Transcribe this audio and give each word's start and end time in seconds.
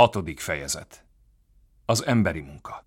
Hatodik 0.00 0.40
fejezet. 0.40 1.04
Az 1.84 2.06
emberi 2.06 2.40
munka. 2.40 2.86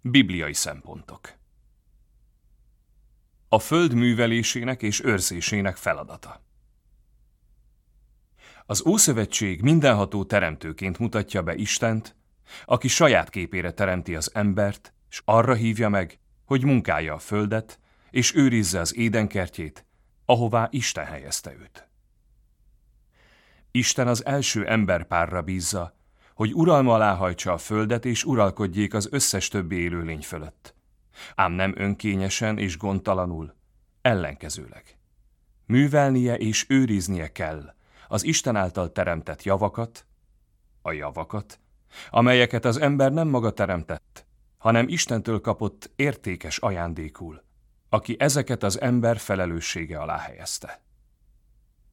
Bibliai 0.00 0.52
szempontok. 0.52 1.32
A 3.48 3.58
föld 3.58 3.94
művelésének 3.94 4.82
és 4.82 5.04
őrzésének 5.04 5.76
feladata. 5.76 6.42
Az 8.66 8.86
Ószövetség 8.86 9.62
mindenható 9.62 10.24
teremtőként 10.24 10.98
mutatja 10.98 11.42
be 11.42 11.54
Istent, 11.54 12.16
aki 12.64 12.88
saját 12.88 13.30
képére 13.30 13.72
teremti 13.72 14.16
az 14.16 14.30
embert, 14.34 14.94
és 15.10 15.22
arra 15.24 15.54
hívja 15.54 15.88
meg, 15.88 16.18
hogy 16.44 16.64
munkálja 16.64 17.14
a 17.14 17.18
földet, 17.18 17.80
és 18.10 18.34
őrizze 18.34 18.80
az 18.80 18.96
édenkertjét, 18.96 19.84
ahová 20.24 20.68
Isten 20.70 21.04
helyezte 21.04 21.54
őt. 21.54 21.87
Isten 23.70 24.08
az 24.08 24.26
első 24.26 24.66
emberpárra 24.66 25.42
bízza, 25.42 25.96
hogy 26.34 26.54
uralma 26.54 26.94
alá 26.94 27.14
hajtsa 27.14 27.52
a 27.52 27.58
földet 27.58 28.04
és 28.04 28.24
uralkodjék 28.24 28.94
az 28.94 29.08
összes 29.10 29.48
többi 29.48 29.76
élőlény 29.76 30.22
fölött. 30.22 30.74
Ám 31.34 31.52
nem 31.52 31.74
önkényesen 31.76 32.58
és 32.58 32.78
gondtalanul, 32.78 33.54
ellenkezőleg. 34.02 34.98
Művelnie 35.66 36.36
és 36.38 36.64
őriznie 36.68 37.32
kell 37.32 37.74
az 38.08 38.24
Isten 38.24 38.56
által 38.56 38.92
teremtett 38.92 39.42
javakat, 39.42 40.06
a 40.82 40.92
javakat, 40.92 41.60
amelyeket 42.10 42.64
az 42.64 42.76
ember 42.76 43.12
nem 43.12 43.28
maga 43.28 43.50
teremtett, 43.50 44.26
hanem 44.58 44.88
Istentől 44.88 45.40
kapott 45.40 45.90
értékes 45.96 46.58
ajándékul, 46.58 47.42
aki 47.88 48.16
ezeket 48.18 48.62
az 48.62 48.80
ember 48.80 49.18
felelőssége 49.18 49.98
alá 50.00 50.18
helyezte. 50.18 50.80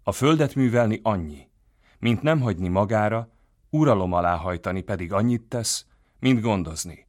A 0.04 0.12
földet 0.12 0.56
művelni 0.56 1.00
annyi, 1.04 1.48
mint 2.00 2.22
nem 2.22 2.42
hagyni 2.42 2.68
magára, 2.68 3.30
uralom 3.70 4.14
alá 4.14 4.36
hajtani 4.36 4.82
pedig 4.82 5.14
annyit 5.14 5.42
tesz, 5.42 5.86
mint 6.20 6.42
gondozni. 6.42 7.08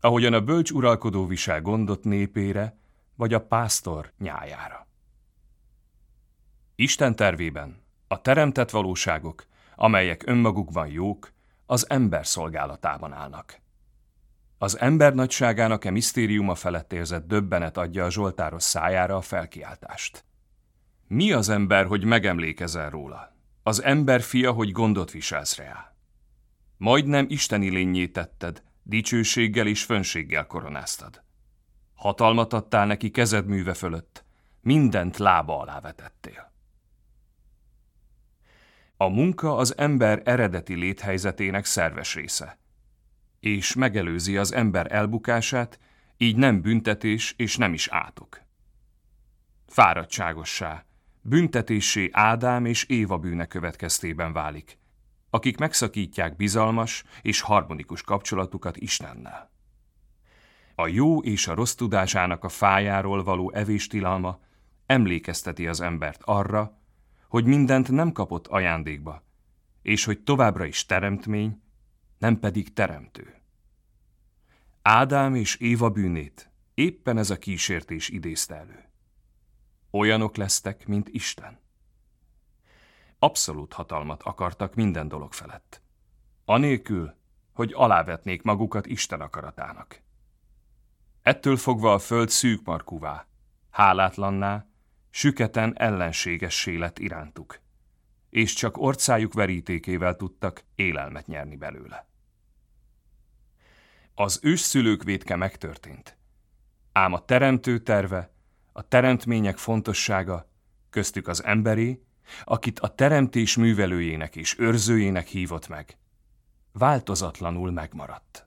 Ahogyan 0.00 0.32
a 0.32 0.40
bölcs 0.40 0.70
uralkodó 0.70 1.26
visel 1.26 1.60
gondot 1.62 2.04
népére, 2.04 2.76
vagy 3.14 3.34
a 3.34 3.46
pásztor 3.46 4.12
nyájára. 4.18 4.86
Isten 6.74 7.16
tervében 7.16 7.82
a 8.08 8.20
teremtett 8.20 8.70
valóságok, 8.70 9.46
amelyek 9.76 10.22
önmagukban 10.26 10.86
jók, 10.86 11.32
az 11.66 11.90
ember 11.90 12.26
szolgálatában 12.26 13.12
állnak. 13.12 13.60
Az 14.58 14.78
ember 14.78 15.14
nagyságának 15.14 15.84
e 15.84 15.90
misztériuma 15.90 16.54
felett 16.54 16.92
érzett 16.92 17.26
döbbenet 17.26 17.76
adja 17.76 18.04
a 18.04 18.10
Zsoltáros 18.10 18.62
szájára 18.62 19.16
a 19.16 19.20
felkiáltást. 19.20 20.24
Mi 21.06 21.32
az 21.32 21.48
ember, 21.48 21.86
hogy 21.86 22.04
megemlékezel 22.04 22.90
róla? 22.90 23.33
Az 23.66 23.82
ember 23.82 24.22
fia, 24.22 24.52
hogy 24.52 24.72
gondot 24.72 25.10
viselsz 25.10 25.56
rá. 25.56 25.94
Majdnem 26.76 27.26
isteni 27.28 27.68
lényé 27.70 28.06
tetted, 28.06 28.62
dicsőséggel 28.82 29.66
és 29.66 29.84
fönséggel 29.84 30.46
koronáztad. 30.46 31.22
Hatalmat 31.94 32.52
adtál 32.52 32.86
neki 32.86 33.10
kezed 33.10 33.46
műve 33.46 33.74
fölött, 33.74 34.24
mindent 34.60 35.16
lába 35.16 35.58
alá 35.58 35.80
vetettél. 35.80 36.52
A 38.96 39.08
munka 39.08 39.56
az 39.56 39.78
ember 39.78 40.22
eredeti 40.24 40.74
léthelyzetének 40.74 41.64
szerves 41.64 42.14
része, 42.14 42.58
és 43.40 43.74
megelőzi 43.74 44.36
az 44.36 44.52
ember 44.52 44.92
elbukását, 44.92 45.78
így 46.16 46.36
nem 46.36 46.60
büntetés 46.60 47.34
és 47.36 47.56
nem 47.56 47.72
is 47.72 47.88
átok. 47.88 48.42
Fáradtságossá, 49.66 50.84
büntetésé 51.26 52.08
Ádám 52.12 52.64
és 52.64 52.84
Éva 52.84 53.18
bűne 53.18 53.46
következtében 53.46 54.32
válik, 54.32 54.78
akik 55.30 55.58
megszakítják 55.58 56.36
bizalmas 56.36 57.04
és 57.22 57.40
harmonikus 57.40 58.02
kapcsolatukat 58.02 58.76
Istennel. 58.76 59.50
A 60.74 60.86
jó 60.86 61.22
és 61.22 61.48
a 61.48 61.54
rossz 61.54 61.74
tudásának 61.74 62.44
a 62.44 62.48
fájáról 62.48 63.22
való 63.22 63.50
evéstilalma 63.50 64.38
emlékezteti 64.86 65.66
az 65.66 65.80
embert 65.80 66.22
arra, 66.24 66.78
hogy 67.28 67.44
mindent 67.44 67.90
nem 67.90 68.12
kapott 68.12 68.46
ajándékba, 68.46 69.22
és 69.82 70.04
hogy 70.04 70.20
továbbra 70.20 70.64
is 70.64 70.86
teremtmény, 70.86 71.62
nem 72.18 72.38
pedig 72.38 72.72
teremtő. 72.72 73.34
Ádám 74.82 75.34
és 75.34 75.56
Éva 75.56 75.90
bűnét 75.90 76.50
éppen 76.74 77.18
ez 77.18 77.30
a 77.30 77.38
kísértés 77.38 78.08
idézte 78.08 78.54
elő. 78.54 78.88
Olyanok 79.94 80.36
lesztek, 80.36 80.86
mint 80.86 81.08
Isten. 81.08 81.58
Abszolút 83.18 83.72
hatalmat 83.72 84.22
akartak 84.22 84.74
minden 84.74 85.08
dolog 85.08 85.32
felett. 85.32 85.82
Anélkül, 86.44 87.14
hogy 87.52 87.72
alávetnék 87.72 88.42
magukat 88.42 88.86
Isten 88.86 89.20
akaratának. 89.20 90.00
Ettől 91.22 91.56
fogva 91.56 91.92
a 91.92 91.98
föld 91.98 92.28
szűkmarkuvá, 92.28 93.26
hálátlanná, 93.70 94.66
süketen 95.10 95.78
ellenségessé 95.78 96.76
lett 96.76 96.98
irántuk, 96.98 97.60
és 98.30 98.52
csak 98.52 98.78
orcájuk 98.78 99.32
verítékével 99.32 100.16
tudtak 100.16 100.64
élelmet 100.74 101.26
nyerni 101.26 101.56
belőle. 101.56 102.06
Az 104.14 104.40
ősszülők 104.42 105.02
védke 105.02 105.36
megtörtént, 105.36 106.16
ám 106.92 107.12
a 107.12 107.24
teremtő 107.24 107.78
terve 107.78 108.33
a 108.76 108.88
teremtmények 108.88 109.56
fontossága, 109.56 110.48
köztük 110.90 111.28
az 111.28 111.44
emberi, 111.44 112.04
akit 112.44 112.80
a 112.80 112.94
teremtés 112.94 113.56
művelőjének 113.56 114.36
és 114.36 114.58
őrzőjének 114.58 115.26
hívott 115.26 115.68
meg, 115.68 115.98
változatlanul 116.72 117.70
megmaradt. 117.70 118.46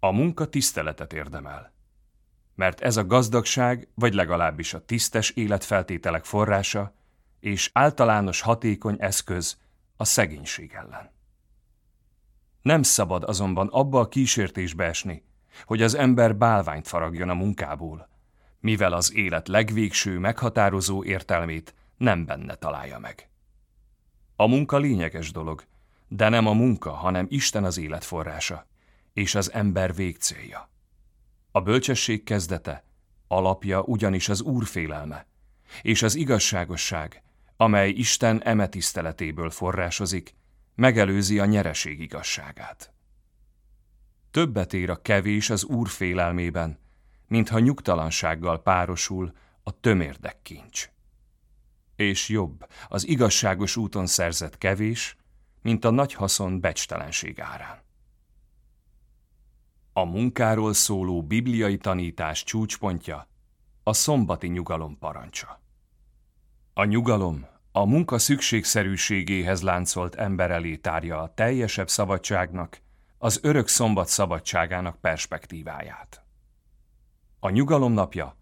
A 0.00 0.10
munka 0.10 0.48
tiszteletet 0.48 1.12
érdemel, 1.12 1.72
mert 2.54 2.80
ez 2.80 2.96
a 2.96 3.06
gazdagság, 3.06 3.88
vagy 3.94 4.14
legalábbis 4.14 4.74
a 4.74 4.84
tisztes 4.84 5.30
életfeltételek 5.30 6.24
forrása, 6.24 6.94
és 7.40 7.70
általános 7.72 8.40
hatékony 8.40 8.96
eszköz 8.98 9.58
a 9.96 10.04
szegénység 10.04 10.72
ellen. 10.72 11.10
Nem 12.62 12.82
szabad 12.82 13.24
azonban 13.24 13.68
abba 13.68 14.00
a 14.00 14.08
kísértésbe 14.08 14.84
esni, 14.84 15.27
hogy 15.64 15.82
az 15.82 15.94
ember 15.94 16.36
bálványt 16.36 16.88
faragjon 16.88 17.28
a 17.28 17.34
munkából, 17.34 18.08
mivel 18.60 18.92
az 18.92 19.14
élet 19.14 19.48
legvégső, 19.48 20.18
meghatározó 20.18 21.04
értelmét 21.04 21.74
nem 21.96 22.24
benne 22.24 22.54
találja 22.54 22.98
meg. 22.98 23.28
A 24.36 24.46
munka 24.46 24.78
lényeges 24.78 25.32
dolog, 25.32 25.64
de 26.08 26.28
nem 26.28 26.46
a 26.46 26.52
munka, 26.52 26.90
hanem 26.90 27.26
Isten 27.28 27.64
az 27.64 27.78
élet 27.78 28.04
forrása, 28.04 28.66
és 29.12 29.34
az 29.34 29.52
ember 29.52 29.94
végcélja. 29.94 30.70
A 31.50 31.60
bölcsesség 31.60 32.24
kezdete, 32.24 32.84
alapja 33.28 33.82
ugyanis 33.82 34.28
az 34.28 34.40
Úr 34.40 34.64
és 35.82 36.02
az 36.02 36.14
igazságosság, 36.14 37.22
amely 37.56 37.90
Isten 37.90 38.42
eme 38.42 38.68
tiszteletéből 38.68 39.50
forrásozik, 39.50 40.34
megelőzi 40.74 41.38
a 41.38 41.44
nyereség 41.44 42.00
igazságát. 42.00 42.92
Többet 44.30 44.72
ér 44.72 44.90
a 44.90 45.02
kevés 45.02 45.50
az 45.50 45.64
Úr 45.64 45.88
félelmében, 45.88 46.78
mintha 47.26 47.58
nyugtalansággal 47.58 48.62
párosul 48.62 49.32
a 49.62 49.80
tömérdek 49.80 50.42
kincs. 50.42 50.90
És 51.96 52.28
jobb 52.28 52.66
az 52.88 53.08
igazságos 53.08 53.76
úton 53.76 54.06
szerzett 54.06 54.58
kevés, 54.58 55.16
mint 55.62 55.84
a 55.84 55.90
nagy 55.90 56.14
haszon 56.14 56.60
becstelenség 56.60 57.40
árán. 57.40 57.82
A 59.92 60.04
munkáról 60.04 60.72
szóló 60.72 61.22
bibliai 61.22 61.76
tanítás 61.76 62.44
csúcspontja 62.44 63.28
a 63.82 63.92
szombati 63.92 64.46
nyugalom 64.46 64.98
parancsa. 64.98 65.60
A 66.74 66.84
nyugalom 66.84 67.46
a 67.72 67.84
munka 67.84 68.18
szükségszerűségéhez 68.18 69.62
láncolt 69.62 70.14
ember 70.14 70.78
tárja 70.80 71.22
a 71.22 71.34
teljesebb 71.34 71.88
szabadságnak 71.88 72.80
az 73.18 73.38
örök 73.42 73.68
szombat 73.68 74.08
szabadságának 74.08 75.00
perspektíváját. 75.00 76.22
A 77.40 77.50
nyugalom 77.50 77.92
napja 77.92 78.36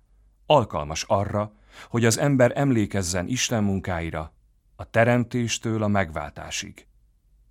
alkalmas 0.46 1.02
arra, 1.02 1.52
hogy 1.88 2.04
az 2.04 2.18
ember 2.18 2.52
emlékezzen 2.54 3.28
Isten 3.28 3.64
munkáira, 3.64 4.34
a 4.76 4.90
teremtéstől 4.90 5.82
a 5.82 5.88
megváltásig. 5.88 6.86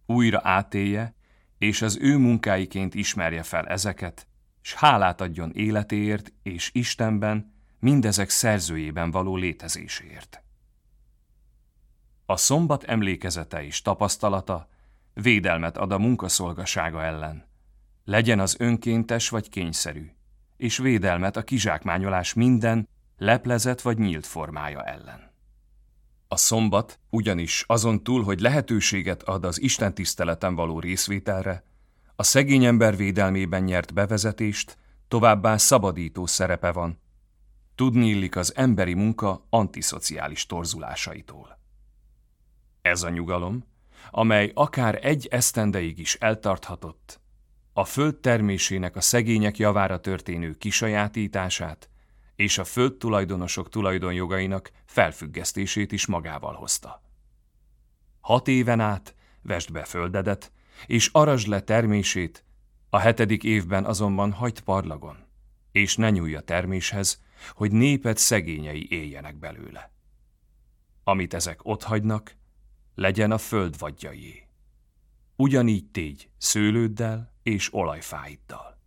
Újra 0.05 0.39
átélje, 0.43 1.15
és 1.57 1.81
az 1.81 1.97
ő 2.01 2.17
munkáiként 2.17 2.93
ismerje 2.93 3.43
fel 3.43 3.67
ezeket, 3.67 4.27
s 4.61 4.73
hálát 4.73 5.21
adjon 5.21 5.51
életéért 5.53 6.33
és 6.43 6.69
Istenben, 6.73 7.53
mindezek 7.79 8.29
szerzőjében 8.29 9.11
való 9.11 9.35
létezéséért. 9.35 10.43
A 12.25 12.37
szombat 12.37 12.83
emlékezete 12.83 13.63
és 13.63 13.81
tapasztalata 13.81 14.67
védelmet 15.21 15.77
ad 15.77 15.91
a 15.91 15.97
munkaszolgasága 15.97 17.03
ellen. 17.03 17.47
Legyen 18.03 18.39
az 18.39 18.55
önkéntes 18.59 19.29
vagy 19.29 19.49
kényszerű, 19.49 20.11
és 20.57 20.77
védelmet 20.77 21.37
a 21.37 21.43
kizsákmányolás 21.43 22.33
minden, 22.33 22.87
leplezett 23.17 23.81
vagy 23.81 23.97
nyílt 23.97 24.25
formája 24.25 24.83
ellen. 24.83 25.33
A 26.27 26.37
szombat 26.37 26.99
ugyanis 27.09 27.63
azon 27.67 28.03
túl, 28.03 28.23
hogy 28.23 28.39
lehetőséget 28.39 29.23
ad 29.23 29.45
az 29.45 29.61
Isten 29.61 29.93
tiszteleten 29.93 30.55
való 30.55 30.79
részvételre, 30.79 31.63
a 32.15 32.23
szegény 32.23 32.65
ember 32.65 32.95
védelmében 32.95 33.63
nyert 33.63 33.93
bevezetést, 33.93 34.77
továbbá 35.07 35.57
szabadító 35.57 36.25
szerepe 36.25 36.71
van. 36.71 36.99
Tudni 37.75 38.07
illik 38.07 38.35
az 38.35 38.55
emberi 38.55 38.93
munka 38.93 39.45
antiszociális 39.49 40.45
torzulásaitól. 40.45 41.59
Ez 42.81 43.03
a 43.03 43.09
nyugalom, 43.09 43.65
amely 44.11 44.51
akár 44.53 44.99
egy 45.05 45.27
esztendeig 45.31 45.99
is 45.99 46.15
eltarthatott, 46.15 47.19
a 47.73 47.85
föld 47.85 48.15
termésének 48.15 48.95
a 48.95 49.01
szegények 49.01 49.57
javára 49.57 49.99
történő 49.99 50.53
kisajátítását 50.53 51.89
és 52.35 52.57
a 52.57 52.63
földtulajdonosok 52.63 53.69
tulajdonjogainak 53.69 54.71
felfüggesztését 54.85 55.91
is 55.91 56.05
magával 56.05 56.53
hozta. 56.53 57.03
Hat 58.19 58.47
éven 58.47 58.79
át 58.79 59.15
vest 59.41 59.71
be 59.71 59.83
földedet, 59.83 60.51
és 60.85 61.09
arasd 61.11 61.47
le 61.47 61.61
termését, 61.61 62.43
a 62.89 62.97
hetedik 62.97 63.43
évben 63.43 63.85
azonban 63.85 64.31
hagyd 64.31 64.59
parlagon, 64.59 65.17
és 65.71 65.95
ne 65.95 66.09
nyúlj 66.09 66.35
a 66.35 66.41
terméshez, 66.41 67.23
hogy 67.53 67.71
néped 67.71 68.17
szegényei 68.17 68.87
éljenek 68.89 69.35
belőle. 69.35 69.91
Amit 71.03 71.33
ezek 71.33 71.59
otthagynak, 71.63 72.35
legyen 72.95 73.31
a 73.31 73.37
föld 73.37 73.77
vadjaié. 73.77 74.47
Ugyanígy 75.35 75.85
tégy 75.91 76.29
szőlőddel 76.37 77.33
és 77.43 77.73
olajfáiddal. 77.73 78.79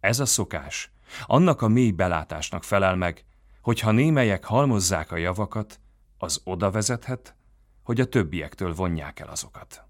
Ez 0.00 0.20
a 0.20 0.26
szokás 0.26 0.92
annak 1.26 1.62
a 1.62 1.68
mély 1.68 1.90
belátásnak 1.90 2.64
felel 2.64 2.96
meg, 2.96 3.24
hogy 3.60 3.80
ha 3.80 3.90
némelyek 3.90 4.44
halmozzák 4.44 5.12
a 5.12 5.16
javakat, 5.16 5.80
az 6.18 6.40
oda 6.44 6.70
vezethet, 6.70 7.36
hogy 7.82 8.00
a 8.00 8.08
többiektől 8.08 8.74
vonják 8.74 9.20
el 9.20 9.28
azokat. 9.28 9.84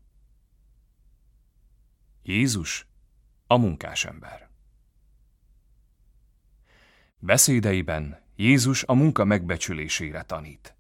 Jézus 2.22 2.86
a 3.46 3.56
munkásember. 3.56 4.50
Beszédeiben 7.18 8.22
Jézus 8.36 8.82
a 8.82 8.94
munka 8.94 9.24
megbecsülésére 9.24 10.22
tanít. 10.22 10.73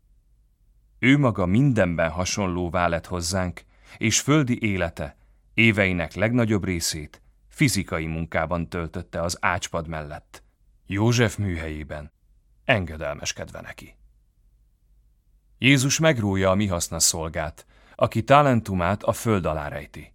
Ő 1.04 1.18
maga 1.18 1.46
mindenben 1.46 2.10
hasonlóvá 2.10 2.88
lett 2.88 3.06
hozzánk, 3.06 3.62
és 3.96 4.20
földi 4.20 4.62
élete, 4.62 5.16
éveinek 5.54 6.14
legnagyobb 6.14 6.64
részét 6.64 7.22
fizikai 7.48 8.06
munkában 8.06 8.68
töltötte 8.68 9.22
az 9.22 9.38
ácspad 9.40 9.88
mellett, 9.88 10.42
József 10.86 11.36
műhelyében, 11.36 12.12
engedelmeskedve 12.64 13.60
neki. 13.60 13.96
Jézus 15.58 15.98
megrója 15.98 16.50
a 16.50 16.54
mi 16.54 16.66
haszna 16.66 16.98
szolgát, 16.98 17.66
aki 17.94 18.22
talentumát 18.22 19.02
a 19.02 19.12
föld 19.12 19.46
alá 19.46 19.68
rejti, 19.68 20.14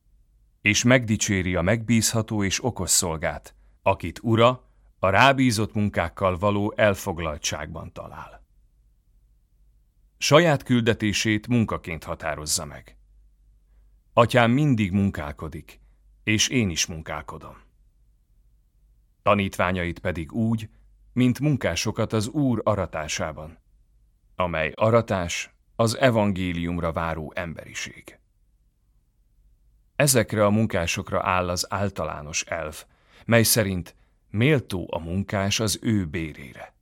és 0.62 0.84
megdicséri 0.84 1.56
a 1.56 1.62
megbízható 1.62 2.44
és 2.44 2.64
okos 2.64 2.90
szolgát, 2.90 3.56
akit 3.82 4.20
ura 4.22 4.64
a 5.00 5.10
rábízott 5.10 5.74
munkákkal 5.74 6.38
való 6.38 6.74
elfoglaltságban 6.76 7.94
talál. 7.94 8.39
Saját 10.22 10.64
küldetését 10.64 11.48
munkaként 11.48 12.04
határozza 12.04 12.66
meg. 12.66 12.98
Atyám 14.14 14.52
mindig 14.52 14.92
munkálkodik, 14.92 15.80
és 16.24 16.48
én 16.48 16.70
is 16.70 16.86
munkálkodom. 16.86 17.58
Tanítványait 19.24 20.00
pedig 20.00 20.32
úgy, 20.32 20.70
mint 21.14 21.40
munkásokat 21.40 22.14
az 22.14 22.28
Úr 22.28 22.62
aratásában, 22.64 23.58
amely 24.36 24.72
aratás 24.76 25.54
az 25.76 25.98
evangéliumra 25.98 26.92
váró 26.92 27.32
emberiség. 27.36 28.20
Ezekre 29.96 30.46
a 30.46 30.50
munkásokra 30.50 31.24
áll 31.24 31.50
az 31.50 31.74
általános 31.74 32.44
elv, 32.44 32.86
mely 33.26 33.44
szerint 33.44 33.96
méltó 34.30 34.88
a 34.92 35.00
munkás 35.00 35.60
az 35.60 35.80
ő 35.82 36.06
bérére. 36.06 36.74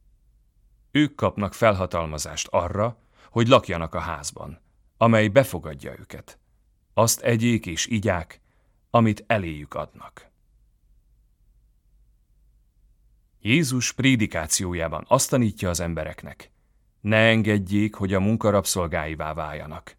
Ők 0.91 1.15
kapnak 1.15 1.53
felhatalmazást 1.53 2.47
arra, 2.47 3.05
hogy 3.37 3.47
lakjanak 3.47 3.95
a 3.95 3.99
házban, 3.99 4.61
amely 4.97 5.27
befogadja 5.27 5.95
őket. 5.99 6.39
Azt 6.93 7.21
egyék 7.21 7.65
és 7.65 7.85
igyák, 7.85 8.41
amit 8.89 9.23
eléjük 9.27 9.73
adnak. 9.73 10.31
Jézus 13.41 13.91
prédikációjában 13.91 15.05
azt 15.07 15.29
tanítja 15.29 15.69
az 15.69 15.79
embereknek, 15.79 16.51
ne 17.01 17.17
engedjék, 17.17 17.95
hogy 17.95 18.13
a 18.13 18.19
munkarabszolgáivá 18.19 19.33
váljanak. 19.33 19.97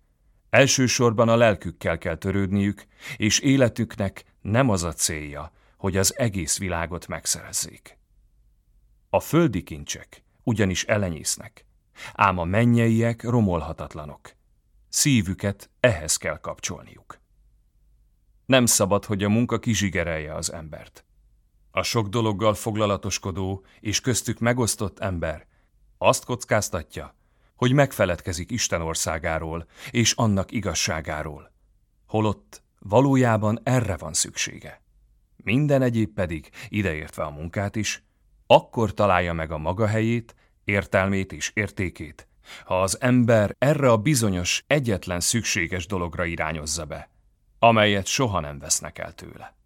Elsősorban 0.50 1.28
a 1.28 1.36
lelkükkel 1.36 1.98
kell 1.98 2.16
törődniük, 2.16 2.86
és 3.16 3.38
életüknek 3.38 4.24
nem 4.40 4.68
az 4.68 4.82
a 4.82 4.92
célja, 4.92 5.52
hogy 5.76 5.96
az 5.96 6.18
egész 6.18 6.58
világot 6.58 7.06
megszerezzék. 7.06 7.98
A 9.10 9.20
földi 9.20 9.62
kincsek 9.62 10.22
ugyanis 10.42 10.84
elenyésznek, 10.84 11.66
ám 12.14 12.38
a 12.38 12.44
mennyeiek 12.44 13.22
romolhatatlanok. 13.22 14.36
Szívüket 14.88 15.70
ehhez 15.80 16.16
kell 16.16 16.38
kapcsolniuk. 16.38 17.20
Nem 18.46 18.66
szabad, 18.66 19.04
hogy 19.04 19.24
a 19.24 19.28
munka 19.28 19.58
kizsigerelje 19.58 20.34
az 20.34 20.52
embert. 20.52 21.04
A 21.70 21.82
sok 21.82 22.08
dologgal 22.08 22.54
foglalatoskodó 22.54 23.64
és 23.80 24.00
köztük 24.00 24.38
megosztott 24.38 24.98
ember 24.98 25.46
azt 25.98 26.24
kockáztatja, 26.24 27.14
hogy 27.56 27.72
megfeledkezik 27.72 28.50
Isten 28.50 28.80
országáról 28.80 29.66
és 29.90 30.12
annak 30.12 30.52
igazságáról, 30.52 31.52
holott 32.06 32.62
valójában 32.78 33.60
erre 33.62 33.96
van 33.96 34.12
szüksége. 34.12 34.82
Minden 35.36 35.82
egyéb 35.82 36.14
pedig, 36.14 36.50
ideértve 36.68 37.22
a 37.22 37.30
munkát 37.30 37.76
is, 37.76 38.02
akkor 38.46 38.94
találja 38.94 39.32
meg 39.32 39.50
a 39.50 39.58
maga 39.58 39.86
helyét, 39.86 40.34
értelmét 40.68 41.32
és 41.32 41.50
értékét, 41.54 42.28
ha 42.64 42.82
az 42.82 43.00
ember 43.00 43.54
erre 43.58 43.90
a 43.90 43.96
bizonyos, 43.96 44.64
egyetlen 44.66 45.20
szükséges 45.20 45.86
dologra 45.86 46.24
irányozza 46.24 46.84
be, 46.84 47.10
amelyet 47.58 48.06
soha 48.06 48.40
nem 48.40 48.58
vesznek 48.58 48.98
el 48.98 49.14
tőle. 49.14 49.56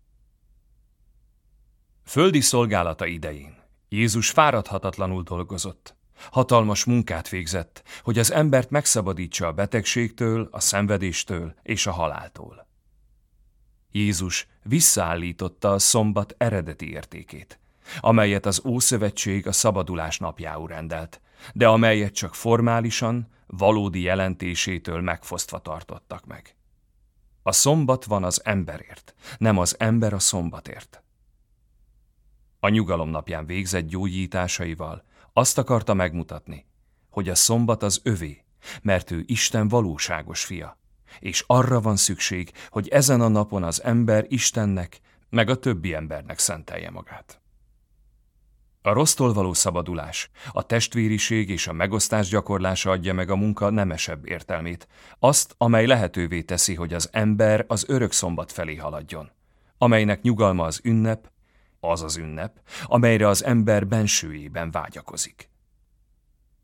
Földi 2.05 2.41
szolgálata 2.41 3.07
idején 3.07 3.57
Jézus 3.89 4.31
fáradhatatlanul 4.31 5.23
dolgozott, 5.23 5.97
hatalmas 6.31 6.85
munkát 6.85 7.29
végzett, 7.29 7.83
hogy 8.03 8.19
az 8.19 8.33
embert 8.33 8.71
megszabadítsa 8.71 9.47
a 9.47 9.53
betegségtől, 9.53 10.49
a 10.51 10.61
szenvedéstől 10.61 11.55
és 11.63 11.87
a 11.87 11.93
haláltól. 11.93 12.67
Jézus 13.91 14.47
visszaállította 14.63 15.73
a 15.73 15.79
szombat 15.79 16.35
eredeti 16.39 16.91
értékét, 16.91 17.59
amelyet 18.01 18.47
az 18.47 18.65
Ószövetség 18.65 19.47
a 19.47 19.53
szabadulás 19.53 20.19
napjául 20.19 20.69
rendelt, 20.69 21.21
de 21.55 21.69
amelyet 21.69 22.15
csak 22.15 22.35
formálisan, 22.35 23.29
valódi 23.47 24.01
jelentésétől 24.01 25.01
megfosztva 25.01 25.59
tartottak 25.59 26.27
meg. 26.27 26.57
A 27.43 27.53
szombat 27.53 28.05
van 28.05 28.25
az 28.25 28.45
emberért, 28.45 29.15
nem 29.39 29.59
az 29.59 29.77
ember 29.79 30.13
a 30.13 30.19
szombatért. 30.19 31.03
A 32.61 32.69
nyugalom 32.69 33.09
napján 33.09 33.47
végzett 33.47 33.87
gyógyításaival 33.87 35.05
azt 35.33 35.59
akarta 35.59 35.95
megmutatni, 35.95 36.67
hogy 37.11 37.29
a 37.29 37.35
szombat 37.35 37.83
az 37.83 38.01
övé, 38.03 38.45
mert 38.83 39.11
ő 39.11 39.23
Isten 39.27 39.69
valóságos 39.69 40.45
fia, 40.45 40.79
és 41.21 41.45
arra 41.47 41.81
van 41.81 41.97
szükség, 41.97 42.53
hogy 42.69 42.89
ezen 42.89 43.21
a 43.21 43.29
napon 43.29 43.63
az 43.63 43.83
ember 43.83 44.25
Istennek, 44.29 45.01
meg 45.29 45.49
a 45.49 45.59
többi 45.59 45.95
embernek 45.95 46.39
szentelje 46.39 46.91
magát. 46.91 47.42
A 48.85 48.93
rossztól 48.93 49.33
való 49.33 49.53
szabadulás, 49.53 50.31
a 50.53 50.63
testvériség 50.63 51.49
és 51.49 51.67
a 51.67 51.73
megosztás 51.73 52.29
gyakorlása 52.29 52.91
adja 52.91 53.15
meg 53.15 53.31
a 53.31 53.37
munka 53.37 53.71
nemesebb 53.71 54.27
értelmét, 54.27 54.89
azt, 55.19 55.55
amely 55.59 55.87
lehetővé 55.87 56.43
teszi, 56.43 56.75
hogy 56.75 56.95
az 56.95 57.09
ember 57.13 57.65
az 57.69 57.85
örök 57.89 58.13
szombat 58.13 58.53
felé 58.53 58.77
haladjon, 58.77 59.31
amelynek 59.79 60.23
nyugalma 60.23 60.65
az 60.65 60.81
ünnep, 60.85 61.31
az 61.81 62.03
az 62.03 62.17
ünnep, 62.17 62.61
amelyre 62.85 63.29
az 63.29 63.45
ember 63.45 63.87
bensőjében 63.87 64.71
vágyakozik. 64.71 65.51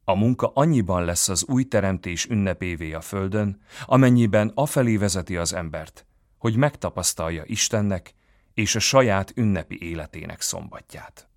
A 0.04 0.14
munka 0.14 0.50
annyiban 0.54 1.04
lesz 1.04 1.28
az 1.28 1.44
új 1.44 1.64
teremtés 1.64 2.26
ünnepévé 2.26 2.92
a 2.92 3.00
földön, 3.00 3.60
amennyiben 3.84 4.52
afelé 4.54 4.96
vezeti 4.96 5.36
az 5.36 5.52
embert, 5.52 6.06
hogy 6.38 6.56
megtapasztalja 6.56 7.42
Istennek 7.46 8.14
és 8.54 8.74
a 8.74 8.78
saját 8.78 9.32
ünnepi 9.36 9.82
életének 9.82 10.40
szombatját. 10.40 11.27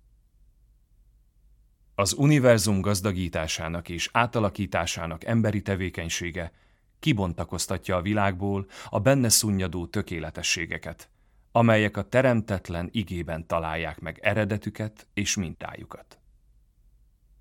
Az 2.02 2.12
univerzum 2.12 2.80
gazdagításának 2.80 3.88
és 3.88 4.08
átalakításának 4.12 5.24
emberi 5.24 5.62
tevékenysége 5.62 6.52
kibontakoztatja 7.00 7.96
a 7.96 8.02
világból 8.02 8.66
a 8.88 9.00
benne 9.00 9.28
szunnyadó 9.28 9.86
tökéletességeket, 9.86 11.08
amelyek 11.52 11.96
a 11.96 12.02
teremtetlen 12.02 12.88
igében 12.92 13.46
találják 13.46 14.00
meg 14.00 14.18
eredetüket 14.22 15.06
és 15.14 15.36
mintájukat. 15.36 16.18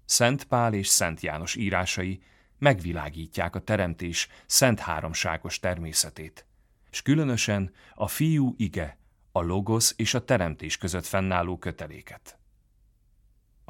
Szent 0.06 0.44
Pál 0.44 0.74
és 0.74 0.88
Szent 0.88 1.22
János 1.22 1.56
írásai 1.56 2.24
megvilágítják 2.58 3.56
a 3.56 3.60
teremtés 3.60 4.28
szent 4.46 4.80
háromságos 4.80 5.60
természetét, 5.60 6.46
és 6.92 7.02
különösen 7.02 7.72
a 7.94 8.08
fiú 8.08 8.54
ige, 8.58 8.98
a 9.32 9.42
logosz 9.42 9.94
és 9.98 10.14
a 10.14 10.26
teremtés 10.26 10.78
között 10.78 11.06
fennálló 11.06 11.58
köteléket. 11.58 12.36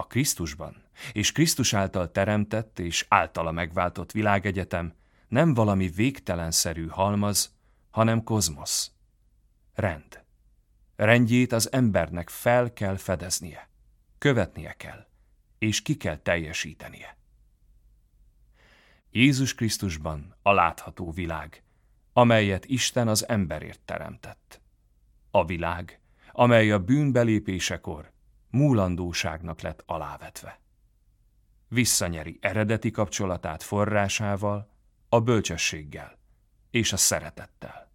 A 0.01 0.07
Krisztusban 0.07 0.83
és 1.13 1.31
Krisztus 1.31 1.73
által 1.73 2.11
teremtett 2.11 2.79
és 2.79 3.05
általa 3.09 3.51
megváltott 3.51 4.11
világegyetem 4.11 4.93
nem 5.27 5.53
valami 5.53 5.87
végtelenszerű 5.87 6.87
halmaz, 6.87 7.55
hanem 7.89 8.23
kozmosz. 8.23 8.91
Rend. 9.73 10.23
Rendjét 10.95 11.51
az 11.51 11.71
embernek 11.71 12.29
fel 12.29 12.73
kell 12.73 12.97
fedeznie, 12.97 13.69
követnie 14.17 14.73
kell, 14.73 15.07
és 15.57 15.81
ki 15.81 15.97
kell 15.97 16.17
teljesítenie. 16.17 17.17
Jézus 19.11 19.55
Krisztusban 19.55 20.35
a 20.41 20.51
látható 20.51 21.11
világ, 21.11 21.63
amelyet 22.13 22.65
Isten 22.65 23.07
az 23.07 23.27
emberért 23.27 23.79
teremtett. 23.79 24.61
A 25.31 25.45
világ, 25.45 25.99
amely 26.31 26.71
a 26.71 26.79
bűn 26.79 27.11
belépésekor 27.11 28.10
múlandóságnak 28.51 29.61
lett 29.61 29.83
alávetve. 29.85 30.59
Visszanyeri 31.67 32.37
eredeti 32.41 32.91
kapcsolatát 32.91 33.63
forrásával, 33.63 34.69
a 35.09 35.19
bölcsességgel 35.19 36.17
és 36.69 36.93
a 36.93 36.97
szeretettel. 36.97 37.91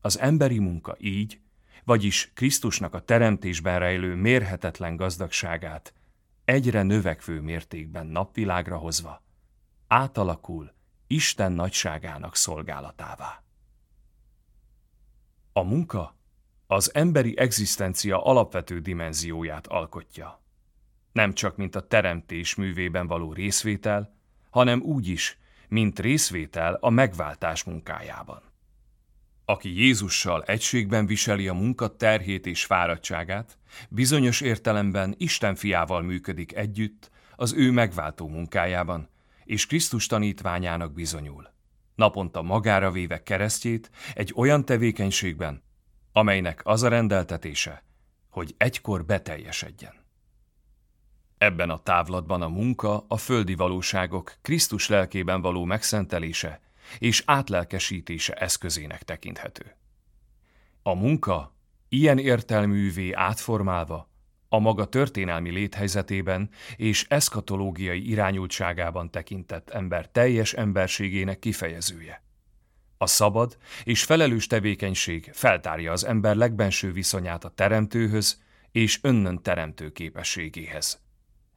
Az 0.00 0.18
emberi 0.18 0.58
munka 0.58 0.96
így, 0.98 1.40
vagyis 1.84 2.30
Krisztusnak 2.34 2.94
a 2.94 3.04
teremtésben 3.04 3.78
rejlő 3.78 4.14
mérhetetlen 4.14 4.96
gazdagságát 4.96 5.94
egyre 6.44 6.82
növekvő 6.82 7.40
mértékben 7.40 8.06
napvilágra 8.06 8.76
hozva, 8.76 9.22
átalakul 9.86 10.72
Isten 11.06 11.52
nagyságának 11.52 12.36
szolgálatává. 12.36 13.42
A 15.52 15.62
munka 15.62 16.16
az 16.72 16.94
emberi 16.94 17.38
egzisztencia 17.38 18.24
alapvető 18.24 18.80
dimenzióját 18.80 19.66
alkotja. 19.66 20.42
Nem 21.12 21.32
csak 21.32 21.56
mint 21.56 21.74
a 21.74 21.86
teremtés 21.86 22.54
művében 22.54 23.06
való 23.06 23.32
részvétel, 23.32 24.14
hanem 24.50 24.80
úgy 24.80 25.08
is, 25.08 25.38
mint 25.68 25.98
részvétel 25.98 26.78
a 26.80 26.90
megváltás 26.90 27.64
munkájában. 27.64 28.42
Aki 29.44 29.74
Jézussal 29.74 30.42
egységben 30.42 31.06
viseli 31.06 31.48
a 31.48 31.52
munka 31.52 31.96
terhét 31.96 32.46
és 32.46 32.64
fáradtságát, 32.64 33.58
bizonyos 33.88 34.40
értelemben 34.40 35.14
Isten 35.18 35.54
fiával 35.54 36.02
működik 36.02 36.54
együtt 36.54 37.10
az 37.36 37.52
ő 37.52 37.70
megváltó 37.70 38.28
munkájában, 38.28 39.08
és 39.44 39.66
Krisztus 39.66 40.06
tanítványának 40.06 40.92
bizonyul. 40.92 41.48
Naponta 41.94 42.42
magára 42.42 42.90
véve 42.90 43.22
keresztjét 43.22 43.90
egy 44.14 44.32
olyan 44.36 44.64
tevékenységben, 44.64 45.62
amelynek 46.12 46.60
az 46.64 46.82
a 46.82 46.88
rendeltetése, 46.88 47.82
hogy 48.30 48.54
egykor 48.56 49.04
beteljesedjen. 49.04 49.94
Ebben 51.38 51.70
a 51.70 51.82
távlatban 51.82 52.42
a 52.42 52.48
munka, 52.48 53.04
a 53.08 53.16
földi 53.16 53.54
valóságok 53.54 54.34
Krisztus 54.42 54.88
lelkében 54.88 55.40
való 55.40 55.64
megszentelése 55.64 56.60
és 56.98 57.22
átlelkesítése 57.26 58.34
eszközének 58.34 59.02
tekinthető. 59.02 59.76
A 60.82 60.94
munka 60.94 61.54
ilyen 61.88 62.18
értelművé 62.18 63.12
átformálva 63.12 64.10
a 64.48 64.58
maga 64.58 64.84
történelmi 64.84 65.50
léthelyzetében 65.50 66.50
és 66.76 67.06
eszkatológiai 67.08 68.08
irányultságában 68.08 69.10
tekintett 69.10 69.70
ember 69.70 70.08
teljes 70.08 70.52
emberségének 70.52 71.38
kifejezője. 71.38 72.22
A 73.02 73.06
szabad 73.06 73.58
és 73.84 74.04
felelős 74.04 74.46
tevékenység 74.46 75.30
feltárja 75.32 75.92
az 75.92 76.04
ember 76.04 76.36
legbenső 76.36 76.92
viszonyát 76.92 77.44
a 77.44 77.48
teremtőhöz 77.48 78.42
és 78.72 78.98
önnön 79.02 79.42
teremtő 79.42 79.92
képességéhez. 79.92 81.00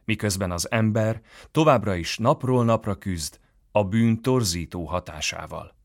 Miközben 0.06 0.52
az 0.52 0.72
ember 0.72 1.22
továbbra 1.52 1.96
is 1.96 2.18
napról 2.18 2.66
napra 2.66 2.96
küzd 2.96 3.40
a 3.72 3.84
bűn 3.84 4.22
torzító 4.22 4.86
hatásával, 4.86 5.75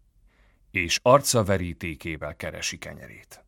és 0.71 0.99
arca 1.03 1.45
verítékével 1.45 2.37
keresi 2.37 2.79
kenyerét. 2.79 3.45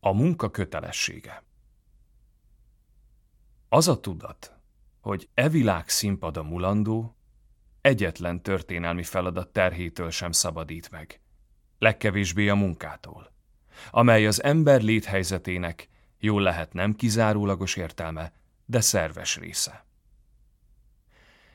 A 0.00 0.12
munka 0.12 0.50
kötelessége. 0.50 1.42
Az 3.68 3.88
a 3.88 4.00
tudat, 4.00 4.58
hogy 5.00 5.28
e 5.34 5.48
világ 5.48 5.88
színpada 5.88 6.42
mulandó, 6.42 7.13
egyetlen 7.84 8.42
történelmi 8.42 9.02
feladat 9.02 9.48
terhétől 9.48 10.10
sem 10.10 10.32
szabadít 10.32 10.90
meg, 10.90 11.20
legkevésbé 11.78 12.48
a 12.48 12.54
munkától, 12.54 13.32
amely 13.90 14.26
az 14.26 14.42
ember 14.42 14.82
léthelyzetének 14.82 15.88
jól 16.18 16.42
lehet 16.42 16.72
nem 16.72 16.94
kizárólagos 16.94 17.76
értelme, 17.76 18.32
de 18.64 18.80
szerves 18.80 19.36
része. 19.36 19.84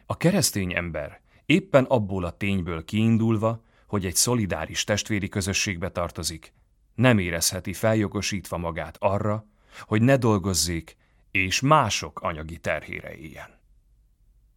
A 0.05 0.17
keresztény 0.17 0.73
ember 0.73 1.21
éppen 1.45 1.83
abból 1.83 2.23
a 2.23 2.37
tényből 2.37 2.85
kiindulva, 2.85 3.63
hogy 3.87 4.05
egy 4.05 4.15
szolidáris 4.15 4.83
testvéri 4.83 5.29
közösségbe 5.29 5.91
tartozik, 5.91 6.53
nem 6.95 7.17
érezheti 7.17 7.73
feljogosítva 7.73 8.57
magát 8.57 8.97
arra, 8.99 9.45
hogy 9.81 10.01
ne 10.01 10.17
dolgozzék, 10.17 10.97
és 11.31 11.59
mások 11.59 12.21
anyagi 12.21 12.57
terhére 12.57 13.15
éljen. 13.15 13.58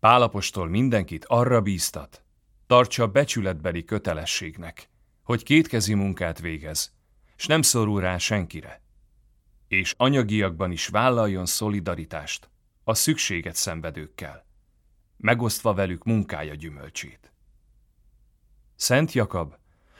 Pálapostól 0.02 0.68
mindenkit 0.68 1.24
arra 1.24 1.60
bíztat, 1.60 2.24
tartsa 2.66 3.06
becsületbeli 3.06 3.84
kötelességnek, 3.84 4.88
hogy 5.22 5.42
kétkezi 5.42 5.94
munkát 5.94 6.40
végez, 6.40 6.94
s 7.36 7.46
nem 7.46 7.62
szorul 7.62 8.00
rá 8.00 8.18
senkire, 8.18 8.82
és 9.68 9.94
anyagiakban 9.96 10.70
is 10.70 10.86
vállaljon 10.86 11.46
szolidaritást 11.46 12.50
a 12.84 12.94
szükséget 12.94 13.54
szenvedőkkel, 13.54 14.46
megosztva 15.16 15.74
velük 15.74 16.04
munkája 16.04 16.54
gyümölcsét. 16.54 17.32
Szent 18.74 19.12
Jakab 19.12 19.54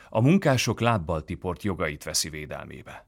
a 0.09 0.21
munkások 0.21 0.81
lábbal 0.81 1.25
tiport 1.25 1.63
jogait 1.63 2.05
veszi 2.05 2.29
védelmébe. 2.29 3.07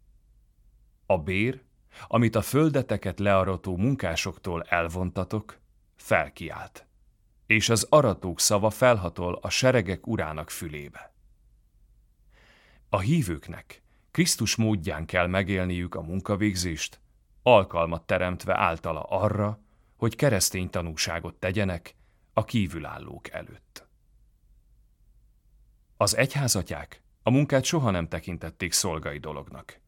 A 1.07 1.19
bér, 1.19 1.63
amit 2.07 2.37
a 2.37 2.43
földeteket 2.43 3.19
learató 3.19 3.77
munkásoktól 3.77 4.63
elvontatok, 4.63 5.63
felkiált, 5.97 6.87
és 7.47 7.69
az 7.69 7.87
aratók 7.91 8.41
szava 8.41 8.71
felhatol 8.71 9.39
a 9.43 9.49
seregek 9.49 10.07
urának 10.07 10.51
fülébe. 10.51 11.13
A 12.89 12.99
hívőknek 12.99 13.83
Krisztus 14.11 14.57
módján 14.57 15.07
kell 15.07 15.27
megélniük 15.27 15.95
a 15.95 16.03
munkavégzést, 16.03 17.01
alkalmat 17.43 18.07
teremtve 18.07 18.59
általa 18.59 19.03
arra, 19.03 19.61
hogy 19.97 20.17
keresztény 20.17 20.71
tanúságot 20.71 21.35
tegyenek 21.35 21.95
a 22.33 22.45
kívülállók 22.45 23.31
előtt. 23.31 23.87
Az 25.97 26.17
egyházatyák 26.17 27.03
a 27.23 27.31
munkát 27.31 27.65
soha 27.65 27.91
nem 27.91 28.09
tekintették 28.09 28.73
szolgai 28.73 29.19
dolognak. 29.19 29.81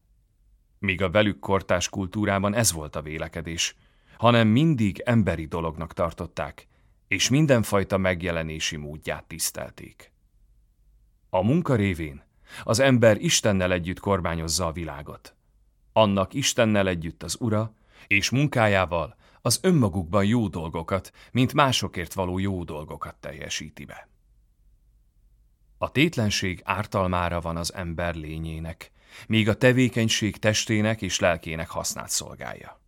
Míg 0.79 1.01
a 1.01 1.09
velük 1.09 1.39
kortás 1.39 1.89
kultúrában 1.89 2.53
ez 2.53 2.71
volt 2.71 2.95
a 2.95 3.01
vélekedés, 3.01 3.75
hanem 4.17 4.47
mindig 4.47 5.01
emberi 5.05 5.45
dolognak 5.45 5.93
tartották, 5.93 6.67
és 7.07 7.29
mindenfajta 7.29 7.97
megjelenési 7.97 8.75
módját 8.75 9.23
tisztelték. 9.23 10.11
A 11.29 11.41
munka 11.41 11.75
révén 11.75 12.23
az 12.63 12.79
ember 12.79 13.17
Istennel 13.21 13.71
együtt 13.71 13.99
kormányozza 13.99 14.65
a 14.65 14.71
világot. 14.71 15.35
Annak 15.93 16.33
Istennel 16.33 16.87
együtt 16.87 17.23
az 17.23 17.37
ura, 17.39 17.73
és 18.07 18.29
munkájával 18.29 19.15
az 19.41 19.59
önmagukban 19.61 20.25
jó 20.25 20.47
dolgokat, 20.47 21.11
mint 21.31 21.53
másokért 21.53 22.13
való 22.13 22.39
jó 22.39 22.63
dolgokat 22.63 23.15
teljesíti 23.15 23.85
be. 23.85 24.09
A 25.77 25.91
tétlenség 25.91 26.61
ártalmára 26.63 27.41
van 27.41 27.57
az 27.57 27.73
ember 27.73 28.15
lényének, 28.15 28.91
míg 29.27 29.49
a 29.49 29.55
tevékenység 29.57 30.37
testének 30.37 31.01
és 31.01 31.19
lelkének 31.19 31.69
hasznát 31.69 32.09
szolgálja. 32.09 32.81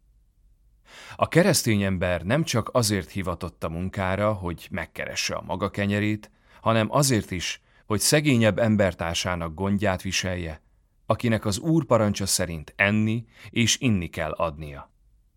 A 1.15 1.27
keresztény 1.27 1.81
ember 1.81 2.22
nem 2.22 2.43
csak 2.43 2.69
azért 2.74 3.10
hivatott 3.10 3.63
a 3.63 3.69
munkára, 3.69 4.34
hogy 4.34 4.67
megkeresse 4.72 5.36
a 5.36 5.43
maga 5.46 5.69
kenyerét, 5.69 6.31
hanem 6.62 6.88
azért 6.91 7.31
is, 7.31 7.62
hogy 7.86 8.00
szegényebb 8.00 8.60
embertársának 8.60 9.53
gondját 9.53 10.01
viselje, 10.01 10.62
akinek 11.05 11.46
az 11.46 11.60
úr 11.60 11.86
parancsa 11.86 12.25
szerint 12.25 12.74
enni 12.75 13.25
és 13.50 13.77
inni 13.79 14.08
kell 14.08 14.31
adnia, 14.31 14.91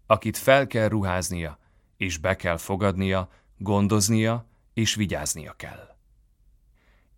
akit 0.06 0.36
fel 0.36 0.66
kell 0.66 0.88
ruháznia, 0.88 1.58
és 1.96 2.18
be 2.18 2.36
kell 2.36 2.56
fogadnia, 2.56 3.28
gondoznia 3.58 4.46
és 4.74 4.94
vigyáznia 4.94 5.52
kell. 5.52 5.96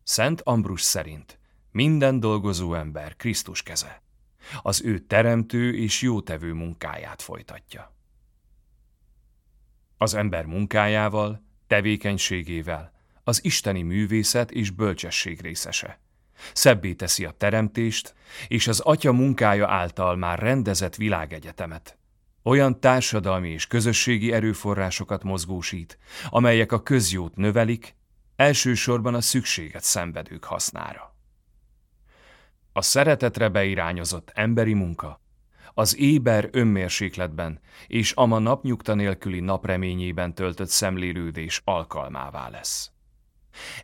Szent 0.03 0.41
Ambrus 0.41 0.81
szerint 0.81 1.39
minden 1.71 2.21
dolgozó 2.21 2.75
ember 2.75 3.17
Krisztus 3.17 3.63
keze. 3.63 4.03
Az 4.63 4.83
ő 4.83 4.99
teremtő 4.99 5.77
és 5.77 6.03
jótevő 6.03 6.53
munkáját 6.53 7.23
folytatja. 7.23 7.94
Az 9.97 10.15
ember 10.15 10.45
munkájával, 10.45 11.45
tevékenységével, 11.67 12.93
az 13.25 13.45
isteni 13.45 13.83
művészet 13.83 14.51
és 14.51 14.71
bölcsesség 14.71 15.41
részese. 15.41 16.01
Szebbé 16.53 16.93
teszi 16.93 17.25
a 17.25 17.31
teremtést, 17.31 18.15
és 18.49 18.67
az 18.67 18.81
atya 18.81 19.13
munkája 19.13 19.69
által 19.69 20.17
már 20.17 20.39
rendezett 20.39 20.95
világegyetemet. 20.95 21.99
Olyan 22.43 22.81
társadalmi 22.81 23.49
és 23.49 23.67
közösségi 23.67 24.33
erőforrásokat 24.33 25.23
mozgósít, 25.23 25.99
amelyek 26.29 26.73
a 26.73 26.83
közjót 26.83 27.37
növelik, 27.37 27.95
elsősorban 28.37 29.15
a 29.15 29.21
szükséget 29.21 29.83
szenvedők 29.83 30.45
hasznára. 30.45 31.15
A 32.73 32.83
szeretetre 32.83 33.49
beirányozott 33.49 34.31
emberi 34.35 34.75
munka, 34.75 35.21
az 35.75 35.99
éber 35.99 36.49
önmérsékletben 36.53 37.61
és 37.87 38.13
ama 38.13 38.39
napnyugta 38.39 38.95
nélküli 38.95 39.41
napreményében 39.41 40.35
töltött 40.35 40.69
szemlélődés 40.69 41.61
alkalmává 41.65 42.49
lesz. 42.49 42.91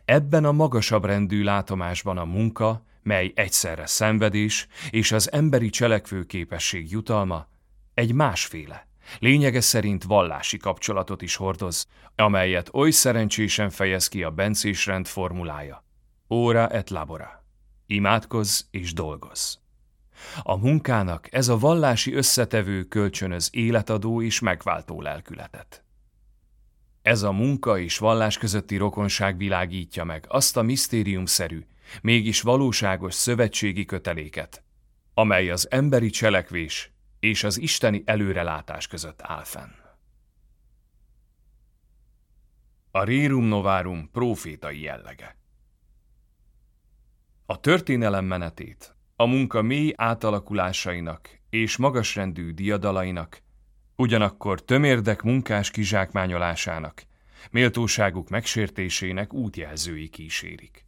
Ebben 0.05 0.45
a 0.45 0.51
magasabb 0.51 1.05
rendű 1.05 1.43
látomásban 1.43 2.17
a 2.17 2.25
munka, 2.25 2.83
mely 3.03 3.31
egyszerre 3.35 3.85
szenvedés 3.85 4.67
és 4.89 5.11
az 5.11 5.31
emberi 5.31 5.69
cselekvőképesség 5.69 6.91
jutalma, 6.91 7.47
egy 7.93 8.13
másféle, 8.13 8.87
lényege 9.19 9.61
szerint 9.61 10.03
vallási 10.03 10.57
kapcsolatot 10.57 11.21
is 11.21 11.35
hordoz, 11.35 11.87
amelyet 12.15 12.69
oly 12.73 12.91
szerencsésen 12.91 13.69
fejez 13.69 14.07
ki 14.07 14.23
a 14.23 14.29
bencés 14.29 14.85
rend 14.85 15.05
formulája. 15.05 15.83
Óra 16.29 16.67
et 16.67 16.89
labora. 16.89 17.43
Imádkozz 17.85 18.61
és 18.71 18.93
dolgozz. 18.93 19.60
A 20.41 20.57
munkának 20.57 21.27
ez 21.33 21.47
a 21.47 21.57
vallási 21.57 22.13
összetevő 22.13 22.83
kölcsönöz 22.83 23.49
életadó 23.51 24.21
és 24.21 24.39
megváltó 24.39 25.01
lelkületet. 25.01 25.83
Ez 27.01 27.21
a 27.21 27.31
munka 27.31 27.79
és 27.79 27.97
vallás 27.97 28.37
közötti 28.37 28.77
rokonság 28.77 29.37
világítja 29.37 30.03
meg 30.03 30.25
azt 30.27 30.57
a 30.57 30.61
misztériumszerű, 30.61 31.65
mégis 32.01 32.41
valóságos 32.41 33.13
szövetségi 33.13 33.85
köteléket, 33.85 34.63
amely 35.13 35.49
az 35.49 35.67
emberi 35.71 36.09
cselekvés 36.09 36.91
és 37.19 37.43
az 37.43 37.59
isteni 37.59 38.03
előrelátás 38.05 38.87
között 38.87 39.21
áll 39.21 39.43
fenn. 39.43 39.79
A 42.91 43.03
Rerum 43.03 43.45
Novarum 43.45 44.09
profétai 44.11 44.81
jellege 44.81 45.37
A 47.45 47.59
történelem 47.59 48.25
menetét, 48.25 48.95
a 49.21 49.25
munka 49.25 49.61
mély 49.61 49.93
átalakulásainak 49.95 51.29
és 51.49 51.77
magasrendű 51.77 52.51
diadalainak 52.51 53.41
ugyanakkor 53.95 54.63
tömérdek 54.63 55.21
munkás 55.21 55.71
kizsákmányolásának, 55.71 57.03
méltóságuk 57.51 58.29
megsértésének 58.29 59.33
útjelzői 59.33 60.09
kísérik. 60.09 60.85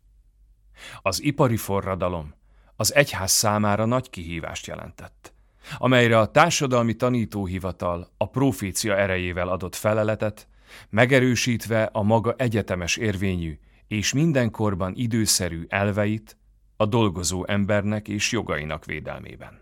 Az 1.02 1.24
ipari 1.24 1.58
forradalom 1.58 2.34
az 2.76 2.94
egyház 2.94 3.32
számára 3.32 3.86
nagy 3.86 4.10
kihívást 4.10 4.68
jelentett, 4.68 5.34
amelyre 5.78 6.20
a 6.20 6.32
társadalmi 6.32 6.94
tanítóhivatal 6.94 8.12
a 8.18 8.30
profécia 8.30 8.98
erejével 8.98 9.48
adott 9.48 9.76
feleletet, 9.76 10.48
megerősítve 10.90 11.84
a 11.84 12.02
maga 12.02 12.34
egyetemes 12.38 12.98
érvényű 12.98 13.60
és 13.88 14.14
mindenkorban 14.14 14.94
időszerű 14.96 15.66
elveit 15.68 16.38
a 16.84 16.86
dolgozó 16.86 17.46
embernek 17.48 18.08
és 18.08 18.32
jogainak 18.32 18.86
védelmében. 18.86 19.62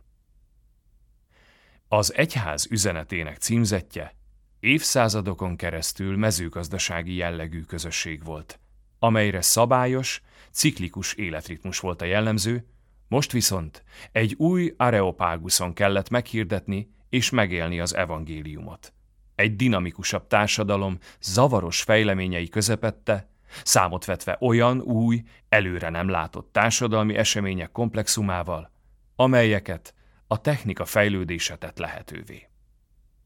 Az 1.88 2.14
egyház 2.16 2.68
üzenetének 2.70 3.38
címzetje 3.38 4.16
évszázadokon 4.60 5.56
keresztül 5.56 6.18
mezőgazdasági 6.18 7.14
jellegű 7.16 7.62
közösség 7.62 8.24
volt, 8.24 8.60
amelyre 9.00 9.42
szabályos, 9.42 10.22
ciklikus 10.52 11.14
életritmus 11.14 11.80
volt 11.80 12.02
a 12.02 12.06
jellemző, 12.06 12.68
most 13.08 13.32
viszont 13.32 13.84
egy 14.12 14.34
új 14.38 14.74
areopáguszon 14.78 15.74
kellett 15.74 16.10
meghirdetni 16.10 16.92
és 17.10 17.30
megélni 17.30 17.80
az 17.80 17.96
evangéliumot. 17.96 18.94
Egy 19.36 19.56
dinamikusabb 19.56 20.28
társadalom 20.28 20.98
zavaros 21.22 21.82
fejleményei 21.82 22.50
közepette, 22.50 23.31
számot 23.64 24.06
vetve 24.06 24.38
olyan 24.40 24.82
új, 24.82 25.24
előre 25.50 25.90
nem 25.90 26.10
látott 26.10 26.52
társadalmi 26.52 27.16
események 27.16 27.72
komplexumával, 27.72 28.72
amelyeket 29.16 29.94
a 30.28 30.42
technika 30.42 30.86
fejlődése 30.86 31.56
tett 31.56 31.78
lehetővé. 31.78 32.50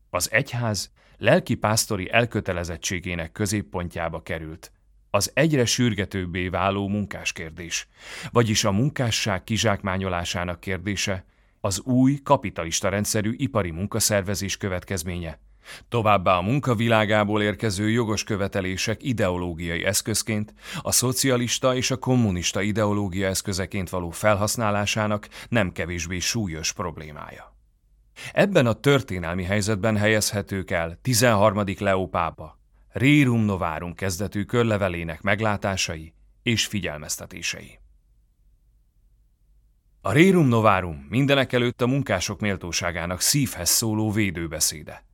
Az 0.10 0.32
egyház 0.32 0.92
lelki-pásztori 1.18 2.12
elkötelezettségének 2.12 3.32
középpontjába 3.32 4.22
került 4.22 4.72
az 5.10 5.32
egyre 5.34 5.66
sürgetőbbé 5.66 6.48
váló 6.48 6.88
munkáskérdés, 6.88 7.88
vagyis 8.32 8.64
a 8.64 8.72
munkásság 8.72 9.44
kizsákmányolásának 9.44 10.60
kérdése, 10.60 11.26
az 11.60 11.82
új 11.82 12.20
kapitalista 12.24 12.90
rendszerű 12.90 13.34
ipari 13.38 13.72
munkaszervezés 13.72 14.58
következménye, 14.58 15.40
Továbbá 15.89 16.38
a 16.38 16.41
munkavilágából 16.41 17.41
érkező 17.41 17.89
jogos 17.89 18.23
követelések 18.23 19.04
ideológiai 19.04 19.86
eszközként, 19.86 20.54
a 20.82 20.91
szocialista 20.91 21.75
és 21.75 21.91
a 21.91 21.97
kommunista 21.97 22.62
ideológia 22.62 23.28
eszközeként 23.28 23.89
való 23.89 24.10
felhasználásának 24.10 25.28
nem 25.49 25.71
kevésbé 25.71 26.19
súlyos 26.19 26.73
problémája. 26.73 27.56
Ebben 28.34 28.65
a 28.65 28.73
történelmi 28.73 29.43
helyzetben 29.43 29.97
helyezhetők 29.97 30.71
el 30.71 30.99
13. 31.01 31.63
Leó 31.80 32.08
pápa, 32.08 32.60
Rerum 32.91 33.41
Novarum 33.41 33.93
kezdetű 33.93 34.43
körlevelének 34.43 35.21
meglátásai 35.21 36.13
és 36.43 36.65
figyelmeztetései. 36.65 37.80
A 40.01 40.12
Rerum 40.12 40.47
Novarum 40.47 41.06
mindenek 41.10 41.54
előtt 41.54 41.82
a 41.82 41.88
munkások 41.88 42.39
méltóságának 42.39 43.21
szívhez 43.21 43.69
szóló 43.69 44.12
védőbeszéde 44.12 45.05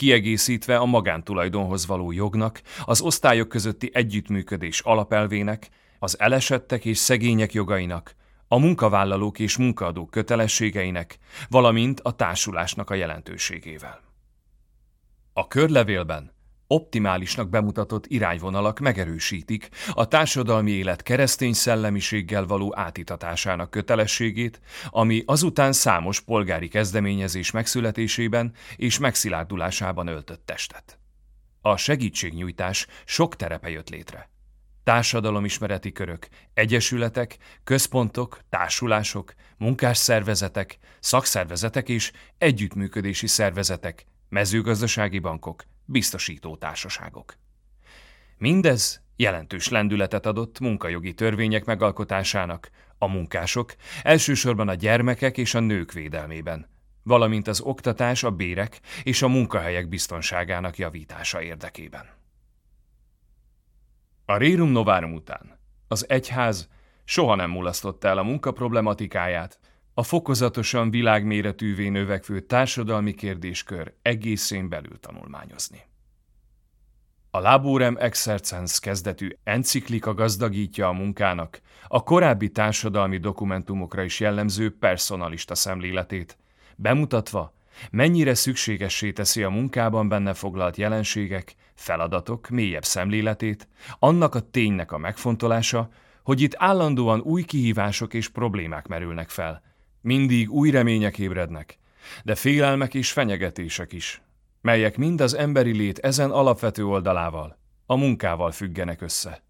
kiegészítve 0.00 0.76
a 0.76 0.84
magántulajdonhoz 0.84 1.86
való 1.86 2.12
jognak, 2.12 2.62
az 2.84 3.00
osztályok 3.00 3.48
közötti 3.48 3.90
együttműködés 3.92 4.80
alapelvének, 4.80 5.68
az 5.98 6.20
elesettek 6.20 6.84
és 6.84 6.98
szegények 6.98 7.52
jogainak, 7.52 8.14
a 8.48 8.58
munkavállalók 8.58 9.38
és 9.38 9.56
munkaadók 9.56 10.10
kötelességeinek, 10.10 11.18
valamint 11.48 12.00
a 12.00 12.12
társulásnak 12.12 12.90
a 12.90 12.94
jelentőségével. 12.94 14.00
A 15.32 15.48
körlevélben 15.48 16.32
optimálisnak 16.72 17.48
bemutatott 17.48 18.06
irányvonalak 18.06 18.78
megerősítik 18.78 19.68
a 19.92 20.08
társadalmi 20.08 20.70
élet 20.70 21.02
keresztény 21.02 21.52
szellemiséggel 21.52 22.46
való 22.46 22.72
átitatásának 22.76 23.70
kötelességét, 23.70 24.60
ami 24.90 25.22
azután 25.26 25.72
számos 25.72 26.20
polgári 26.20 26.68
kezdeményezés 26.68 27.50
megszületésében 27.50 28.52
és 28.76 28.98
megszilárdulásában 28.98 30.06
öltött 30.06 30.46
testet. 30.46 30.98
A 31.60 31.76
segítségnyújtás 31.76 32.86
sok 33.04 33.36
terepe 33.36 33.70
jött 33.70 33.90
létre. 33.90 34.30
Társadalomismereti 34.84 35.92
körök, 35.92 36.28
egyesületek, 36.54 37.36
központok, 37.64 38.40
társulások, 38.48 39.34
munkásszervezetek, 39.58 40.78
szakszervezetek 41.00 41.88
és 41.88 42.12
együttműködési 42.38 43.26
szervezetek, 43.26 44.06
mezőgazdasági 44.28 45.18
bankok, 45.18 45.64
biztosító 45.90 46.56
társaságok. 46.56 47.36
Mindez 48.38 49.02
jelentős 49.16 49.68
lendületet 49.68 50.26
adott 50.26 50.60
munkajogi 50.60 51.14
törvények 51.14 51.64
megalkotásának, 51.64 52.70
a 52.98 53.06
munkások, 53.06 53.74
elsősorban 54.02 54.68
a 54.68 54.74
gyermekek 54.74 55.38
és 55.38 55.54
a 55.54 55.60
nők 55.60 55.92
védelmében, 55.92 56.68
valamint 57.02 57.48
az 57.48 57.60
oktatás, 57.60 58.22
a 58.22 58.30
bérek 58.30 58.80
és 59.02 59.22
a 59.22 59.28
munkahelyek 59.28 59.88
biztonságának 59.88 60.78
javítása 60.78 61.42
érdekében. 61.42 62.08
A 64.24 64.36
Rerum 64.36 64.70
Novarum 64.70 65.12
után 65.12 65.58
az 65.88 66.08
egyház 66.08 66.68
soha 67.04 67.34
nem 67.34 67.50
mulasztotta 67.50 68.08
el 68.08 68.18
a 68.18 68.22
munka 68.22 68.52
problematikáját, 68.52 69.58
a 70.00 70.02
fokozatosan 70.02 70.90
világméretűvé 70.90 71.88
növekvő 71.88 72.40
társadalmi 72.40 73.14
kérdéskör 73.14 73.92
egészén 74.02 74.68
belül 74.68 75.00
tanulmányozni. 75.00 75.82
A 77.30 77.38
Laborem 77.38 77.96
Exercens 77.96 78.78
kezdetű 78.78 79.28
enciklika 79.44 80.14
gazdagítja 80.14 80.88
a 80.88 80.92
munkának 80.92 81.60
a 81.88 82.02
korábbi 82.02 82.50
társadalmi 82.50 83.18
dokumentumokra 83.18 84.02
is 84.02 84.20
jellemző 84.20 84.76
personalista 84.78 85.54
szemléletét, 85.54 86.38
bemutatva, 86.76 87.54
mennyire 87.90 88.34
szükségessé 88.34 89.12
teszi 89.12 89.42
a 89.42 89.50
munkában 89.50 90.08
benne 90.08 90.34
foglalt 90.34 90.76
jelenségek, 90.76 91.54
feladatok 91.74 92.48
mélyebb 92.48 92.84
szemléletét, 92.84 93.68
annak 93.98 94.34
a 94.34 94.50
ténynek 94.50 94.92
a 94.92 94.98
megfontolása, 94.98 95.88
hogy 96.22 96.40
itt 96.40 96.54
állandóan 96.56 97.20
új 97.20 97.42
kihívások 97.42 98.14
és 98.14 98.28
problémák 98.28 98.86
merülnek 98.86 99.28
fel, 99.28 99.68
mindig 100.00 100.50
új 100.50 100.70
remények 100.70 101.18
ébrednek, 101.18 101.78
de 102.24 102.34
félelmek 102.34 102.94
és 102.94 103.12
fenyegetések 103.12 103.92
is, 103.92 104.22
melyek 104.60 104.96
mind 104.96 105.20
az 105.20 105.34
emberi 105.34 105.72
lét 105.72 105.98
ezen 105.98 106.30
alapvető 106.30 106.86
oldalával, 106.86 107.58
a 107.86 107.96
munkával 107.96 108.50
függenek 108.50 109.00
össze. 109.00 109.42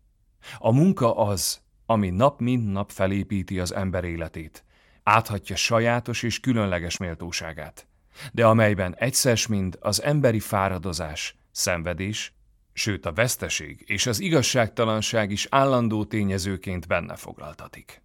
A 0.58 0.72
munka 0.72 1.16
az, 1.16 1.60
ami 1.86 2.10
nap 2.10 2.40
mint 2.40 2.72
nap 2.72 2.90
felépíti 2.90 3.60
az 3.60 3.74
ember 3.74 4.04
életét, 4.04 4.64
áthatja 5.02 5.56
sajátos 5.56 6.22
és 6.22 6.40
különleges 6.40 6.96
méltóságát, 6.96 7.86
de 8.32 8.46
amelyben 8.46 8.94
egyszer 8.98 9.38
mind 9.48 9.76
az 9.80 10.02
emberi 10.02 10.40
fáradozás, 10.40 11.36
szenvedés, 11.50 12.34
sőt 12.72 13.06
a 13.06 13.12
veszteség 13.12 13.84
és 13.86 14.06
az 14.06 14.20
igazságtalanság 14.20 15.30
is 15.30 15.46
állandó 15.50 16.04
tényezőként 16.04 16.86
benne 16.86 17.16
foglaltatik. 17.16 18.02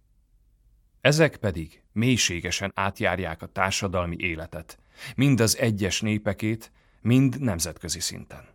Ezek 1.06 1.36
pedig 1.36 1.82
mélységesen 1.92 2.72
átjárják 2.74 3.42
a 3.42 3.46
társadalmi 3.46 4.16
életet, 4.18 4.78
mind 5.16 5.40
az 5.40 5.58
egyes 5.58 6.00
népekét, 6.00 6.72
mind 7.00 7.40
nemzetközi 7.40 8.00
szinten. 8.00 8.48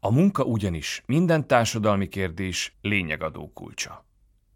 A 0.00 0.10
munka 0.10 0.44
ugyanis 0.44 1.02
minden 1.06 1.46
társadalmi 1.46 2.08
kérdés 2.08 2.76
lényegadó 2.80 3.52
kulcsa. 3.52 4.04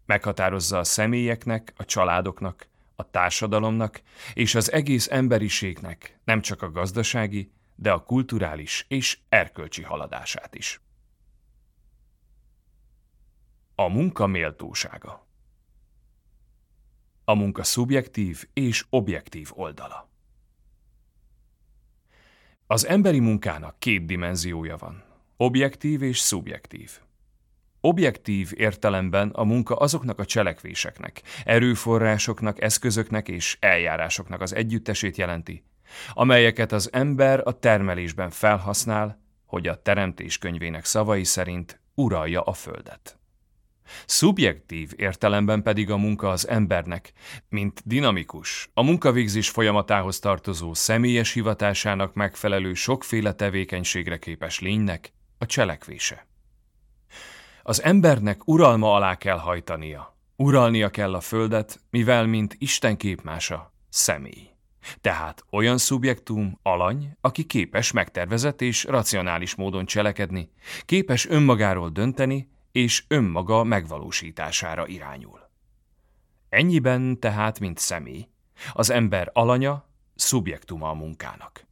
Meghatározza 0.05 0.77
a 0.77 0.83
személyeknek, 0.83 1.73
a 1.77 1.85
családoknak, 1.85 2.67
a 2.95 3.09
társadalomnak 3.09 4.01
és 4.33 4.55
az 4.55 4.71
egész 4.71 5.07
emberiségnek 5.11 6.19
nem 6.23 6.41
csak 6.41 6.61
a 6.61 6.71
gazdasági, 6.71 7.51
de 7.75 7.91
a 7.91 8.03
kulturális 8.03 8.85
és 8.87 9.19
erkölcsi 9.29 9.83
haladását 9.83 10.55
is. 10.55 10.81
A 13.75 13.87
munka 13.87 14.27
méltósága 14.27 15.29
A 17.23 17.33
munka 17.33 17.63
szubjektív 17.63 18.43
és 18.53 18.85
objektív 18.89 19.49
oldala 19.53 20.09
Az 22.67 22.85
emberi 22.85 23.19
munkának 23.19 23.79
két 23.79 24.05
dimenziója 24.05 24.77
van, 24.77 25.03
objektív 25.37 26.01
és 26.01 26.19
szubjektív. 26.19 26.91
Objektív 27.81 28.51
értelemben 28.55 29.29
a 29.29 29.43
munka 29.43 29.75
azoknak 29.75 30.19
a 30.19 30.25
cselekvéseknek, 30.25 31.21
erőforrásoknak, 31.45 32.61
eszközöknek 32.61 33.27
és 33.27 33.57
eljárásoknak 33.59 34.41
az 34.41 34.53
együttesét 34.53 35.17
jelenti, 35.17 35.63
amelyeket 36.13 36.71
az 36.71 36.89
ember 36.93 37.41
a 37.43 37.59
termelésben 37.59 38.29
felhasznál, 38.29 39.21
hogy 39.45 39.67
a 39.67 39.81
Teremtés 39.81 40.37
könyvének 40.37 40.85
szavai 40.85 41.23
szerint 41.23 41.79
uralja 41.95 42.41
a 42.41 42.53
földet. 42.53 43.20
Szubjektív 44.05 44.91
értelemben 44.95 45.63
pedig 45.63 45.89
a 45.89 45.97
munka 45.97 46.29
az 46.29 46.47
embernek, 46.47 47.13
mint 47.49 47.81
dinamikus, 47.85 48.69
a 48.73 48.83
munkavégzés 48.83 49.49
folyamatához 49.49 50.19
tartozó 50.19 50.73
személyes 50.73 51.33
hivatásának 51.33 52.13
megfelelő 52.13 52.73
sokféle 52.73 53.33
tevékenységre 53.33 54.17
képes 54.17 54.59
lénynek 54.59 55.13
a 55.37 55.45
cselekvése. 55.45 56.27
Az 57.63 57.83
embernek 57.83 58.47
uralma 58.47 58.93
alá 58.93 59.15
kell 59.15 59.37
hajtania, 59.37 60.17
uralnia 60.35 60.89
kell 60.89 61.13
a 61.13 61.19
földet, 61.19 61.79
mivel 61.89 62.25
mint 62.25 62.55
Isten 62.57 62.97
képmása, 62.97 63.73
személy. 63.89 64.49
Tehát 65.01 65.43
olyan 65.51 65.77
szubjektum, 65.77 66.59
alany, 66.63 67.17
aki 67.21 67.43
képes 67.43 67.91
megtervezett 67.91 68.61
és 68.61 68.83
racionális 68.83 69.55
módon 69.55 69.85
cselekedni, 69.85 70.51
képes 70.85 71.27
önmagáról 71.27 71.89
dönteni, 71.89 72.49
és 72.71 73.03
önmaga 73.07 73.63
megvalósítására 73.63 74.87
irányul. 74.87 75.49
Ennyiben 76.49 77.19
tehát, 77.19 77.59
mint 77.59 77.77
személy, 77.77 78.27
az 78.73 78.89
ember 78.89 79.29
alanya, 79.33 79.89
szubjektuma 80.15 80.89
a 80.89 80.93
munkának. 80.93 81.65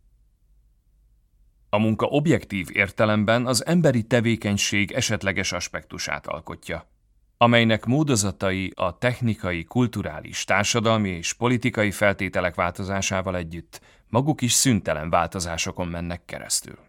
A 1.70 1.78
munka 1.78 2.06
objektív 2.06 2.68
értelemben 2.74 3.46
az 3.46 3.66
emberi 3.66 4.04
tevékenység 4.04 4.92
esetleges 4.92 5.52
aspektusát 5.52 6.28
alkotja, 6.28 6.90
amelynek 7.38 7.86
módozatai 7.86 8.72
a 8.76 8.98
technikai, 8.98 9.64
kulturális, 9.64 10.44
társadalmi 10.44 11.10
és 11.10 11.34
politikai 11.34 11.92
feltételek 11.92 12.56
változásával 12.56 13.36
együtt 13.36 13.82
maguk 14.08 14.42
is 14.42 14.52
szüntelen 14.52 15.10
változásokon 15.10 15.88
mennek 15.88 16.26
keresztül. 16.26 16.88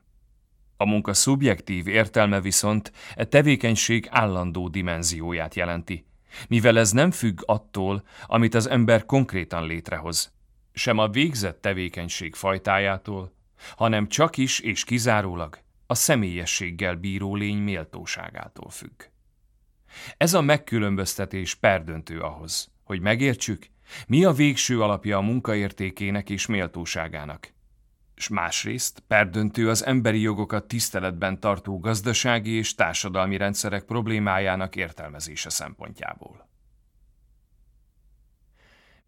A 0.80 0.84
munka 0.84 1.14
szubjektív 1.14 1.88
értelme 1.88 2.40
viszont 2.40 2.92
e 3.14 3.24
tevékenység 3.24 4.06
állandó 4.10 4.68
dimenzióját 4.68 5.54
jelenti, 5.54 6.06
mivel 6.48 6.78
ez 6.78 6.90
nem 6.90 7.10
függ 7.10 7.40
attól, 7.46 8.02
amit 8.26 8.54
az 8.54 8.68
ember 8.68 9.06
konkrétan 9.06 9.66
létrehoz, 9.66 10.32
sem 10.72 10.98
a 10.98 11.08
végzett 11.08 11.60
tevékenység 11.60 12.34
fajtájától, 12.34 13.32
hanem 13.76 14.08
csak 14.08 14.36
is 14.36 14.60
és 14.60 14.84
kizárólag 14.84 15.58
a 15.86 15.94
személyességgel 15.94 16.94
bíró 16.94 17.34
lény 17.34 17.58
méltóságától 17.58 18.70
függ. 18.70 19.02
Ez 20.16 20.34
a 20.34 20.40
megkülönböztetés 20.40 21.54
perdöntő 21.54 22.20
ahhoz, 22.20 22.70
hogy 22.84 23.00
megértsük, 23.00 23.66
mi 24.06 24.24
a 24.24 24.32
végső 24.32 24.82
alapja 24.82 25.16
a 25.16 25.20
munkaértékének 25.20 26.30
és 26.30 26.46
méltóságának, 26.46 27.52
és 28.20 28.28
másrészt 28.28 29.02
perdöntő 29.06 29.68
az 29.68 29.84
emberi 29.84 30.20
jogokat 30.20 30.68
tiszteletben 30.68 31.40
tartó 31.40 31.78
gazdasági 31.78 32.50
és 32.50 32.74
társadalmi 32.74 33.36
rendszerek 33.36 33.84
problémájának 33.84 34.76
értelmezése 34.76 35.50
szempontjából. 35.50 36.48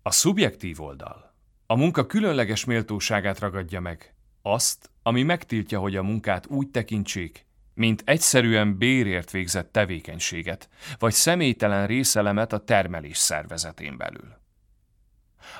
A 0.02 0.10
szubjektív 0.10 0.80
oldal 0.80 1.34
a 1.66 1.76
munka 1.76 2.06
különleges 2.06 2.64
méltóságát 2.64 3.38
ragadja 3.38 3.80
meg, 3.80 4.14
azt, 4.42 4.90
ami 5.02 5.22
megtiltja, 5.22 5.78
hogy 5.78 5.96
a 5.96 6.02
munkát 6.02 6.46
úgy 6.46 6.70
tekintsék, 6.70 7.46
mint 7.74 8.02
egyszerűen 8.06 8.78
bérért 8.78 9.30
végzett 9.30 9.72
tevékenységet, 9.72 10.68
vagy 10.98 11.12
személytelen 11.12 11.86
részelemet 11.86 12.52
a 12.52 12.64
termelés 12.64 13.16
szervezetén 13.16 13.96
belül. 13.96 14.41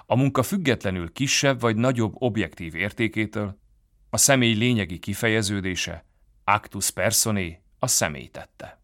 A 0.07 0.17
munka 0.17 0.43
függetlenül 0.43 1.13
kisebb 1.13 1.61
vagy 1.61 1.77
nagyobb 1.77 2.15
objektív 2.19 2.75
értékétől, 2.75 3.59
a 4.11 4.17
személy 4.17 4.55
lényegi 4.55 4.99
kifejeződése, 4.99 6.05
actus 6.45 6.91
personae, 6.91 7.61
a 7.79 7.87
személy 7.87 8.29
tette. 8.29 8.81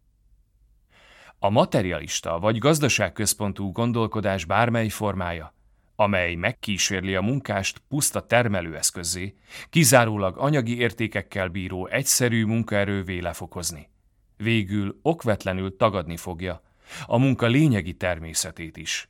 A 1.39 1.51
materialista 1.51 2.39
vagy 2.39 2.59
gazdaságközpontú 2.59 3.73
gondolkodás 3.73 4.45
bármely 4.45 4.89
formája 4.89 5.57
amely 6.01 6.35
megkísérli 6.35 7.15
a 7.15 7.21
munkást 7.21 7.83
puszta 7.89 8.27
termelőeszközé, 8.27 9.35
kizárólag 9.71 10.37
anyagi 10.39 10.79
értékekkel 10.79 11.49
bíró 11.49 11.87
egyszerű 11.87 12.45
munkaerővé 12.45 13.19
lefokozni. 13.19 13.89
Végül 14.37 14.99
okvetlenül 15.03 15.77
tagadni 15.77 16.17
fogja 16.17 16.63
a 17.07 17.19
munka 17.19 17.47
lényegi 17.47 17.95
természetét 17.95 18.77
is, 18.77 19.09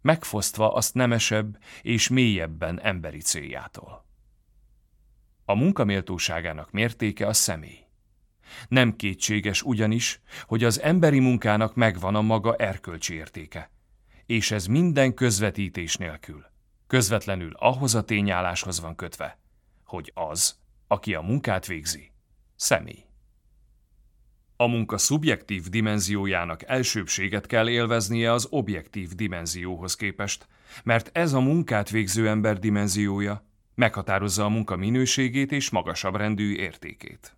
megfosztva 0.00 0.72
azt 0.72 0.94
nemesebb 0.94 1.58
és 1.82 2.08
mélyebben 2.08 2.80
emberi 2.80 3.20
céljától. 3.20 4.04
A 5.44 5.54
munkaméltóságának 5.54 6.70
mértéke 6.70 7.26
a 7.26 7.32
személy. 7.32 7.84
Nem 8.68 8.96
kétséges 8.96 9.62
ugyanis, 9.62 10.20
hogy 10.46 10.64
az 10.64 10.80
emberi 10.80 11.18
munkának 11.18 11.74
megvan 11.74 12.14
a 12.14 12.22
maga 12.22 12.54
erkölcsi 12.56 13.14
értéke– 13.14 13.70
és 14.26 14.50
ez 14.50 14.66
minden 14.66 15.14
közvetítés 15.14 15.96
nélkül. 15.96 16.46
Közvetlenül 16.86 17.52
ahhoz 17.54 17.94
a 17.94 18.04
tényálláshoz 18.04 18.80
van 18.80 18.94
kötve, 18.94 19.38
hogy 19.84 20.12
az, 20.14 20.58
aki 20.86 21.14
a 21.14 21.20
munkát 21.20 21.66
végzi, 21.66 22.12
személy. 22.56 23.05
A 24.58 24.66
munka 24.66 24.98
szubjektív 24.98 25.62
dimenziójának 25.68 26.68
elsőbséget 26.68 27.46
kell 27.46 27.68
élveznie 27.68 28.32
az 28.32 28.46
objektív 28.50 29.08
dimenzióhoz 29.08 29.94
képest, 29.94 30.46
mert 30.84 31.10
ez 31.12 31.32
a 31.32 31.40
munkát 31.40 31.90
végző 31.90 32.28
ember 32.28 32.58
dimenziója 32.58 33.44
meghatározza 33.74 34.44
a 34.44 34.48
munka 34.48 34.76
minőségét 34.76 35.52
és 35.52 35.70
magasabb 35.70 36.16
rendű 36.16 36.54
értékét. 36.54 37.36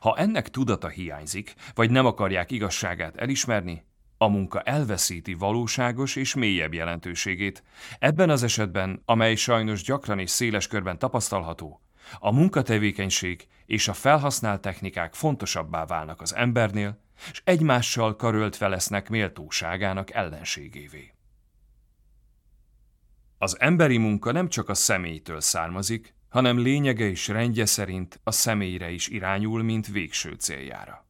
Ha 0.00 0.16
ennek 0.16 0.48
tudata 0.48 0.88
hiányzik, 0.88 1.54
vagy 1.74 1.90
nem 1.90 2.06
akarják 2.06 2.50
igazságát 2.50 3.16
elismerni, 3.16 3.84
a 4.18 4.28
munka 4.28 4.60
elveszíti 4.60 5.34
valóságos 5.34 6.16
és 6.16 6.34
mélyebb 6.34 6.74
jelentőségét. 6.74 7.62
Ebben 7.98 8.30
az 8.30 8.42
esetben, 8.42 9.02
amely 9.04 9.34
sajnos 9.34 9.82
gyakran 9.82 10.18
és 10.18 10.30
széles 10.30 10.66
körben 10.66 10.98
tapasztalható, 10.98 11.80
a 12.18 12.32
munkatevékenység 12.32 13.46
és 13.66 13.88
a 13.88 13.92
felhasznált 13.92 14.60
technikák 14.60 15.14
fontosabbá 15.14 15.84
válnak 15.84 16.20
az 16.20 16.34
embernél, 16.34 17.00
és 17.30 17.42
egymással 17.44 18.16
karöltve 18.16 18.68
lesznek 18.68 19.08
méltóságának 19.08 20.10
ellenségévé. 20.10 21.12
Az 23.38 23.60
emberi 23.60 23.96
munka 23.96 24.32
nem 24.32 24.48
csak 24.48 24.68
a 24.68 24.74
személytől 24.74 25.40
származik, 25.40 26.14
hanem 26.28 26.58
lényege 26.58 27.08
és 27.08 27.28
rendje 27.28 27.66
szerint 27.66 28.20
a 28.24 28.30
személyre 28.30 28.90
is 28.90 29.08
irányul, 29.08 29.62
mint 29.62 29.86
végső 29.86 30.32
céljára 30.32 31.06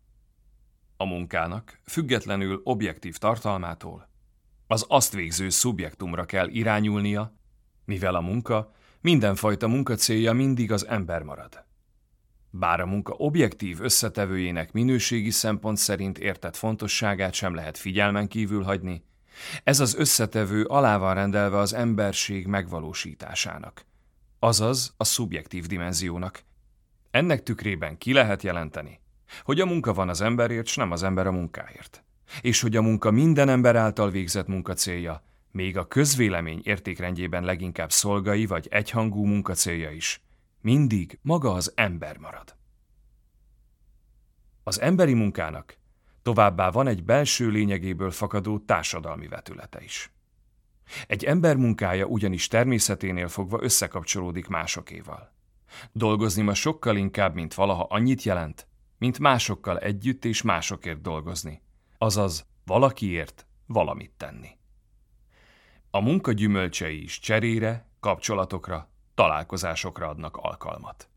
a 1.03 1.05
munkának, 1.05 1.81
függetlenül 1.85 2.61
objektív 2.65 3.17
tartalmától, 3.17 4.09
az 4.67 4.85
azt 4.89 5.13
végző 5.13 5.49
szubjektumra 5.49 6.25
kell 6.25 6.49
irányulnia, 6.49 7.35
mivel 7.85 8.15
a 8.15 8.21
munka 8.21 8.73
mindenfajta 9.03 9.69
munkacélja 9.69 10.33
mindig 10.33 10.73
az 10.73 10.87
ember 10.87 11.23
marad, 11.23 11.65
Bár 12.55 12.81
a 12.81 12.87
munka 12.87 13.13
objektív 13.13 13.81
összetevőjének 13.81 14.73
minőségi 14.73 15.31
szempont 15.31 15.77
szerint 15.77 16.19
értett 16.19 16.57
fontosságát 16.57 17.35
sem 17.35 17.55
lehet 17.55 17.79
figyelmen 17.79 18.29
kívül 18.29 18.63
hagyni, 18.63 19.05
ez 19.65 19.81
az 19.81 19.95
összetevő 19.95 20.65
alá 20.65 20.97
van 20.97 21.15
rendelve 21.15 21.59
az 21.59 21.73
emberség 21.73 22.47
megvalósításának, 22.47 23.85
azaz 24.39 24.95
a 24.97 25.05
szubjektív 25.05 25.67
dimenziónak. 25.67 26.43
Ennek 27.11 27.43
tükrében 27.43 27.99
ki 27.99 28.13
lehet 28.13 28.43
jelenteni, 28.43 29.01
hogy 29.45 29.61
a 29.61 29.67
munka 29.67 29.93
van 29.93 30.09
az 30.09 30.21
emberért, 30.21 30.67
s 30.67 30.77
nem 30.77 30.91
az 30.91 31.03
ember 31.03 31.27
a 31.27 31.33
munkáért, 31.33 32.05
és 32.41 32.61
hogy 32.61 32.77
a 32.77 32.83
munka 32.83 33.11
minden 33.11 33.49
ember 33.49 33.77
által 33.77 34.11
végzett 34.11 34.47
munka 34.47 34.75
célja, 34.75 35.23
még 35.53 35.77
a 35.77 35.89
közvélemény 35.89 36.61
értékrendjében 36.63 37.45
leginkább 37.45 37.93
szolgai 37.93 38.47
vagy 38.47 38.67
egyhangú 38.71 39.25
munka 39.25 39.55
célja 39.55 39.91
is, 39.91 40.23
mindig 40.61 41.19
maga 41.23 41.53
az 41.53 41.73
ember 41.75 42.19
marad. 42.19 42.57
Az 44.63 44.81
emberi 44.81 45.15
munkának 45.15 45.77
továbbá 46.23 46.71
van 46.71 46.87
egy 46.87 47.05
belső 47.05 47.49
lényegéből 47.49 48.11
fakadó 48.11 48.59
társadalmi 48.59 49.29
vetülete 49.29 49.83
is. 49.83 50.11
Egy 51.07 51.25
ember 51.25 51.57
munkája 51.57 52.07
ugyanis 52.07 52.49
természeténél 52.49 53.29
fogva 53.29 53.63
összekapcsolódik 53.63 54.49
másokéval. 54.49 55.33
Dolgozni 55.93 56.43
ma 56.43 56.55
sokkal 56.55 56.97
inkább, 56.97 57.35
mint 57.35 57.55
valaha 57.55 57.83
annyit 57.83 58.23
jelent, 58.23 58.67
mint 58.99 59.19
másokkal 59.19 59.79
együtt 59.79 60.25
és 60.25 60.43
másokért 60.43 61.01
dolgozni, 61.01 61.63
azaz 61.99 62.47
valakiért 62.65 63.47
valamit 63.67 64.13
tenni. 64.17 64.49
A 65.95 66.01
munka 66.01 66.33
gyümölcsei 66.33 67.03
is 67.03 67.19
cserére, 67.19 67.87
kapcsolatokra, 68.01 68.91
találkozásokra 69.15 70.09
adnak 70.09 70.37
alkalmat. 70.37 71.09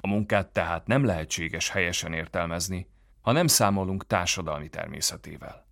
A 0.00 0.06
munkát 0.06 0.52
tehát 0.52 0.86
nem 0.86 1.04
lehetséges 1.04 1.68
helyesen 1.68 2.12
értelmezni, 2.12 2.88
ha 3.20 3.32
nem 3.32 3.46
számolunk 3.46 4.06
társadalmi 4.06 4.68
természetével. 4.68 5.66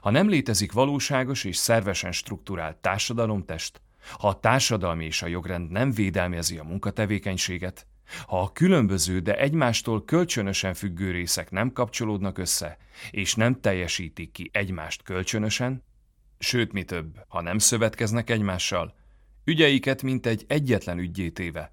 Ha 0.00 0.10
nem 0.10 0.28
létezik 0.28 0.72
valóságos 0.72 1.44
és 1.44 1.56
szervesen 1.56 2.12
struktúrált 2.12 2.76
társadalomtest, 2.76 3.80
ha 4.18 4.28
a 4.28 4.40
társadalmi 4.40 5.04
és 5.04 5.22
a 5.22 5.26
jogrend 5.26 5.70
nem 5.70 5.92
védelmezi 5.92 6.58
a 6.58 6.64
munkatevékenységet, 6.64 7.86
ha 8.26 8.40
a 8.40 8.52
különböző, 8.52 9.20
de 9.20 9.38
egymástól 9.38 10.04
kölcsönösen 10.04 10.74
függő 10.74 11.10
részek 11.10 11.50
nem 11.50 11.72
kapcsolódnak 11.72 12.38
össze, 12.38 12.76
és 13.10 13.34
nem 13.34 13.60
teljesítik 13.60 14.32
ki 14.32 14.50
egymást 14.52 15.02
kölcsönösen, 15.02 15.86
sőt 16.38 16.72
mi 16.72 16.84
több, 16.84 17.24
ha 17.28 17.40
nem 17.40 17.58
szövetkeznek 17.58 18.30
egymással, 18.30 18.94
ügyeiket 19.44 20.02
mint 20.02 20.26
egy 20.26 20.44
egyetlen 20.48 20.98
ügyétéve, 20.98 21.72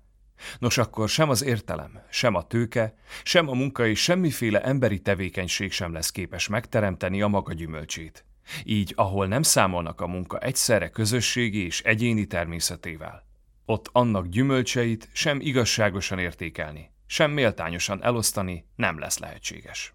Nos 0.60 0.78
akkor 0.78 1.10
sem 1.10 1.30
az 1.30 1.44
értelem, 1.44 2.02
sem 2.10 2.36
a 2.36 2.48
tőke, 2.48 2.94
sem 3.24 3.50
a 3.50 3.54
munka 3.54 3.88
és 3.88 4.04
semmiféle 4.04 4.64
emberi 4.64 5.00
tevékenység 5.00 5.72
sem 5.72 5.94
lesz 5.94 6.12
képes 6.12 6.48
megteremteni 6.48 7.22
a 7.22 7.28
maga 7.28 7.54
gyümölcsét. 7.54 8.26
Így, 8.64 8.94
ahol 8.96 9.28
nem 9.28 9.42
számolnak 9.42 10.02
a 10.02 10.08
munka 10.08 10.40
egyszerre 10.40 10.90
közösségi 10.90 11.66
és 11.66 11.82
egyéni 11.82 12.26
természetével, 12.26 13.26
ott 13.66 13.90
annak 13.92 14.28
gyümölcseit 14.28 15.10
sem 15.14 15.40
igazságosan 15.42 16.20
értékelni, 16.20 16.92
sem 17.06 17.32
méltányosan 17.32 18.04
elosztani 18.04 18.66
nem 18.76 19.00
lesz 19.00 19.18
lehetséges. 19.18 19.94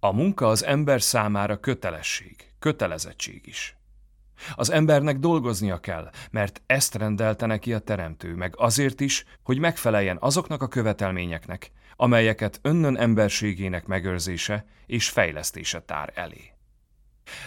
A 0.00 0.12
munka 0.12 0.48
az 0.48 0.64
ember 0.64 1.02
számára 1.02 1.60
kötelesség, 1.60 2.51
kötelezettség 2.62 3.46
is. 3.46 3.76
Az 4.54 4.70
embernek 4.70 5.18
dolgoznia 5.18 5.78
kell, 5.78 6.10
mert 6.30 6.62
ezt 6.66 6.94
rendelte 6.94 7.46
neki 7.46 7.72
a 7.72 7.78
teremtő, 7.78 8.34
meg 8.34 8.54
azért 8.56 9.00
is, 9.00 9.24
hogy 9.42 9.58
megfeleljen 9.58 10.16
azoknak 10.20 10.62
a 10.62 10.68
követelményeknek, 10.68 11.70
amelyeket 11.96 12.58
önnön 12.62 12.96
emberségének 12.96 13.86
megőrzése 13.86 14.64
és 14.86 15.08
fejlesztése 15.08 15.80
tár 15.80 16.12
elé. 16.14 16.52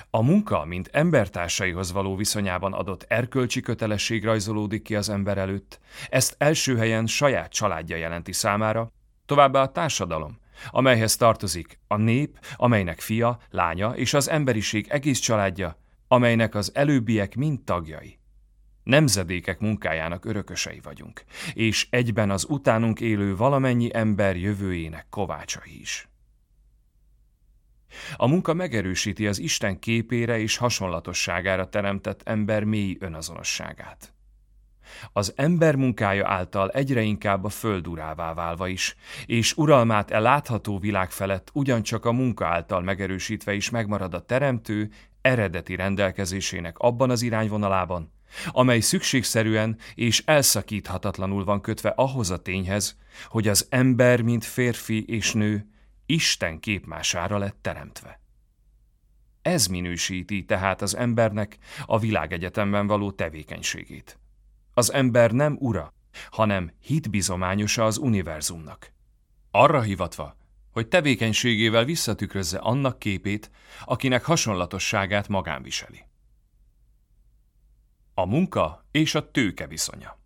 A 0.10 0.22
munka, 0.22 0.66
mint 0.66 0.90
embertársaihoz 0.92 1.92
való 1.92 2.16
viszonyában 2.16 2.74
adott 2.74 3.06
erkölcsi 3.08 3.62
kötelesség 3.62 4.24
rajzolódik 4.24 4.82
ki 4.84 4.96
az 4.96 5.10
ember 5.10 5.38
előtt, 5.38 5.80
ezt 6.10 6.36
első 6.38 6.78
helyen 6.78 7.08
saját 7.08 7.52
családja 7.52 7.96
jelenti 7.96 8.32
számára, 8.32 8.92
továbbá 9.26 9.62
a 9.62 9.72
társadalom, 9.72 10.40
amelyhez 10.70 11.16
tartozik 11.16 11.80
a 11.88 11.96
nép, 11.98 12.40
amelynek 12.56 13.00
fia, 13.00 13.40
lánya 13.50 13.90
és 13.90 14.14
az 14.14 14.30
emberiség 14.30 14.88
egész 14.90 15.20
családja, 15.20 15.78
amelynek 16.08 16.56
az 16.56 16.72
előbbiek 16.74 17.36
mind 17.36 17.64
tagjai. 17.64 18.20
Nemzedékek 18.84 19.60
munkájának 19.60 20.26
örökösei 20.26 20.80
vagyunk, 20.84 21.24
és 21.54 21.88
egyben 21.90 22.32
az 22.32 22.46
utánunk 22.50 23.00
élő 23.00 23.36
valamennyi 23.36 23.90
ember 23.94 24.38
jövőjének 24.38 25.06
kovácsai 25.10 25.80
is. 25.80 26.08
A 28.16 28.28
munka 28.28 28.54
megerősíti 28.54 29.28
az 29.28 29.40
Isten 29.40 29.80
képére 29.80 30.40
és 30.40 30.58
hasonlatosságára 30.58 31.70
teremtett 31.70 32.22
ember 32.24 32.64
mély 32.64 32.98
önazonosságát. 33.00 34.15
Az 35.14 35.34
ember 35.36 35.76
munkája 35.76 36.28
által 36.28 36.70
egyre 36.70 37.02
inkább 37.02 37.44
a 37.44 37.50
föld 37.50 37.88
urává 37.88 38.34
válva 38.34 38.68
is, 38.68 38.96
és 39.26 39.58
uralmát 39.58 40.12
e 40.12 40.20
látható 40.20 40.80
világ 40.80 41.12
felett 41.12 41.50
ugyancsak 41.54 42.06
a 42.06 42.12
munka 42.12 42.46
által 42.46 42.82
megerősítve 42.82 43.54
is 43.54 43.70
megmarad 43.70 44.14
a 44.14 44.26
teremtő 44.26 44.92
eredeti 45.22 45.76
rendelkezésének 45.76 46.78
abban 46.78 47.10
az 47.10 47.22
irányvonalában, 47.22 48.14
amely 48.48 48.80
szükségszerűen 48.80 49.78
és 49.96 50.24
elszakíthatatlanul 50.26 51.44
van 51.44 51.62
kötve 51.62 51.90
ahhoz 51.90 52.32
a 52.32 52.42
tényhez, 52.42 52.98
hogy 53.28 53.48
az 53.48 53.68
ember, 53.70 54.22
mint 54.22 54.46
férfi 54.46 55.06
és 55.06 55.34
nő, 55.34 55.70
Isten 56.06 56.60
képmására 56.60 57.38
lett 57.38 57.58
teremtve. 57.62 58.20
Ez 59.42 59.68
minősíti 59.68 60.46
tehát 60.46 60.82
az 60.82 60.96
embernek 60.96 61.58
a 61.86 62.00
világegyetemben 62.00 62.88
való 62.88 63.12
tevékenységét. 63.12 64.20
Az 64.78 64.94
ember 64.94 65.32
nem 65.32 65.58
ura, 65.60 65.94
hanem 66.30 66.72
hitbizományosa 66.80 67.86
az 67.86 67.98
univerzumnak. 67.98 68.92
Arra 69.52 69.82
hivatva, 69.82 70.38
hogy 70.72 70.88
tevékenységével 70.88 71.86
visszatükrözze 71.86 72.58
annak 72.58 73.00
képét, 73.00 73.52
akinek 73.86 74.24
hasonlatosságát 74.24 75.28
magán 75.28 75.62
viseli. 75.62 76.04
A 78.14 78.26
munka 78.26 78.86
és 78.92 79.16
a 79.16 79.32
tőke 79.32 79.68
viszonya 79.68 80.20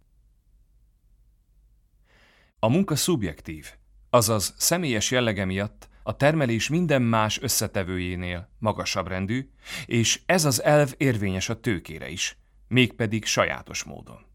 A 2.59 2.69
munka 2.69 2.95
szubjektív, 2.95 3.71
azaz 4.09 4.53
személyes 4.57 5.12
jellege 5.12 5.45
miatt 5.45 5.89
a 6.03 6.15
termelés 6.15 6.69
minden 6.69 7.01
más 7.01 7.41
összetevőjénél 7.41 8.49
magasabb 8.59 9.07
rendű, 9.07 9.49
és 9.85 10.21
ez 10.25 10.45
az 10.45 10.63
elv 10.63 10.93
érvényes 10.97 11.49
a 11.49 11.59
tőkére 11.59 12.09
is, 12.09 12.38
mégpedig 12.67 13.25
sajátos 13.25 13.83
módon. 13.83 14.28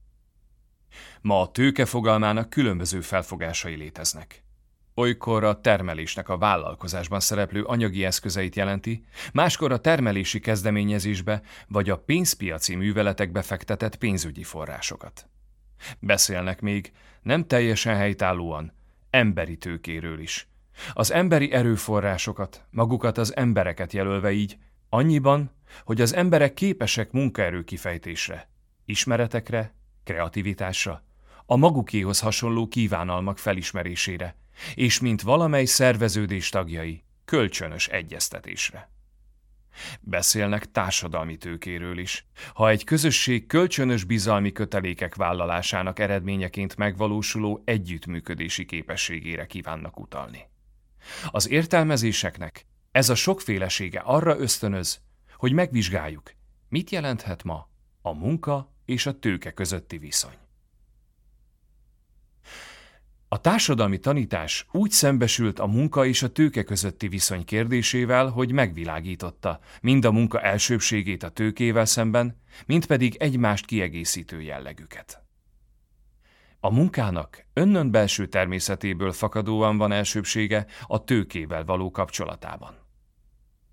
Ma 1.21 1.41
a 1.41 1.51
tőke 1.51 1.85
fogalmának 1.85 2.51
különböző 2.51 3.01
felfogásai 3.01 3.75
léteznek 3.75 4.45
olykor 4.95 5.45
a 5.45 5.61
termelésnek 5.61 6.29
a 6.29 6.39
vállalkozásban 6.39 7.21
szereplő 7.21 7.63
anyagi 7.63 8.05
eszközeit 8.05 8.57
jelenti, 8.57 9.05
máskor 9.33 9.73
a 9.73 9.79
termelési 9.79 10.41
kezdeményezésbe 10.41 11.43
vagy 11.69 11.91
a 11.91 11.99
pénzpiaci 11.99 12.75
műveletekbe 12.75 13.43
fektetett 13.43 13.97
pénzügyi 13.97 14.43
forrásokat. 14.43 15.29
Beszélnek 15.99 16.61
még, 16.61 16.93
nem 17.23 17.47
teljesen 17.47 17.97
helytállóan, 17.97 18.73
emberi 19.11 19.57
tőkéről 19.57 20.19
is. 20.19 20.49
Az 20.93 21.13
emberi 21.13 21.53
erőforrásokat, 21.53 22.65
magukat 22.71 23.19
az 23.19 23.37
embereket 23.37 23.93
jelölve 23.93 24.33
így, 24.33 24.59
annyiban, 24.89 25.51
hogy 25.85 26.01
az 26.01 26.15
emberek 26.15 26.55
képesek 26.55 27.13
munkaerő 27.13 27.63
kifejtésre, 27.63 28.49
ismeretekre, 28.85 29.75
kreativitásra, 30.05 31.05
a 31.47 31.57
magukéhoz 31.57 32.21
hasonló 32.21 32.69
kívánalmak 32.69 33.39
felismerésére, 33.39 34.37
és 34.75 35.01
mint 35.01 35.23
valamely 35.23 35.65
szerveződés 35.65 36.49
tagjai, 36.49 37.05
kölcsönös 37.25 37.89
egyeztetésre. 37.89 38.93
Beszélnek 40.01 40.71
társadalmi 40.71 41.37
tőkéről 41.37 41.99
is. 41.99 42.27
Ha 42.55 42.69
egy 42.69 42.85
közösség 42.85 43.47
kölcsönös 43.47 44.05
bizalmi 44.05 44.53
kötelékek 44.53 45.15
vállalásának 45.15 45.99
eredményeként 45.99 46.77
megvalósuló 46.77 47.63
együttműködési 47.65 48.65
képességére 48.65 49.47
kívánnak 49.47 50.01
utalni. 50.01 50.49
Az 51.31 51.49
értelmezéseknek 51.49 52.67
ez 52.91 53.09
a 53.09 53.15
sokfélesége 53.15 54.01
arra 54.01 54.39
ösztönöz, 54.39 55.01
hogy 55.37 55.53
megvizsgáljuk, 55.53 56.33
mit 56.69 56.91
jelenthet 56.91 57.43
ma 57.43 57.69
a 58.03 58.13
munka 58.13 58.74
és 58.85 59.07
a 59.07 59.19
tőke 59.19 59.51
közötti 59.51 59.99
viszony. 59.99 60.35
A 63.29 63.41
társadalmi 63.41 63.99
tanítás 63.99 64.67
úgy 64.73 64.91
szembesült 64.91 65.59
a 65.59 65.67
munka 65.67 66.07
és 66.07 66.23
a 66.23 66.29
tőke 66.29 66.63
közötti 66.63 67.09
viszony 67.09 67.45
kérdésével, 67.45 68.29
hogy 68.29 68.53
megvilágította 68.53 69.61
mind 69.81 70.05
a 70.05 70.13
munka 70.13 70.41
elsőbségét 70.41 71.23
a 71.23 71.29
tőkével 71.29 71.85
szemben, 71.85 72.41
mind 72.67 72.87
pedig 72.87 73.17
egymást 73.17 73.67
kiegészítő 73.67 74.41
jellegüket. 74.41 75.23
A 76.61 76.71
munkának 76.71 77.47
önnön 77.53 77.91
belső 77.91 78.27
természetéből 78.27 79.13
fakadóan 79.13 79.77
van 79.77 79.93
elsőbsége 79.93 80.67
a 80.87 81.05
tőkével 81.05 81.65
való 81.65 81.91
kapcsolatában. 81.91 82.75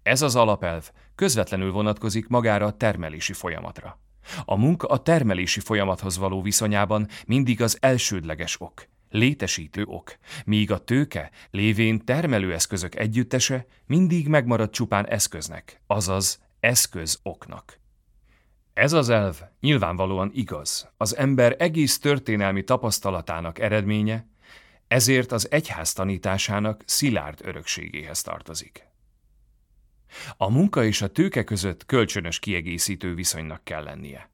Ez 0.04 0.21
az 0.21 0.36
alapelv 0.36 0.89
közvetlenül 1.15 1.71
vonatkozik 1.71 2.28
magára 2.28 2.65
a 2.65 2.78
termelési 2.78 3.34
folyamatra. 3.34 4.00
A 4.45 4.55
munka 4.55 4.88
a 4.88 5.01
termelési 5.01 5.60
folyamathoz 5.60 6.17
való 6.17 6.41
viszonyában 6.41 7.07
mindig 7.25 7.62
az 7.62 7.77
elsődleges 7.79 8.62
ok, 8.62 8.88
létesítő 9.10 9.84
ok, 9.86 10.17
míg 10.45 10.71
a 10.71 10.77
tőke, 10.77 11.31
lévén 11.51 12.05
termelőeszközök 12.05 12.95
együttese 12.95 13.65
mindig 13.86 14.27
megmarad 14.27 14.69
csupán 14.69 15.07
eszköznek, 15.07 15.81
azaz 15.88 16.39
eszköz 16.60 17.19
oknak. 17.23 17.79
Ez 18.73 18.93
az 18.93 19.10
elv 19.10 19.41
nyilvánvalóan 19.60 20.31
igaz, 20.34 20.89
az 20.97 21.15
ember 21.15 21.55
egész 21.60 21.99
történelmi 21.99 22.63
tapasztalatának 22.63 23.60
eredménye, 23.60 24.29
ezért 24.88 25.31
az 25.31 25.51
egyház 25.51 25.93
tanításának 25.93 26.84
szilárd 26.86 27.39
örökségéhez 27.43 28.21
tartozik. 28.21 28.90
A 30.38 30.50
munka 30.50 30.84
és 30.84 31.02
a 31.02 31.08
tőke 31.08 31.43
között 31.43 31.86
kölcsönös 31.86 32.39
kiegészítő 32.39 33.15
viszonynak 33.15 33.63
kell 33.63 33.84
lennie. 33.84 34.30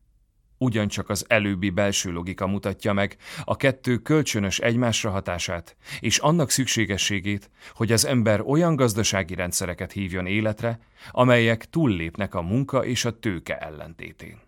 Ugyancsak 0.57 1.09
az 1.09 1.25
előbbi 1.27 1.69
belső 1.69 2.11
logika 2.11 2.47
mutatja 2.47 2.93
meg 2.93 3.17
a 3.43 3.55
kettő 3.55 3.97
kölcsönös 3.97 4.59
egymásra 4.59 5.09
hatását, 5.09 5.75
és 5.99 6.17
annak 6.17 6.49
szükségességét, 6.49 7.49
hogy 7.73 7.91
az 7.91 8.05
ember 8.05 8.41
olyan 8.41 8.75
gazdasági 8.75 9.35
rendszereket 9.35 9.91
hívjon 9.91 10.25
életre, 10.25 10.79
amelyek 11.11 11.69
túllépnek 11.69 12.35
a 12.35 12.41
munka 12.41 12.85
és 12.85 13.05
a 13.05 13.19
tőke 13.19 13.57
ellentétén. 13.57 14.39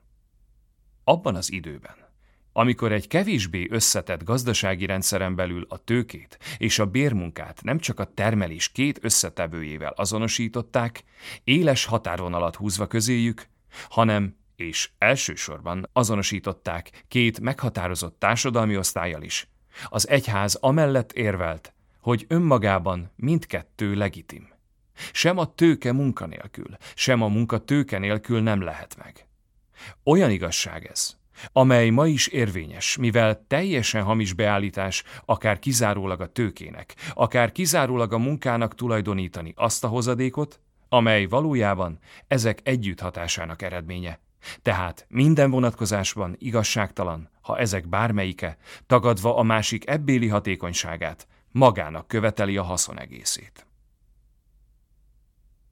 Abban 1.03 1.35
az 1.35 1.51
időben, 1.51 2.08
amikor 2.53 2.91
egy 2.91 3.07
kevésbé 3.07 3.67
összetett 3.69 4.23
gazdasági 4.23 4.85
rendszeren 4.85 5.35
belül 5.35 5.65
a 5.69 5.77
tőkét 5.77 6.37
és 6.57 6.79
a 6.79 6.85
bérmunkát 6.85 7.61
nem 7.63 7.79
csak 7.79 7.99
a 7.99 8.11
termelés 8.13 8.69
két 8.69 8.99
összetevőjével 9.01 9.93
azonosították, 9.95 11.03
éles 11.43 11.85
határvonalat 11.85 12.55
húzva 12.55 12.87
közéjük, 12.87 13.47
hanem 13.89 14.37
és 14.55 14.89
elsősorban 14.97 15.89
azonosították 15.93 17.03
két 17.07 17.39
meghatározott 17.39 18.19
társadalmi 18.19 18.77
osztályjal 18.77 19.21
is. 19.21 19.49
Az 19.85 20.07
egyház 20.09 20.55
amellett 20.55 21.11
érvelt, 21.11 21.73
hogy 22.01 22.25
önmagában 22.27 23.11
mindkettő 23.15 23.93
legitim. 23.93 24.49
Sem 25.11 25.37
a 25.37 25.53
tőke 25.53 25.91
munkanélkül, 25.91 26.77
sem 26.95 27.21
a 27.21 27.27
munka 27.27 27.57
tőke 27.57 27.97
nélkül 27.97 28.41
nem 28.41 28.61
lehet 28.61 28.97
meg. 28.97 29.27
Olyan 30.03 30.31
igazság 30.31 30.85
ez, 30.85 31.18
amely 31.51 31.89
ma 31.89 32.07
is 32.07 32.27
érvényes, 32.27 32.97
mivel 32.97 33.45
teljesen 33.47 34.03
hamis 34.03 34.33
beállítás 34.33 35.03
akár 35.25 35.59
kizárólag 35.59 36.21
a 36.21 36.31
tőkének, 36.31 36.95
akár 37.13 37.51
kizárólag 37.51 38.13
a 38.13 38.17
munkának 38.17 38.75
tulajdonítani 38.75 39.53
azt 39.55 39.83
a 39.83 39.87
hozadékot, 39.87 40.59
amely 40.89 41.25
valójában 41.25 41.99
ezek 42.27 42.59
együtt 42.63 42.99
hatásának 42.99 43.61
eredménye. 43.61 44.19
Tehát 44.61 45.05
minden 45.09 45.49
vonatkozásban 45.51 46.35
igazságtalan, 46.39 47.29
ha 47.41 47.57
ezek 47.57 47.87
bármelyike, 47.87 48.57
tagadva 48.85 49.37
a 49.37 49.43
másik 49.43 49.89
ebbéli 49.89 50.27
hatékonyságát, 50.27 51.27
magának 51.51 52.07
követeli 52.07 52.57
a 52.57 52.63
haszon. 52.63 52.99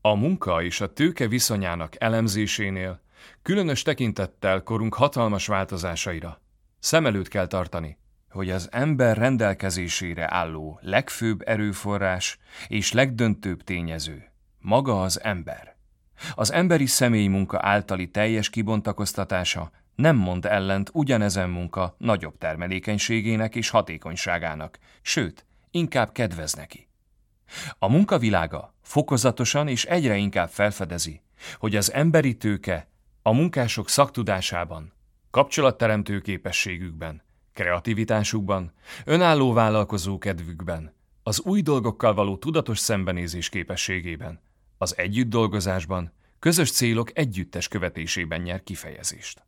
A 0.02 0.14
munka 0.14 0.64
és 0.64 0.82
a 0.82 0.94
tőke 0.94 1.28
viszonyának 1.28 1.94
elemzésénél 1.98 3.02
Különös 3.42 3.82
tekintettel 3.82 4.64
korunk 4.64 4.94
hatalmas 4.94 5.48
változásaira 5.48 6.42
szem 6.80 7.06
előtt 7.06 7.28
kell 7.28 7.48
tartani, 7.48 7.98
hogy 8.30 8.50
az 8.50 8.68
ember 8.72 9.18
rendelkezésére 9.18 10.34
álló 10.34 10.80
legfőbb 10.82 11.42
erőforrás 11.46 12.38
és 12.68 12.92
legdöntőbb 12.92 13.64
tényező 13.64 14.32
maga 14.60 15.02
az 15.02 15.24
ember. 15.24 15.76
Az 16.36 16.52
emberi 16.52 16.86
személyi 16.86 17.28
munka 17.28 17.60
általi 17.62 18.10
teljes 18.10 18.50
kibontakoztatása 18.50 19.72
nem 19.96 20.16
mond 20.16 20.46
ellent 20.46 20.90
ugyanezen 20.94 21.50
munka 21.50 21.96
nagyobb 21.98 22.38
termelékenységének 22.38 23.56
és 23.56 23.70
hatékonyságának, 23.70 24.80
sőt, 25.02 25.46
inkább 25.72 26.12
kedvez 26.12 26.54
neki. 26.54 26.88
A 27.80 27.90
munkavilága 27.90 28.74
fokozatosan 28.82 29.68
és 29.68 29.86
egyre 29.86 30.16
inkább 30.16 30.50
felfedezi, 30.50 31.22
hogy 31.58 31.76
az 31.76 31.94
emberi 31.94 32.38
tőke 32.38 32.88
a 33.28 33.32
munkások 33.32 33.90
szaktudásában, 33.90 34.94
kapcsolatteremtő 35.32 36.22
képességükben, 36.22 37.22
kreativitásukban, 37.54 38.74
önálló 39.06 39.54
vállalkozó 39.54 40.18
kedvükben, 40.18 40.94
az 41.24 41.42
új 41.42 41.62
dolgokkal 41.62 42.14
való 42.14 42.38
tudatos 42.38 42.80
szembenézés 42.80 43.50
képességében, 43.50 44.42
az 44.78 44.98
együtt 44.98 45.30
dolgozásban, 45.30 46.14
közös 46.40 46.72
célok 46.72 47.18
együttes 47.18 47.68
követésében 47.68 48.42
nyer 48.42 48.64
kifejezést. 48.64 49.46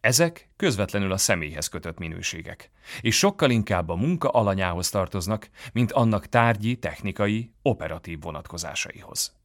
Ezek 0.00 0.48
közvetlenül 0.56 1.12
a 1.12 1.18
személyhez 1.18 1.68
kötött 1.68 1.98
minőségek, 1.98 2.70
és 3.00 3.18
sokkal 3.18 3.50
inkább 3.50 3.88
a 3.88 3.94
munka 3.94 4.28
alanyához 4.28 4.90
tartoznak, 4.90 5.50
mint 5.72 5.92
annak 5.92 6.26
tárgyi, 6.26 6.78
technikai, 6.78 7.52
operatív 7.62 8.20
vonatkozásaihoz. 8.20 9.39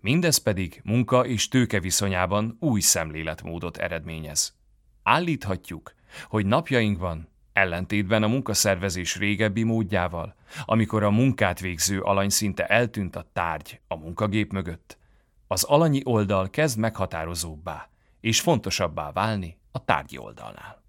Mindez 0.00 0.36
pedig 0.36 0.80
munka 0.84 1.26
és 1.26 1.48
tőke 1.48 1.80
viszonyában 1.80 2.56
új 2.60 2.80
szemléletmódot 2.80 3.76
eredményez. 3.76 4.56
Állíthatjuk, 5.02 5.94
hogy 6.28 6.46
napjainkban, 6.46 7.28
ellentétben 7.52 8.22
a 8.22 8.28
munkaszervezés 8.28 9.16
régebbi 9.16 9.62
módjával, 9.62 10.34
amikor 10.64 11.02
a 11.02 11.10
munkát 11.10 11.60
végző 11.60 12.00
alany 12.00 12.28
szinte 12.28 12.66
eltűnt 12.66 13.16
a 13.16 13.30
tárgy 13.32 13.80
a 13.88 13.96
munkagép 13.96 14.52
mögött, 14.52 14.98
az 15.46 15.64
alanyi 15.64 16.00
oldal 16.04 16.50
kezd 16.50 16.78
meghatározóbbá 16.78 17.88
és 18.20 18.40
fontosabbá 18.40 19.12
válni 19.12 19.58
a 19.72 19.84
tárgyi 19.84 20.18
oldalnál. 20.18 20.82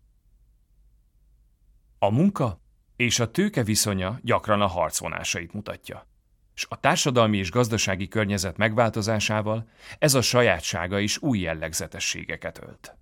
A 2.00 2.10
munka 2.10 2.60
és 2.96 3.20
a 3.20 3.32
tőke 3.32 3.64
viszonya 3.64 4.20
gyakran 4.24 4.62
a 4.62 4.68
harcvonásait 4.68 5.54
mutatja 5.54 6.08
s 6.60 6.66
a 6.70 6.80
társadalmi 6.80 7.38
és 7.38 7.52
gazdasági 7.52 8.08
környezet 8.08 8.58
megváltozásával 8.58 9.70
ez 10.00 10.14
a 10.14 10.22
sajátsága 10.22 11.00
is 11.00 11.18
új 11.22 11.40
jellegzetességeket 11.40 12.62
ölt. 12.64 12.96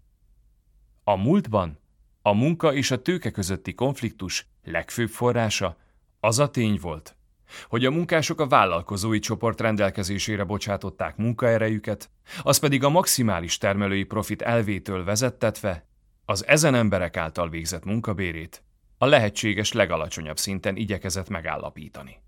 A 1.04 1.16
múltban 1.16 1.80
a 2.22 2.34
munka 2.34 2.74
és 2.74 2.92
a 2.92 3.02
tőke 3.02 3.32
közötti 3.32 3.74
konfliktus 3.74 4.48
legfőbb 4.64 5.10
forrása 5.10 5.78
az 6.20 6.40
a 6.40 6.50
tény 6.50 6.78
volt, 6.82 7.16
hogy 7.68 7.86
a 7.86 7.92
munkások 7.92 8.40
a 8.40 8.48
vállalkozói 8.48 9.20
csoport 9.20 9.62
rendelkezésére 9.62 10.44
bocsátották 10.44 11.16
munkaerejüket, 11.16 12.10
az 12.42 12.58
pedig 12.58 12.84
a 12.84 12.90
maximális 12.90 13.58
termelői 13.58 14.04
profit 14.04 14.42
elvétől 14.42 15.04
vezettetve 15.04 15.86
az 16.26 16.48
ezen 16.48 16.76
emberek 16.76 17.18
által 17.18 17.50
végzett 17.50 17.84
munkabérét 17.86 18.64
a 18.98 19.06
lehetséges 19.06 19.72
legalacsonyabb 19.72 20.38
szinten 20.38 20.76
igyekezett 20.76 21.30
megállapítani. 21.30 22.26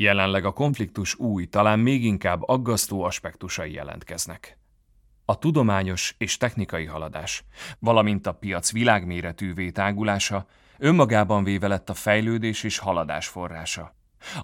Jelenleg 0.00 0.44
a 0.44 0.52
konfliktus 0.52 1.14
új, 1.14 1.46
talán 1.46 1.78
még 1.78 2.04
inkább 2.04 2.48
aggasztó 2.48 3.02
aspektusai 3.02 3.72
jelentkeznek. 3.72 4.58
A 5.24 5.38
tudományos 5.38 6.14
és 6.18 6.36
technikai 6.36 6.84
haladás, 6.84 7.44
valamint 7.78 8.26
a 8.26 8.32
piac 8.32 8.72
világméretűvé 8.72 9.70
tágulása 9.70 10.46
önmagában 10.78 11.44
véve 11.44 11.68
lett 11.68 11.90
a 11.90 11.94
fejlődés 11.94 12.62
és 12.62 12.78
haladás 12.78 13.26
forrása, 13.26 13.94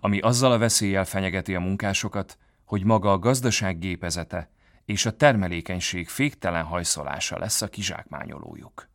ami 0.00 0.18
azzal 0.18 0.52
a 0.52 0.58
veszéllyel 0.58 1.04
fenyegeti 1.04 1.54
a 1.54 1.60
munkásokat, 1.60 2.38
hogy 2.64 2.84
maga 2.84 3.12
a 3.12 3.18
gazdaság 3.18 3.78
gépezete 3.78 4.50
és 4.84 5.06
a 5.06 5.16
termelékenység 5.16 6.08
féktelen 6.08 6.64
hajszolása 6.64 7.38
lesz 7.38 7.62
a 7.62 7.68
kizsákmányolójuk. 7.68 8.88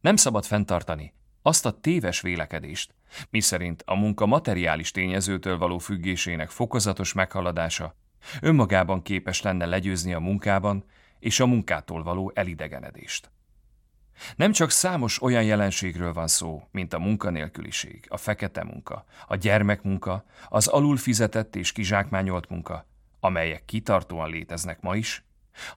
Nem 0.00 0.16
szabad 0.16 0.44
fenntartani, 0.44 1.14
azt 1.42 1.66
a 1.66 1.80
téves 1.80 2.20
vélekedést, 2.20 2.94
miszerint 3.30 3.82
a 3.86 3.94
munka 3.94 4.26
materiális 4.26 4.90
tényezőtől 4.90 5.58
való 5.58 5.78
függésének 5.78 6.50
fokozatos 6.50 7.12
meghaladása 7.12 7.94
önmagában 8.40 9.02
képes 9.02 9.42
lenne 9.42 9.66
legyőzni 9.66 10.12
a 10.12 10.18
munkában 10.18 10.84
és 11.18 11.40
a 11.40 11.46
munkától 11.46 12.02
való 12.02 12.32
elidegenedést. 12.34 13.30
Nem 14.36 14.52
csak 14.52 14.70
számos 14.70 15.22
olyan 15.22 15.42
jelenségről 15.42 16.12
van 16.12 16.28
szó, 16.28 16.68
mint 16.70 16.92
a 16.92 16.98
munkanélküliség, 16.98 18.06
a 18.08 18.16
fekete 18.16 18.64
munka, 18.64 19.04
a 19.26 19.36
gyermekmunka, 19.36 20.24
az 20.48 20.66
alulfizetett 20.66 21.56
és 21.56 21.72
kizsákmányolt 21.72 22.48
munka, 22.48 22.86
amelyek 23.20 23.64
kitartóan 23.64 24.30
léteznek 24.30 24.80
ma 24.80 24.96
is, 24.96 25.24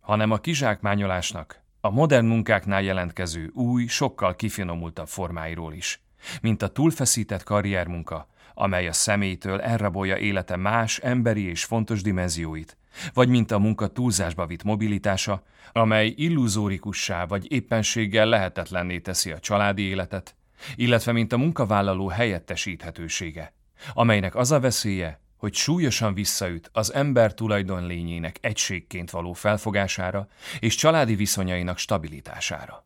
hanem 0.02 0.32
a 0.32 0.38
kizsákmányolásnak 0.38 1.64
a 1.86 1.90
modern 1.90 2.26
munkáknál 2.26 2.82
jelentkező 2.82 3.52
új, 3.54 3.88
sokkal 3.88 4.36
kifinomultabb 4.36 5.08
formáiról 5.08 5.74
is, 5.74 6.02
mint 6.42 6.62
a 6.62 6.68
túlfeszített 6.68 7.44
karriermunka, 7.44 8.28
amely 8.54 8.88
a 8.88 8.94
személytől 8.94 9.62
elrabolja 9.62 10.18
élete 10.18 10.56
más 10.56 10.98
emberi 10.98 11.50
és 11.50 11.64
fontos 11.64 12.02
dimenzióit, 12.02 12.78
vagy 13.14 13.30
mint 13.30 13.52
a 13.52 13.60
munka 13.60 13.88
túlzásba 13.88 14.46
vitt 14.46 14.64
mobilitása, 14.64 15.44
amely 15.72 16.14
illuzórikussá 16.18 17.26
vagy 17.26 17.52
éppenséggel 17.52 18.26
lehetetlenné 18.26 19.00
teszi 19.00 19.32
a 19.32 19.40
családi 19.40 19.82
életet, 19.82 20.36
illetve 20.76 21.12
mint 21.12 21.34
a 21.34 21.38
munkavállaló 21.38 22.08
helyettesíthetősége, 22.08 23.54
amelynek 23.94 24.36
az 24.36 24.52
a 24.52 24.60
veszélye, 24.60 25.20
hogy 25.46 25.54
súlyosan 25.54 26.14
visszaüt 26.14 26.70
az 26.74 26.94
ember 26.94 27.34
tulajdon 27.34 27.86
lényének 27.86 28.38
egységként 28.42 29.12
való 29.12 29.34
felfogására 29.34 30.28
és 30.60 30.76
családi 30.76 31.16
viszonyainak 31.16 31.78
stabilitására. 31.78 32.86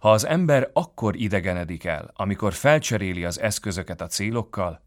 Ha 0.00 0.12
az 0.12 0.26
ember 0.26 0.70
akkor 0.72 1.16
idegenedik 1.16 1.84
el, 1.84 2.10
amikor 2.14 2.52
felcseréli 2.52 3.24
az 3.24 3.40
eszközöket 3.40 4.00
a 4.00 4.06
célokkal, 4.06 4.82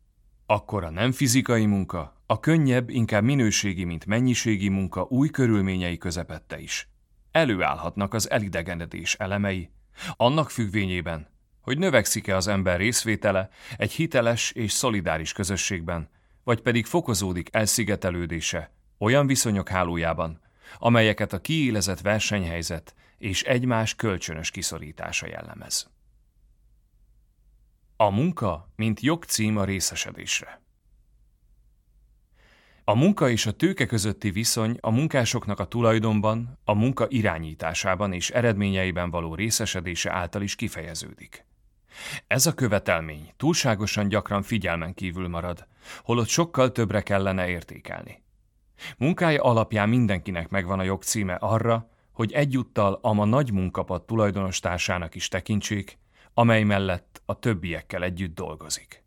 akkor 0.46 0.84
a 0.84 0.90
nem 0.90 1.12
fizikai 1.12 1.66
munka, 1.66 2.22
a 2.26 2.40
könnyebb, 2.40 2.90
inkább 2.90 3.24
minőségi, 3.24 3.84
mint 3.84 4.06
mennyiségi 4.06 4.70
munka 4.70 5.06
új 5.10 5.30
körülményei 5.30 5.98
közepette 5.98 6.60
is. 6.60 6.90
Előállhatnak 7.32 8.14
az 8.14 8.30
elidegenedés 8.30 9.16
elemei, 9.16 9.70
annak 10.16 10.50
függvényében, 10.50 11.28
hogy 11.62 11.78
növekszik-e 11.78 12.36
az 12.36 12.48
ember 12.48 12.78
részvétele 12.78 13.50
egy 13.78 13.92
hiteles 13.92 14.52
és 14.52 14.72
szolidáris 14.72 15.34
közösségben, 15.34 16.12
vagy 16.44 16.62
pedig 16.62 16.86
fokozódik 16.86 17.50
elszigetelődése 17.52 18.72
olyan 18.98 19.28
viszonyok 19.28 19.70
hálójában, 19.70 20.42
amelyeket 20.78 21.34
a 21.34 21.40
kiélezett 21.40 22.02
versenyhelyzet 22.02 22.96
és 23.18 23.44
egymás 23.44 23.96
kölcsönös 23.96 24.52
kiszorítása 24.52 25.28
jellemez. 25.28 25.92
A 27.96 28.10
munka, 28.10 28.72
mint 28.76 29.00
jogcím 29.00 29.58
a 29.58 29.64
részesedésre. 29.64 30.62
A 32.86 32.96
munka 32.96 33.30
és 33.30 33.46
a 33.46 33.52
tőke 33.52 33.86
közötti 33.86 34.32
viszony 34.32 34.78
a 34.82 34.92
munkásoknak 34.92 35.60
a 35.60 35.66
tulajdonban, 35.66 36.60
a 36.64 36.74
munka 36.74 37.06
irányításában 37.10 38.14
és 38.14 38.30
eredményeiben 38.30 39.10
való 39.10 39.36
részesedése 39.36 40.12
által 40.12 40.42
is 40.42 40.56
kifejeződik. 40.56 41.46
Ez 42.28 42.46
a 42.46 42.54
követelmény 42.54 43.34
túlságosan 43.38 44.08
gyakran 44.08 44.42
figyelmen 44.42 44.94
kívül 44.94 45.28
marad, 45.28 45.68
holott 46.04 46.28
sokkal 46.28 46.72
többre 46.72 47.02
kellene 47.02 47.48
értékelni. 47.48 48.24
Munkája 48.98 49.44
alapján 49.44 49.90
mindenkinek 49.90 50.50
megvan 50.50 50.80
a 50.80 50.84
jogcíme 50.84 51.34
arra, 51.34 51.90
hogy 52.12 52.32
egyúttal 52.32 53.00
a 53.02 53.14
ma 53.14 53.26
nagy 53.26 53.52
munkapad 53.52 54.04
tulajdonos 54.04 54.60
társának 54.60 55.16
is 55.16 55.28
tekintsék, 55.28 55.98
amely 56.34 56.64
mellett 56.64 57.22
a 57.26 57.40
többiekkel 57.40 58.04
együtt 58.04 58.36
dolgozik. 58.36 59.04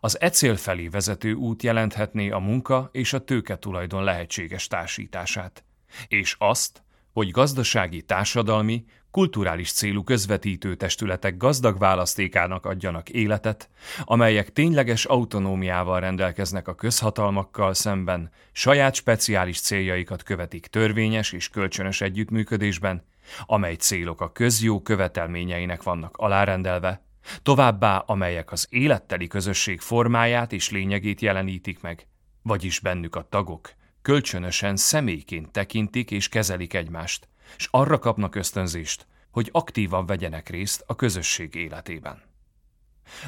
Az 0.00 0.20
e 0.20 0.30
cél 0.30 0.56
felé 0.56 0.88
vezető 0.88 1.32
út 1.32 1.62
jelenthetné 1.62 2.30
a 2.30 2.38
munka 2.38 2.88
és 2.92 3.12
a 3.12 3.24
tőke 3.24 3.56
tulajdon 3.58 4.04
lehetséges 4.04 4.66
társítását, 4.66 5.64
és 6.08 6.36
azt, 6.38 6.82
hogy 7.12 7.30
gazdasági, 7.30 8.02
társadalmi, 8.02 8.84
kulturális 9.12 9.72
célú 9.72 10.04
közvetítő 10.04 10.74
testületek 10.74 11.36
gazdag 11.36 11.78
választékának 11.78 12.66
adjanak 12.66 13.08
életet, 13.08 13.68
amelyek 14.04 14.52
tényleges 14.52 15.04
autonómiával 15.04 16.00
rendelkeznek 16.00 16.68
a 16.68 16.74
közhatalmakkal 16.74 17.74
szemben, 17.74 18.30
saját 18.52 18.94
speciális 18.94 19.60
céljaikat 19.60 20.22
követik 20.22 20.66
törvényes 20.66 21.32
és 21.32 21.48
kölcsönös 21.48 22.00
együttműködésben, 22.00 23.04
amely 23.46 23.74
célok 23.74 24.20
a 24.20 24.32
közjó 24.32 24.82
követelményeinek 24.82 25.82
vannak 25.82 26.16
alárendelve, 26.16 27.02
továbbá 27.42 27.96
amelyek 27.96 28.52
az 28.52 28.66
életteli 28.70 29.26
közösség 29.26 29.80
formáját 29.80 30.52
és 30.52 30.70
lényegét 30.70 31.20
jelenítik 31.20 31.80
meg, 31.80 32.06
vagyis 32.42 32.80
bennük 32.80 33.16
a 33.16 33.26
tagok 33.28 33.70
kölcsönösen 34.02 34.76
személyként 34.76 35.50
tekintik 35.50 36.10
és 36.10 36.28
kezelik 36.28 36.74
egymást, 36.74 37.28
és 37.56 37.68
arra 37.70 37.98
kapnak 37.98 38.34
ösztönzést, 38.34 39.06
hogy 39.30 39.48
aktívan 39.52 40.06
vegyenek 40.06 40.48
részt 40.48 40.84
a 40.86 40.94
közösség 40.94 41.54
életében. 41.54 42.22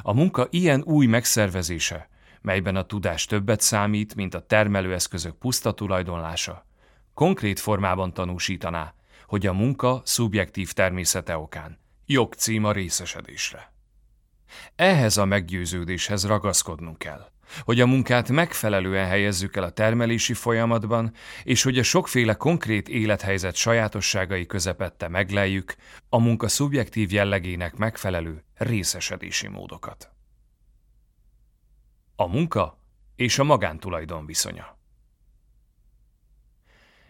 A 0.03 0.13
munka 0.13 0.47
ilyen 0.51 0.83
új 0.83 1.07
megszervezése, 1.07 2.09
melyben 2.41 2.77
a 2.77 2.87
tudás 2.87 3.25
többet 3.25 3.61
számít, 3.61 4.15
mint 4.15 4.35
a 4.35 4.47
termelőeszközök 4.47 5.35
puszta 5.35 5.75
tulajdonlása, 5.75 6.67
konkrét 7.15 7.61
formában 7.61 8.13
tanúsítaná, 8.13 8.95
hogy 9.27 9.47
a 9.47 9.53
munka 9.53 10.03
szubjektív 10.05 10.73
természete 10.73 11.39
okán 11.39 11.79
jogcím 12.07 12.65
a 12.65 12.73
részesedésre. 12.73 13.74
Ehhez 14.77 15.17
a 15.17 15.25
meggyőződéshez 15.25 16.27
ragaszkodnunk 16.27 16.99
kell, 16.99 17.33
hogy 17.61 17.81
a 17.81 17.87
munkát 17.87 18.29
megfelelően 18.29 19.07
helyezzük 19.07 19.57
el 19.57 19.63
a 19.63 19.71
termelési 19.71 20.35
folyamatban, 20.35 21.13
és 21.43 21.63
hogy 21.63 21.79
a 21.79 21.83
sokféle 21.83 22.35
konkrét 22.35 22.89
élethelyzet 22.89 23.55
sajátosságai 23.55 24.47
közepette 24.47 25.09
megleljük 25.09 25.75
a 26.09 26.19
munka 26.19 26.49
szubjektív 26.49 27.13
jellegének 27.13 27.77
megfelelő 27.77 28.45
részesedési 28.55 29.49
módokat. 29.49 30.11
A 32.17 32.27
munka 32.27 32.79
és 33.17 33.39
a 33.39 33.45
magántulajdon 33.45 34.27
viszonya 34.27 34.79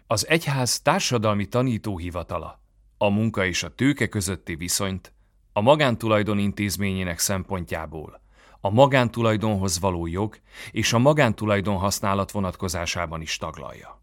Az 0.06 0.28
egyház 0.28 0.80
társadalmi 0.80 1.46
tanítóhivatala 1.46 2.62
a 2.98 3.08
munka 3.08 3.46
és 3.46 3.62
a 3.62 3.74
tőke 3.74 4.08
közötti 4.08 4.54
viszonyt 4.54 5.13
a 5.56 5.60
magántulajdon 5.60 6.38
intézményének 6.38 7.18
szempontjából 7.18 8.22
a 8.64 8.70
magántulajdonhoz 8.70 9.80
való 9.80 10.06
jog 10.06 10.38
és 10.70 10.92
a 10.92 10.98
magántulajdon 10.98 11.76
használat 11.76 12.30
vonatkozásában 12.30 13.20
is 13.20 13.36
taglalja. 13.36 14.02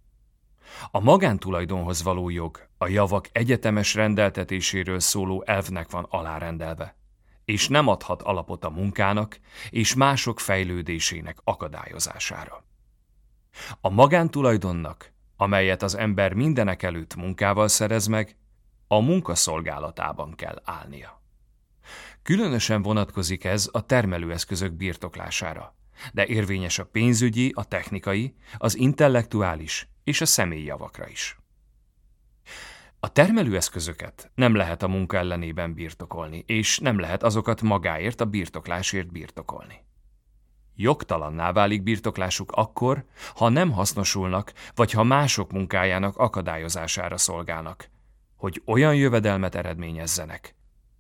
A 0.92 1.00
magántulajdonhoz 1.00 2.04
való 2.04 2.30
jog 2.30 2.68
a 2.78 2.88
javak 2.88 3.30
egyetemes 3.32 3.94
rendeltetéséről 3.94 5.00
szóló 5.00 5.44
elvnek 5.46 5.92
van 5.92 6.06
alárendelve, 6.10 6.96
és 7.46 7.68
nem 7.68 7.88
adhat 7.88 8.22
alapot 8.22 8.66
a 8.66 8.70
munkának 8.70 9.40
és 9.70 9.96
mások 9.96 10.40
fejlődésének 10.40 11.38
akadályozására. 11.44 12.64
A 13.82 13.90
magántulajdonnak, 13.90 15.14
amelyet 15.38 15.84
az 15.84 15.96
ember 15.96 16.34
mindenek 16.34 16.84
előtt 16.84 17.16
munkával 17.16 17.68
szerez 17.68 18.08
meg, 18.08 18.36
a 18.88 19.00
munkaszolgálatában 19.00 20.36
kell 20.36 20.62
állnia. 20.64 21.21
Különösen 22.24 22.82
vonatkozik 22.82 23.44
ez 23.44 23.70
a 23.72 23.86
termelőeszközök 23.86 24.74
birtoklására, 24.74 25.76
de 26.14 26.26
érvényes 26.26 26.80
a 26.80 26.86
pénzügyi, 26.86 27.52
a 27.56 27.64
technikai, 27.64 28.36
az 28.58 28.78
intellektuális 28.78 29.90
és 30.04 30.22
a 30.22 30.26
személyi 30.26 30.64
javakra 30.64 31.08
is. 31.08 31.40
A 33.00 33.12
termelőeszközöket 33.12 34.32
nem 34.36 34.56
lehet 34.56 34.84
a 34.84 34.88
munka 34.88 35.18
ellenében 35.18 35.74
birtokolni, 35.74 36.44
és 36.48 36.80
nem 36.80 37.00
lehet 37.00 37.24
azokat 37.24 37.62
magáért 37.62 38.22
a 38.22 38.26
birtoklásért 38.26 39.12
birtokolni. 39.12 39.86
Jogtalanná 40.76 41.52
válik 41.52 41.84
birtoklásuk 41.84 42.52
akkor, 42.52 43.06
ha 43.36 43.50
nem 43.50 43.72
hasznosulnak, 43.72 44.54
vagy 44.76 44.92
ha 44.92 45.04
mások 45.04 45.52
munkájának 45.52 46.18
akadályozására 46.18 47.18
szolgálnak, 47.18 47.90
hogy 48.36 48.62
olyan 48.66 48.96
jövedelmet 48.96 49.56
eredményezzenek, 49.56 50.56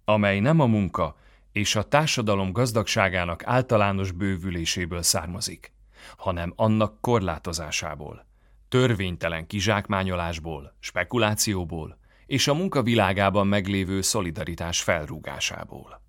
amely 0.05 0.39
nem 0.39 0.59
a 0.59 0.65
munka 0.65 1.15
és 1.51 1.75
a 1.75 1.83
társadalom 1.83 2.51
gazdagságának 2.51 3.45
általános 3.45 4.11
bővüléséből 4.11 5.01
származik, 5.01 5.71
hanem 6.17 6.53
annak 6.55 7.01
korlátozásából, 7.01 8.25
törvénytelen 8.69 9.47
kizsákmányolásból, 9.47 10.75
spekulációból 10.79 11.99
és 12.25 12.47
a 12.47 12.53
munkavilágában 12.53 13.47
meglévő 13.47 14.01
szolidaritás 14.01 14.81
felrúgásából. 14.81 16.01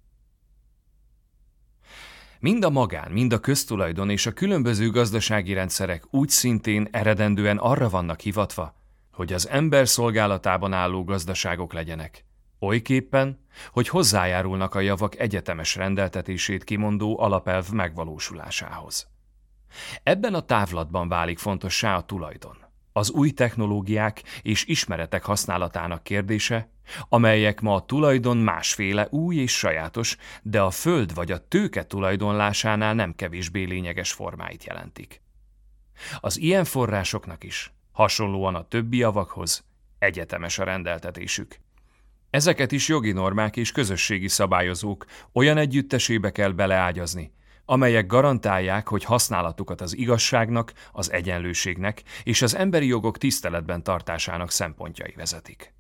Mind 2.41 2.65
a 2.65 2.71
magán, 2.71 3.11
mind 3.11 3.33
a 3.33 3.39
köztulajdon 3.39 4.11
és 4.11 4.27
a 4.27 4.33
különböző 4.33 4.91
gazdasági 4.91 5.53
rendszerek 5.53 6.05
úgy 6.11 6.29
szintén 6.29 6.89
eredendően 6.91 7.57
arra 7.57 7.89
vannak 7.89 8.21
hivatva, 8.21 8.75
hogy 9.13 9.33
az 9.33 9.49
ember 9.49 9.89
szolgálatában 9.89 10.73
álló 10.73 11.05
gazdaságok 11.05 11.73
legyenek, 11.73 12.25
Olyképpen, 12.63 13.39
hogy 13.73 13.89
hozzájárulnak 13.89 14.75
a 14.75 14.81
javak 14.81 15.19
egyetemes 15.19 15.75
rendeltetését 15.75 16.65
kimondó 16.65 17.21
alapelv 17.21 17.71
megvalósulásához. 17.71 19.09
Ebben 20.03 20.35
a 20.35 20.41
távlatban 20.41 21.09
válik 21.09 21.39
fontossá 21.39 21.97
a 21.97 22.03
tulajdon, 22.03 22.57
az 22.93 23.11
új 23.11 23.31
technológiák 23.31 24.23
és 24.43 24.65
ismeretek 24.65 25.25
használatának 25.25 26.03
kérdése, 26.03 26.69
amelyek 27.09 27.61
ma 27.61 27.75
a 27.75 27.85
tulajdon 27.85 28.37
másféle 28.37 29.07
új 29.11 29.37
és 29.37 29.59
sajátos, 29.59 30.17
de 30.43 30.61
a 30.61 30.71
föld 30.71 31.15
vagy 31.15 31.33
a 31.33 31.49
tőke 31.49 31.87
tulajdonlásánál 31.87 32.95
nem 32.95 33.15
kevésbé 33.15 33.65
lényeges 33.65 34.13
formáit 34.13 34.65
jelentik. 34.65 35.23
Az 36.21 36.39
ilyen 36.39 36.65
forrásoknak 36.65 37.45
is, 37.45 37.73
hasonlóan 37.93 38.55
a 38.55 38.69
többi 38.69 38.97
javakhoz, 38.97 39.65
egyetemes 39.99 40.59
a 40.59 40.65
rendeltetésük, 40.65 41.61
Ezeket 42.33 42.73
is 42.73 42.89
jogi 42.89 43.13
normák 43.13 43.57
és 43.57 43.73
közösségi 43.73 44.29
szabályozók 44.29 45.05
olyan 45.33 45.57
együttesébe 45.57 46.31
kell 46.31 46.51
beleágyazni, 46.51 47.33
amelyek 47.65 48.07
garantálják, 48.07 48.89
hogy 48.89 49.05
használatukat 49.05 49.81
az 49.81 49.97
igazságnak, 49.97 50.73
az 50.93 51.13
egyenlőségnek 51.13 52.03
és 52.23 52.43
az 52.43 52.57
emberi 52.57 52.87
jogok 52.87 53.19
tiszteletben 53.19 53.83
tartásának 53.83 54.51
szempontjai 54.51 55.13
vezetik. 55.17 55.75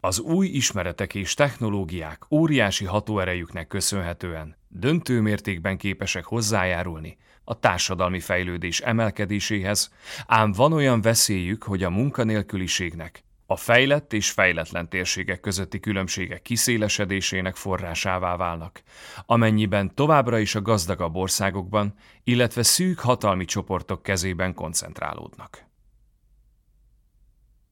Az 0.00 0.20
új 0.20 0.46
ismeretek 0.46 1.14
és 1.14 1.34
technológiák 1.34 2.30
óriási 2.30 2.84
hatóerejüknek 2.84 3.66
köszönhetően 3.66 4.56
döntő 4.68 5.20
mértékben 5.20 5.76
képesek 5.76 6.24
hozzájárulni 6.24 7.16
a 7.44 7.58
társadalmi 7.58 8.20
fejlődés 8.20 8.80
emelkedéséhez, 8.80 9.92
ám 10.26 10.52
van 10.52 10.72
olyan 10.72 11.00
veszélyük, 11.00 11.62
hogy 11.62 11.82
a 11.82 11.90
munkanélküliségnek, 11.90 13.24
a 13.46 13.56
fejlett 13.56 14.12
és 14.12 14.30
fejletlen 14.30 14.88
térségek 14.88 15.40
közötti 15.40 15.80
különbségek 15.80 16.42
kiszélesedésének 16.42 17.56
forrásává 17.56 18.36
válnak, 18.36 18.82
amennyiben 19.26 19.94
továbbra 19.94 20.38
is 20.38 20.54
a 20.54 20.62
gazdagabb 20.62 21.14
országokban, 21.14 21.94
illetve 22.24 22.62
szűk 22.62 22.98
hatalmi 22.98 23.44
csoportok 23.44 24.02
kezében 24.02 24.54
koncentrálódnak. 24.54 25.64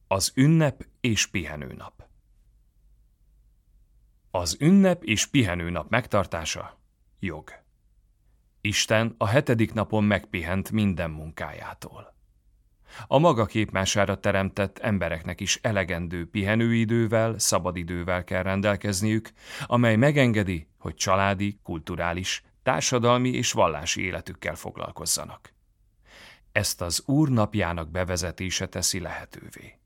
Az 0.07 0.31
ünnep 0.35 0.85
és 1.01 1.25
pihenőnap 1.25 2.07
Az 4.31 4.57
ünnep 4.59 5.03
és 5.03 5.25
pihenőnap 5.25 5.89
megtartása 5.89 6.79
jog. 7.19 7.51
Isten 8.61 9.15
a 9.17 9.27
hetedik 9.27 9.73
napon 9.73 10.03
megpihent 10.03 10.71
minden 10.71 11.09
munkájától. 11.11 12.14
A 13.07 13.17
maga 13.17 13.45
képmására 13.45 14.19
teremtett 14.19 14.77
embereknek 14.77 15.39
is 15.41 15.59
elegendő 15.61 16.29
pihenőidővel, 16.29 17.39
szabadidővel 17.39 18.23
kell 18.23 18.43
rendelkezniük, 18.43 19.31
amely 19.65 19.95
megengedi, 19.95 20.67
hogy 20.77 20.95
családi, 20.95 21.59
kulturális, 21.63 22.43
társadalmi 22.63 23.29
és 23.29 23.51
vallási 23.51 24.01
életükkel 24.01 24.55
foglalkozzanak. 24.55 25.53
Ezt 26.51 26.81
az 26.81 27.03
Úr 27.05 27.29
napjának 27.29 27.89
bevezetése 27.89 28.65
teszi 28.65 28.99
lehetővé. 28.99 29.79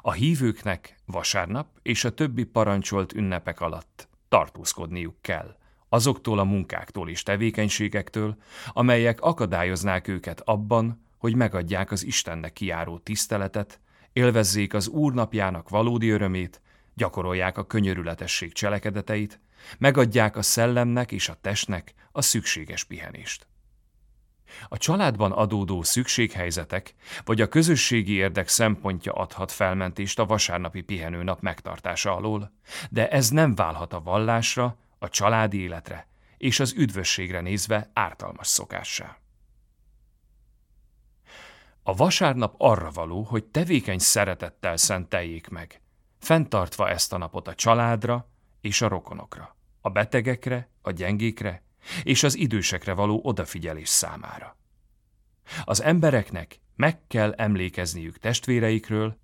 A 0.00 0.12
hívőknek 0.12 0.96
vasárnap 1.06 1.68
és 1.82 2.04
a 2.04 2.14
többi 2.14 2.44
parancsolt 2.44 3.12
ünnepek 3.12 3.60
alatt 3.60 4.08
tartózkodniuk 4.28 5.16
kell, 5.20 5.56
azoktól 5.88 6.38
a 6.38 6.44
munkáktól 6.44 7.08
és 7.08 7.22
tevékenységektől, 7.22 8.36
amelyek 8.72 9.20
akadályoznák 9.20 10.08
őket 10.08 10.40
abban, 10.40 11.06
hogy 11.18 11.34
megadják 11.34 11.90
az 11.90 12.04
Istennek 12.04 12.52
kiáró 12.52 12.98
tiszteletet, 12.98 13.80
élvezzék 14.12 14.74
az 14.74 14.88
Úr 14.88 15.12
napjának 15.12 15.68
valódi 15.68 16.08
örömét, 16.08 16.60
gyakorolják 16.94 17.58
a 17.58 17.66
könyörületesség 17.66 18.52
cselekedeteit, 18.52 19.40
megadják 19.78 20.36
a 20.36 20.42
szellemnek 20.42 21.12
és 21.12 21.28
a 21.28 21.36
testnek 21.40 21.94
a 22.12 22.22
szükséges 22.22 22.84
pihenést. 22.84 23.46
A 24.68 24.78
családban 24.78 25.32
adódó 25.32 25.82
szükséghelyzetek 25.82 26.94
vagy 27.24 27.40
a 27.40 27.48
közösségi 27.48 28.12
érdek 28.12 28.48
szempontja 28.48 29.12
adhat 29.12 29.52
felmentést 29.52 30.18
a 30.18 30.26
vasárnapi 30.26 30.80
pihenőnap 30.80 31.40
megtartása 31.40 32.16
alól, 32.16 32.52
de 32.90 33.08
ez 33.08 33.28
nem 33.28 33.54
válhat 33.54 33.92
a 33.92 34.00
vallásra, 34.00 34.76
a 34.98 35.08
családi 35.08 35.60
életre 35.60 36.06
és 36.38 36.60
az 36.60 36.74
üdvösségre 36.76 37.40
nézve 37.40 37.90
ártalmas 37.92 38.46
szokássá. 38.46 39.16
A 41.88 41.94
vasárnap 41.94 42.54
arra 42.58 42.90
való, 42.90 43.22
hogy 43.22 43.44
tevékeny 43.44 43.98
szeretettel 43.98 44.76
szenteljék 44.76 45.48
meg, 45.48 45.80
fenntartva 46.18 46.88
ezt 46.88 47.12
a 47.12 47.18
napot 47.18 47.48
a 47.48 47.54
családra 47.54 48.28
és 48.60 48.80
a 48.80 48.88
rokonokra, 48.88 49.56
a 49.80 49.90
betegekre, 49.90 50.68
a 50.82 50.90
gyengékre 50.90 51.62
és 52.02 52.22
az 52.22 52.36
idősekre 52.36 52.92
való 52.92 53.20
odafigyelés 53.22 53.88
számára. 53.88 54.56
Az 55.64 55.82
embereknek 55.82 56.60
meg 56.76 57.06
kell 57.06 57.32
emlékezniük 57.32 58.18
testvéreikről, 58.18 59.18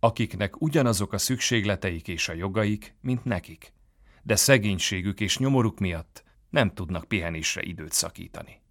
akiknek 0.00 0.60
ugyanazok 0.60 1.12
a 1.12 1.18
szükségleteik 1.18 2.08
és 2.08 2.28
a 2.28 2.32
jogaik, 2.32 2.96
mint 3.00 3.24
nekik, 3.24 3.72
de 4.22 4.36
szegénységük 4.36 5.20
és 5.20 5.38
nyomoruk 5.38 5.78
miatt 5.78 6.24
nem 6.50 6.74
tudnak 6.74 7.04
pihenésre 7.04 7.62
időt 7.62 7.92
szakítani. 7.92 8.64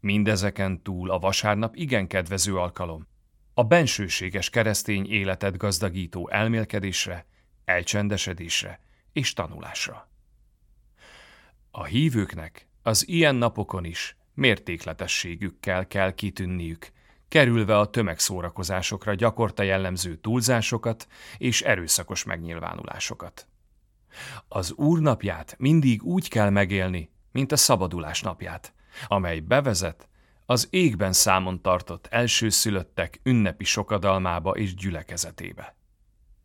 Mindezeken 0.00 0.82
túl 0.82 1.10
a 1.10 1.18
vasárnap 1.18 1.76
igen 1.76 2.06
kedvező 2.06 2.56
alkalom, 2.56 3.08
a 3.54 3.64
bensőséges 3.64 4.50
keresztény 4.50 5.10
életet 5.10 5.56
gazdagító 5.56 6.28
elmélkedésre, 6.28 7.26
elcsendesedésre 7.64 8.80
és 9.12 9.32
tanulásra. 9.32 10.08
A 11.70 11.84
hívőknek 11.84 12.68
az 12.82 13.08
ilyen 13.08 13.34
napokon 13.34 13.84
is 13.84 14.16
mértékletességükkel 14.34 15.86
kell 15.86 16.14
kitűnniük, 16.14 16.90
kerülve 17.28 17.78
a 17.78 17.90
tömegszórakozásokra 17.90 19.14
gyakorta 19.14 19.62
jellemző 19.62 20.16
túlzásokat 20.16 21.06
és 21.38 21.62
erőszakos 21.62 22.24
megnyilvánulásokat. 22.24 23.46
Az 24.48 24.72
úrnapját 24.72 25.54
mindig 25.58 26.02
úgy 26.02 26.28
kell 26.28 26.50
megélni, 26.50 27.10
mint 27.32 27.52
a 27.52 27.56
szabadulás 27.56 28.20
napját, 28.20 28.74
amely 29.06 29.40
bevezet 29.40 30.08
az 30.46 30.68
égben 30.70 31.12
számon 31.12 31.62
tartott 31.62 32.06
elsőszülöttek 32.06 33.20
ünnepi 33.22 33.64
sokadalmába 33.64 34.56
és 34.56 34.74
gyülekezetébe, 34.74 35.76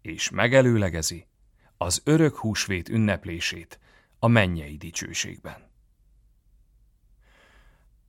és 0.02 0.30
megelőlegezi 0.30 1.28
az 1.78 2.02
örök 2.04 2.36
húsvét 2.36 2.90
ünneplését 2.90 3.80
a 4.20 4.28
mennyei 4.28 4.78
dicsőségben. 4.78 5.72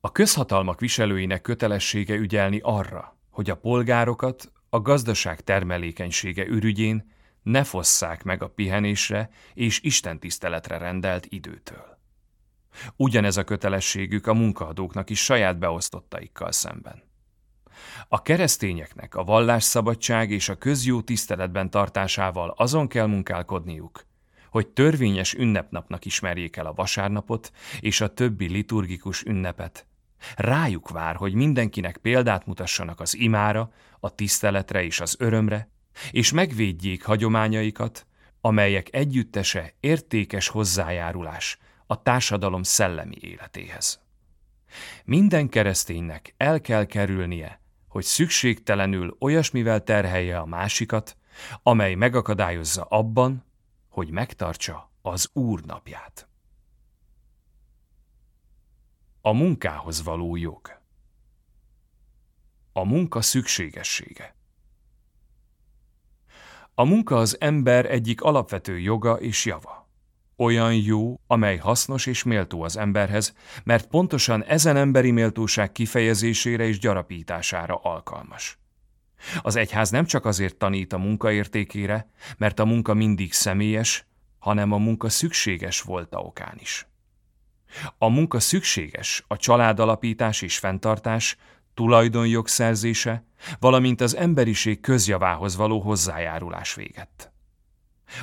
A 0.01 0.12
közhatalmak 0.12 0.80
viselőinek 0.80 1.41
kötelessége 1.41 2.14
ügyelni 2.14 2.61
arra, 2.62 3.16
hogy 3.30 3.51
a 3.51 3.57
polgárokat 3.57 4.53
a 4.68 4.80
gazdaság 4.80 5.41
termelékenysége 5.41 6.47
ürügyén 6.47 7.12
ne 7.43 7.64
fosszák 7.64 8.22
meg 8.22 8.43
a 8.43 8.49
pihenésre 8.49 9.30
és 9.55 9.80
istentiszteletre 9.82 10.78
rendelt 10.78 11.26
időtől. 11.28 11.96
Ugyanez 12.97 13.37
a 13.37 13.45
kötelességük 13.45 14.27
a 14.27 14.35
munkaadóknak 14.35 15.11
is 15.11 15.24
saját 15.24 15.59
beosztottaikkal 15.59 16.53
szemben. 16.53 17.03
A 18.09 18.22
keresztényeknek 18.22 19.14
a 19.14 19.24
vallásszabadság 19.24 20.31
és 20.31 20.49
a 20.49 20.55
közjó 20.55 21.01
tiszteletben 21.01 21.70
tartásával 21.70 22.55
azon 22.57 22.89
kell 22.89 23.07
munkálkodniuk, 23.07 24.07
hogy 24.51 24.68
törvényes 24.68 25.35
ünnepnapnak 25.35 26.05
ismerjék 26.05 26.57
el 26.57 26.66
a 26.66 26.72
vasárnapot 26.72 27.53
és 27.81 28.01
a 28.01 28.14
többi 28.14 28.49
liturgikus 28.49 29.22
ünnepet. 29.22 29.87
Rájuk 30.37 30.89
vár, 30.89 31.16
hogy 31.16 31.35
mindenkinek 31.35 31.97
példát 31.97 32.47
mutassanak 32.47 33.01
az 33.01 33.16
imára, 33.16 33.72
a 34.01 34.14
tiszteletre 34.14 34.85
és 34.85 35.01
az 35.01 35.16
örömre, 35.18 35.70
és 36.11 36.33
megvédjék 36.33 37.05
hagyományaikat, 37.05 38.07
amelyek 38.41 38.95
együttese 38.95 39.72
értékes 39.81 40.49
hozzájárulás 40.49 41.59
a 41.87 42.03
társadalom 42.03 42.62
szellemi 42.62 43.16
életéhez. 43.20 44.01
Minden 45.05 45.49
kereszténynek 45.49 46.34
el 46.37 46.61
kell 46.61 46.84
kerülnie, 46.84 47.61
hogy 47.89 48.05
szükségtelenül 48.05 49.16
olyasmivel 49.18 49.82
terhelje 49.82 50.39
a 50.39 50.47
másikat, 50.47 51.16
amely 51.62 51.95
megakadályozza 51.95 52.82
abban, 52.82 53.45
hogy 53.89 54.11
megtartsa 54.11 54.91
az 55.03 55.30
Úr 55.32 55.61
napját. 55.61 56.28
A 59.20 59.32
munkához 59.32 60.03
való 60.03 60.37
jog 60.37 60.80
A 62.72 62.84
munka 62.84 63.22
szükségessége 63.22 64.34
A 66.74 66.84
munka 66.84 67.16
az 67.16 67.41
ember 67.41 67.91
egyik 67.91 68.20
alapvető 68.20 68.78
joga 68.78 69.14
és 69.20 69.45
java. 69.45 69.86
Olyan 70.39 70.74
jó, 70.74 71.20
amely 71.26 71.57
hasznos 71.57 72.07
és 72.07 72.22
méltó 72.22 72.62
az 72.62 72.76
emberhez, 72.76 73.34
mert 73.64 73.87
pontosan 73.87 74.45
ezen 74.45 74.76
emberi 74.76 75.11
méltóság 75.11 75.72
kifejezésére 75.72 76.66
és 76.66 76.78
gyarapítására 76.78 77.74
alkalmas. 77.74 78.59
Az 79.43 79.57
egyház 79.57 79.91
nem 79.91 80.05
csak 80.05 80.24
azért 80.24 80.57
tanít 80.57 80.93
a 80.93 80.99
munka 80.99 81.32
értékére, 81.32 82.11
mert 82.37 82.59
a 82.59 82.64
munka 82.64 82.95
mindig 82.95 83.32
személyes, 83.32 84.07
hanem 84.39 84.72
a 84.72 84.78
munka 84.78 85.09
szükséges 85.09 85.80
volta 85.80 86.18
okán 86.18 86.57
is. 86.61 86.87
A 87.99 88.09
munka 88.09 88.41
szükséges 88.41 89.24
a 89.26 89.37
családalapítás 89.37 90.43
és 90.43 90.59
fenntartás, 90.59 91.37
tulajdonjog 91.74 92.49
szerzése, 92.49 93.24
valamint 93.59 94.01
az 94.01 94.16
emberiség 94.16 94.80
közjavához 94.80 95.57
való 95.57 95.80
hozzájárulás 95.80 96.74
véget. 96.74 97.30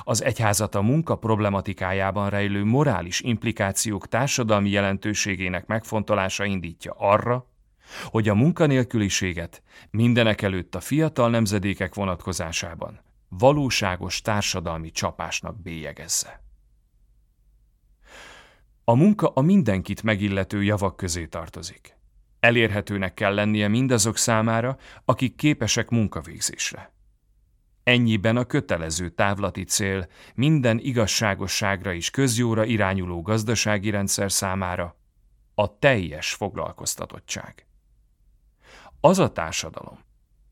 Az 0.04 0.24
egyházat 0.24 0.76
a 0.76 0.82
munka 0.82 1.16
problematikájában 1.16 2.30
rejlő 2.30 2.64
morális 2.64 3.22
implikációk 3.22 4.08
társadalmi 4.08 4.70
jelentőségének 4.70 5.66
megfontolása 5.66 6.46
indítja 6.46 6.94
arra, 6.98 7.48
hogy 8.06 8.30
a 8.30 8.34
munkanélküliséget 8.34 9.64
mindenek 9.90 10.42
előtt 10.42 10.76
a 10.76 10.80
fiatal 10.80 11.30
nemzedékek 11.30 11.96
vonatkozásában 11.96 13.02
valóságos 13.38 14.22
társadalmi 14.22 14.92
csapásnak 14.92 15.62
bélyegezze. 15.62 16.44
A 18.84 18.96
munka 18.96 19.28
a 19.28 19.42
mindenkit 19.42 20.04
megillető 20.04 20.64
javak 20.64 20.96
közé 20.96 21.26
tartozik. 21.26 21.98
Elérhetőnek 22.40 23.14
kell 23.14 23.34
lennie 23.34 23.68
mindazok 23.68 24.18
számára, 24.18 24.78
akik 25.06 25.36
képesek 25.36 25.90
munkavégzésre. 25.90 26.94
Ennyiben 27.84 28.38
a 28.38 28.44
kötelező 28.44 29.10
távlati 29.10 29.64
cél 29.64 30.08
minden 30.36 30.80
igazságosságra 30.80 31.94
és 31.94 32.10
közjóra 32.10 32.66
irányuló 32.66 33.22
gazdasági 33.22 33.90
rendszer 33.90 34.32
számára 34.32 34.98
a 35.56 35.80
teljes 35.80 36.34
foglalkoztatottság. 36.34 37.66
Az 39.00 39.20
a 39.20 39.32
társadalom, 39.32 40.00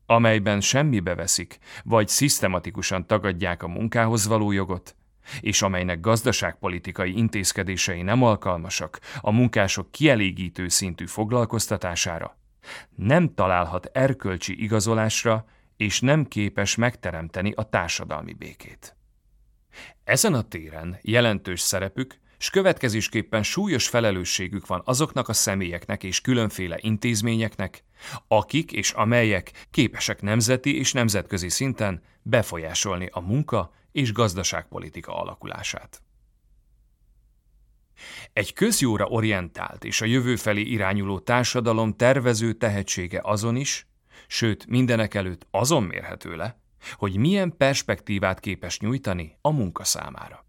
amelyben 0.06 0.60
semmibe 0.60 1.14
veszik, 1.14 1.58
vagy 1.84 2.08
szisztematikusan 2.08 3.06
tagadják 3.06 3.62
a 3.62 3.68
munkához 3.68 4.26
való 4.26 4.52
jogot, 4.52 4.96
és 5.40 5.62
amelynek 5.62 6.00
gazdaságpolitikai 6.00 7.16
intézkedései 7.16 8.02
nem 8.02 8.22
alkalmasak 8.22 9.00
a 9.20 9.30
munkások 9.30 9.90
kielégítő 9.90 10.68
szintű 10.68 11.06
foglalkoztatására, 11.06 12.36
nem 12.96 13.34
találhat 13.34 13.86
erkölcsi 13.86 14.62
igazolásra, 14.62 15.44
és 15.82 16.00
nem 16.00 16.24
képes 16.24 16.74
megteremteni 16.74 17.52
a 17.56 17.62
társadalmi 17.62 18.32
békét. 18.32 18.96
Ezen 20.04 20.34
a 20.34 20.42
téren 20.42 20.98
jelentős 21.00 21.60
szerepük, 21.60 22.18
s 22.38 22.50
következésképpen 22.50 23.42
súlyos 23.42 23.88
felelősségük 23.88 24.66
van 24.66 24.82
azoknak 24.84 25.28
a 25.28 25.32
személyeknek 25.32 26.04
és 26.04 26.20
különféle 26.20 26.78
intézményeknek, 26.80 27.84
akik 28.28 28.72
és 28.72 28.90
amelyek 28.90 29.66
képesek 29.70 30.22
nemzeti 30.22 30.78
és 30.78 30.92
nemzetközi 30.92 31.48
szinten 31.48 32.02
befolyásolni 32.22 33.08
a 33.12 33.20
munka 33.20 33.72
és 33.92 34.12
gazdaságpolitika 34.12 35.20
alakulását. 35.20 36.02
Egy 38.32 38.52
közjóra 38.52 39.06
orientált 39.06 39.84
és 39.84 40.00
a 40.00 40.04
jövő 40.04 40.36
felé 40.36 40.60
irányuló 40.60 41.18
társadalom 41.18 41.96
tervező 41.96 42.52
tehetsége 42.52 43.20
azon 43.22 43.56
is, 43.56 43.86
sőt 44.26 44.66
mindenek 44.66 45.14
előtt 45.14 45.46
azon 45.50 45.82
mérhető 45.82 46.36
le, 46.36 46.60
hogy 46.92 47.16
milyen 47.16 47.56
perspektívát 47.56 48.40
képes 48.40 48.80
nyújtani 48.80 49.38
a 49.40 49.50
munka 49.50 49.84
számára. 49.84 50.46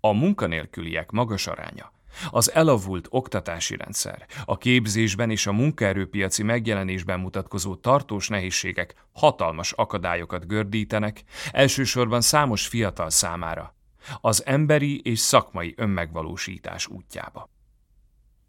A 0.00 0.12
munkanélküliek 0.12 1.10
magas 1.10 1.46
aránya, 1.46 1.92
az 2.30 2.52
elavult 2.52 3.06
oktatási 3.10 3.76
rendszer, 3.76 4.26
a 4.44 4.58
képzésben 4.58 5.30
és 5.30 5.46
a 5.46 5.52
munkaerőpiaci 5.52 6.42
megjelenésben 6.42 7.20
mutatkozó 7.20 7.74
tartós 7.74 8.28
nehézségek 8.28 8.94
hatalmas 9.12 9.72
akadályokat 9.72 10.46
gördítenek, 10.46 11.22
elsősorban 11.50 12.20
számos 12.20 12.66
fiatal 12.66 13.10
számára, 13.10 13.74
az 14.20 14.46
emberi 14.46 15.00
és 15.00 15.18
szakmai 15.18 15.74
önmegvalósítás 15.76 16.86
útjába. 16.86 17.53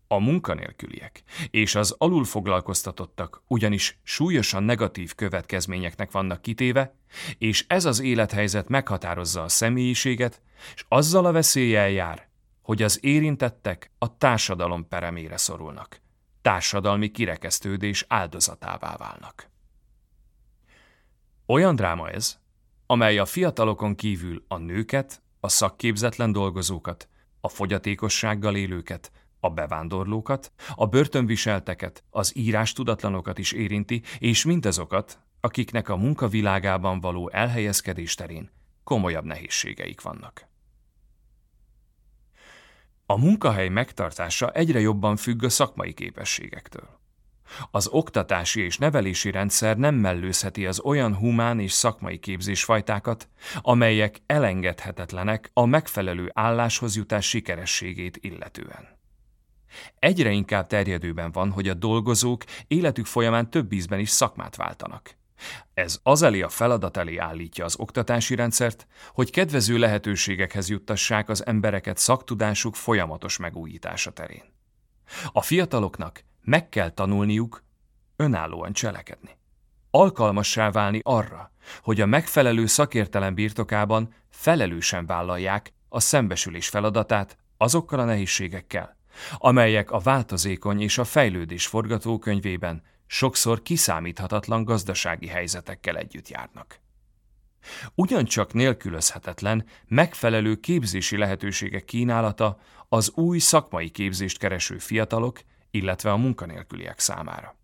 A 0.08 0.20
munkanélküliek 0.20 1.24
és 1.50 1.76
az 1.76 1.96
alulfoglalkoztatottak 1.98 3.44
ugyanis 3.48 4.00
súlyosan 4.04 4.64
negatív 4.64 5.16
következményeknek 5.16 6.12
vannak 6.12 6.42
kitéve, 6.42 6.96
és 7.38 7.66
ez 7.68 7.86
az 7.86 8.00
élethelyzet 8.00 8.68
meghatározza 8.68 9.44
a 9.44 9.50
személyiséget, 9.50 10.42
és 10.76 10.86
azzal 10.88 11.26
a 11.26 11.32
veszéllyel 11.32 11.90
jár, 11.90 12.30
hogy 12.62 12.82
az 12.82 13.04
érintettek 13.04 13.92
a 13.98 14.18
társadalom 14.18 14.88
peremére 14.88 15.38
szorulnak, 15.38 16.02
társadalmi 16.42 17.12
kirekesztődés 17.12 18.06
áldozatává 18.08 18.98
válnak. 18.98 19.50
Olyan 21.46 21.76
dráma 21.76 22.10
ez, 22.10 22.40
amely 22.86 23.18
a 23.18 23.26
fiatalokon 23.26 23.96
kívül 23.96 24.46
a 24.48 24.58
nőket, 24.58 25.22
a 25.40 25.50
szakképzetlen 25.50 26.32
dolgozókat, 26.32 27.10
a 27.42 27.50
fogyatékossággal 27.50 28.56
élőket, 28.56 29.12
a 29.46 29.50
bevándorlókat, 29.50 30.52
a 30.76 30.86
börtönviselteket, 30.86 32.04
az 32.10 32.38
írás 32.38 32.74
tudatlanokat 32.74 33.38
is 33.38 33.52
érinti, 33.52 34.02
és 34.20 34.46
mindazokat, 34.46 35.20
akiknek 35.40 35.90
a 35.90 35.96
munkavilágában 35.96 37.00
való 37.00 37.30
elhelyezkedés 37.30 38.16
terén 38.16 38.50
komolyabb 38.84 39.26
nehézségeik 39.26 40.02
vannak. 40.02 40.48
A 43.06 43.18
munkahely 43.18 43.70
megtartása 43.70 44.52
egyre 44.52 44.80
jobban 44.80 45.16
függ 45.16 45.44
a 45.44 45.50
szakmai 45.50 45.94
képességektől. 45.94 47.00
Az 47.72 47.88
oktatási 47.88 48.62
és 48.62 48.78
nevelési 48.78 49.32
rendszer 49.32 49.78
nem 49.78 49.96
mellőzheti 49.96 50.66
az 50.66 50.80
olyan 50.80 51.16
humán 51.16 51.60
és 51.60 51.72
szakmai 51.72 52.20
képzésfajtákat, 52.20 53.30
amelyek 53.62 54.22
elengedhetetlenek 54.26 55.50
a 55.54 55.66
megfelelő 55.66 56.32
álláshoz 56.34 56.96
jutás 56.96 57.28
sikerességét 57.30 58.18
illetően. 58.22 58.95
Egyre 60.00 60.32
inkább 60.32 60.68
terjedőben 60.68 61.32
van, 61.32 61.52
hogy 61.52 61.70
a 61.70 61.74
dolgozók 61.74 62.44
életük 62.68 63.06
folyamán 63.06 63.50
több 63.50 63.72
ízben 63.72 64.00
is 64.00 64.10
szakmát 64.10 64.56
váltanak. 64.56 65.16
Ez 65.74 66.00
az 66.04 66.22
elé 66.22 66.42
a 66.42 66.50
feladat 66.50 66.98
elé 66.98 67.18
állítja 67.18 67.66
az 67.66 67.80
oktatási 67.80 68.36
rendszert, 68.36 68.88
hogy 69.14 69.32
kedvező 69.32 69.78
lehetőségekhez 69.78 70.70
juttassák 70.70 71.30
az 71.30 71.46
embereket 71.46 71.98
szaktudásuk 71.98 72.76
folyamatos 72.76 73.38
megújítása 73.38 74.12
terén. 74.12 74.44
A 75.32 75.42
fiataloknak 75.42 76.24
meg 76.42 76.70
kell 76.70 76.90
tanulniuk 76.90 77.64
önállóan 78.16 78.74
cselekedni. 78.74 79.38
Alkalmassá 79.92 80.72
válni 80.72 81.00
arra, 81.04 81.52
hogy 81.82 82.02
a 82.02 82.06
megfelelő 82.06 82.66
szakértelem 82.66 83.34
birtokában 83.34 84.14
felelősen 84.30 85.06
vállalják 85.06 85.74
a 85.90 86.00
szembesülés 86.00 86.70
feladatát 86.70 87.38
azokkal 87.58 88.00
a 88.00 88.06
nehézségekkel, 88.06 88.98
amelyek 89.38 89.92
a 89.92 90.00
változékony 90.00 90.82
és 90.82 90.98
a 90.98 91.04
fejlődés 91.04 91.68
forgatókönyvében 91.68 92.84
sokszor 93.08 93.62
kiszámíthatatlan 93.62 94.64
gazdasági 94.64 95.28
helyzetekkel 95.28 95.98
együtt 95.98 96.28
járnak. 96.28 96.80
Ugyancsak 97.96 98.54
nélkülözhetetlen, 98.54 99.66
megfelelő 99.88 100.56
képzési 100.56 101.18
lehetőségek 101.18 101.86
kínálata 101.86 102.58
az 102.90 103.12
új 103.16 103.40
szakmai 103.40 103.90
képzést 103.90 104.38
kereső 104.38 104.78
fiatalok, 104.78 105.40
illetve 105.72 106.12
a 106.12 106.18
munkanélküliek 106.18 107.00
számára. 107.00 107.56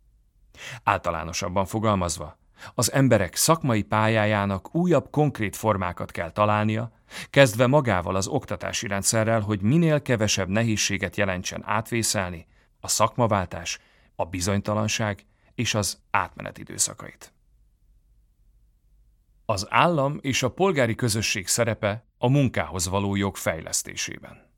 Általánosabban 0.84 1.66
fogalmazva, 1.66 2.39
az 2.74 2.91
emberek 2.91 3.36
szakmai 3.36 3.82
pályájának 3.82 4.76
újabb 4.76 5.10
konkrét 5.10 5.56
formákat 5.56 6.12
kell 6.12 6.32
találnia, 6.32 6.91
kezdve 7.30 7.68
magával 7.68 8.16
az 8.16 8.28
oktatási 8.28 8.88
rendszerrel, 8.88 9.39
hogy 9.39 9.62
minél 9.62 10.01
kevesebb 10.01 10.47
nehézséget 10.47 11.16
jelentsen 11.16 11.64
átvészelni 11.66 12.47
a 12.80 12.88
szakmaváltás, 12.88 13.80
a 14.16 14.26
bizonytalanság 14.26 15.26
és 15.55 15.74
az 15.74 16.01
átmenet 16.12 16.57
időszakait. 16.57 17.34
Az 19.45 19.68
állam 19.70 20.18
és 20.22 20.43
a 20.43 20.51
polgári 20.51 20.95
közösség 20.95 21.47
szerepe 21.47 22.05
a 22.18 22.30
munkához 22.30 22.88
való 22.88 23.16
jog 23.16 23.36
fejlesztésében. 23.36 24.51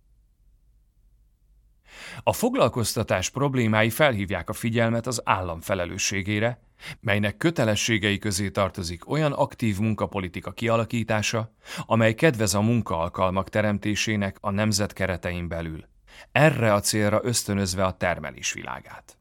A 2.24 2.34
foglalkoztatás 2.34 3.30
problémái 3.30 3.90
felhívják 3.90 4.50
a 4.50 4.54
figyelmet 4.54 5.08
az 5.08 5.22
állam 5.26 5.62
felelősségére, 5.62 6.60
melynek 7.00 7.38
kötelességei 7.38 8.18
közé 8.18 8.50
tartozik 8.50 9.10
olyan 9.10 9.32
aktív 9.32 9.80
munkapolitika 9.80 10.52
kialakítása, 10.52 11.54
amely 11.86 12.14
kedvez 12.14 12.54
a 12.54 12.62
munkaalkalmak 12.62 13.50
teremtésének 13.50 14.38
a 14.42 14.50
nemzet 14.50 14.94
keretein 14.94 15.48
belül, 15.48 15.86
erre 16.32 16.74
a 16.74 16.80
célra 16.80 17.20
ösztönözve 17.24 17.86
a 17.86 17.98
termelés 17.98 18.54
világát. 18.54 19.18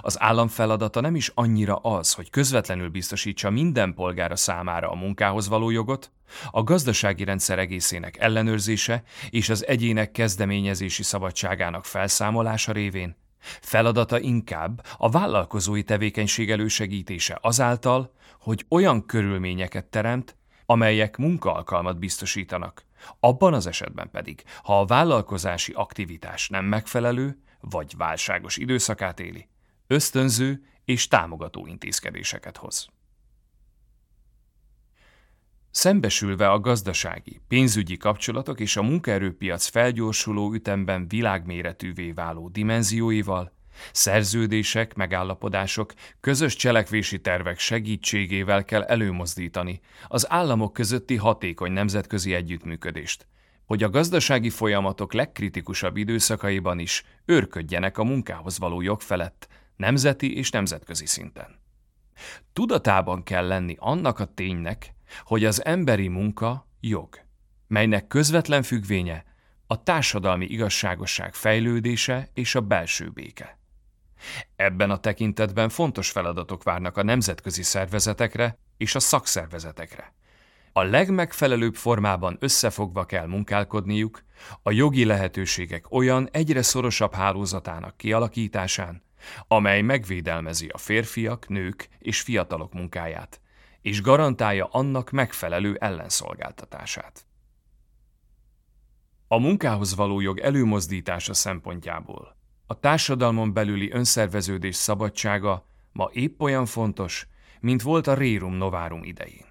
Az 0.00 0.20
állam 0.20 0.48
feladata 0.48 1.00
nem 1.00 1.14
is 1.14 1.30
annyira 1.34 1.76
az, 1.76 2.12
hogy 2.12 2.30
közvetlenül 2.30 2.88
biztosítsa 2.88 3.50
minden 3.50 3.94
polgára 3.94 4.36
számára 4.36 4.90
a 4.90 4.94
munkához 4.94 5.48
való 5.48 5.70
jogot, 5.70 6.12
a 6.50 6.62
gazdasági 6.62 7.24
rendszer 7.24 7.58
egészének 7.58 8.16
ellenőrzése 8.16 9.02
és 9.30 9.48
az 9.48 9.66
egyének 9.66 10.10
kezdeményezési 10.10 11.02
szabadságának 11.02 11.84
felszámolása 11.84 12.72
révén, 12.72 13.16
feladata 13.60 14.20
inkább 14.20 14.86
a 14.96 15.10
vállalkozói 15.10 15.82
tevékenység 15.82 16.50
elősegítése 16.50 17.38
azáltal, 17.40 18.12
hogy 18.40 18.64
olyan 18.68 19.06
körülményeket 19.06 19.84
teremt, 19.84 20.36
amelyek 20.66 21.16
munkaalkalmat 21.16 21.98
biztosítanak. 21.98 22.84
Abban 23.20 23.54
az 23.54 23.66
esetben 23.66 24.10
pedig, 24.10 24.42
ha 24.62 24.80
a 24.80 24.86
vállalkozási 24.86 25.72
aktivitás 25.72 26.48
nem 26.48 26.64
megfelelő, 26.64 27.42
vagy 27.60 27.94
válságos 27.96 28.56
időszakát 28.56 29.20
éli, 29.20 29.48
ösztönző 29.88 30.62
és 30.84 31.08
támogató 31.08 31.66
intézkedéseket 31.66 32.56
hoz. 32.56 32.88
Szembesülve 35.70 36.50
a 36.50 36.60
gazdasági, 36.60 37.40
pénzügyi 37.48 37.96
kapcsolatok 37.96 38.60
és 38.60 38.76
a 38.76 38.82
munkaerőpiac 38.82 39.66
felgyorsuló 39.66 40.52
ütemben 40.52 41.08
világméretűvé 41.08 42.12
váló 42.12 42.48
dimenzióival, 42.48 43.52
szerződések, 43.92 44.94
megállapodások, 44.94 45.92
közös 46.20 46.56
cselekvési 46.56 47.20
tervek 47.20 47.58
segítségével 47.58 48.64
kell 48.64 48.82
előmozdítani 48.82 49.80
az 50.08 50.30
államok 50.30 50.72
közötti 50.72 51.16
hatékony 51.16 51.72
nemzetközi 51.72 52.34
együttműködést, 52.34 53.26
hogy 53.64 53.82
a 53.82 53.90
gazdasági 53.90 54.50
folyamatok 54.50 55.12
legkritikusabb 55.12 55.96
időszakaiban 55.96 56.78
is 56.78 57.04
őrködjenek 57.24 57.98
a 57.98 58.04
munkához 58.04 58.58
való 58.58 58.80
jog 58.80 59.00
felett, 59.00 59.48
nemzeti 59.78 60.36
és 60.36 60.50
nemzetközi 60.50 61.06
szinten. 61.06 61.60
Tudatában 62.52 63.22
kell 63.22 63.46
lenni 63.46 63.76
annak 63.78 64.18
a 64.18 64.24
ténynek, 64.24 64.94
hogy 65.22 65.44
az 65.44 65.64
emberi 65.64 66.08
munka 66.08 66.68
jog, 66.80 67.20
melynek 67.66 68.06
közvetlen 68.06 68.62
függvénye 68.62 69.24
a 69.66 69.82
társadalmi 69.82 70.46
igazságosság 70.46 71.34
fejlődése 71.34 72.28
és 72.34 72.54
a 72.54 72.60
belső 72.60 73.10
béke. 73.10 73.58
Ebben 74.56 74.90
a 74.90 75.00
tekintetben 75.00 75.68
fontos 75.68 76.10
feladatok 76.10 76.62
várnak 76.62 76.96
a 76.96 77.02
nemzetközi 77.02 77.62
szervezetekre 77.62 78.58
és 78.76 78.94
a 78.94 79.00
szakszervezetekre. 79.00 80.14
A 80.72 80.82
legmegfelelőbb 80.82 81.74
formában 81.74 82.36
összefogva 82.40 83.04
kell 83.04 83.26
munkálkodniuk 83.26 84.24
a 84.62 84.70
jogi 84.70 85.04
lehetőségek 85.04 85.92
olyan 85.92 86.28
egyre 86.32 86.62
szorosabb 86.62 87.14
hálózatának 87.14 87.96
kialakításán, 87.96 89.02
amely 89.48 89.82
megvédelmezi 89.82 90.68
a 90.68 90.78
férfiak, 90.78 91.48
nők 91.48 91.88
és 91.98 92.20
fiatalok 92.20 92.72
munkáját, 92.72 93.40
és 93.82 94.02
garantálja 94.02 94.64
annak 94.64 95.10
megfelelő 95.10 95.76
ellenszolgáltatását. 95.80 97.26
A 99.28 99.38
munkához 99.38 99.94
való 99.94 100.20
jog 100.20 100.38
előmozdítása 100.38 101.34
szempontjából 101.34 102.36
a 102.70 102.80
társadalmon 102.80 103.52
belüli 103.52 103.90
önszerveződés 103.90 104.76
szabadsága 104.76 105.66
ma 105.92 106.08
épp 106.12 106.40
olyan 106.40 106.66
fontos, 106.66 107.26
mint 107.60 107.82
volt 107.82 108.06
a 108.06 108.14
Rerum 108.14 108.54
Novarum 108.54 109.02
idején. 109.02 109.46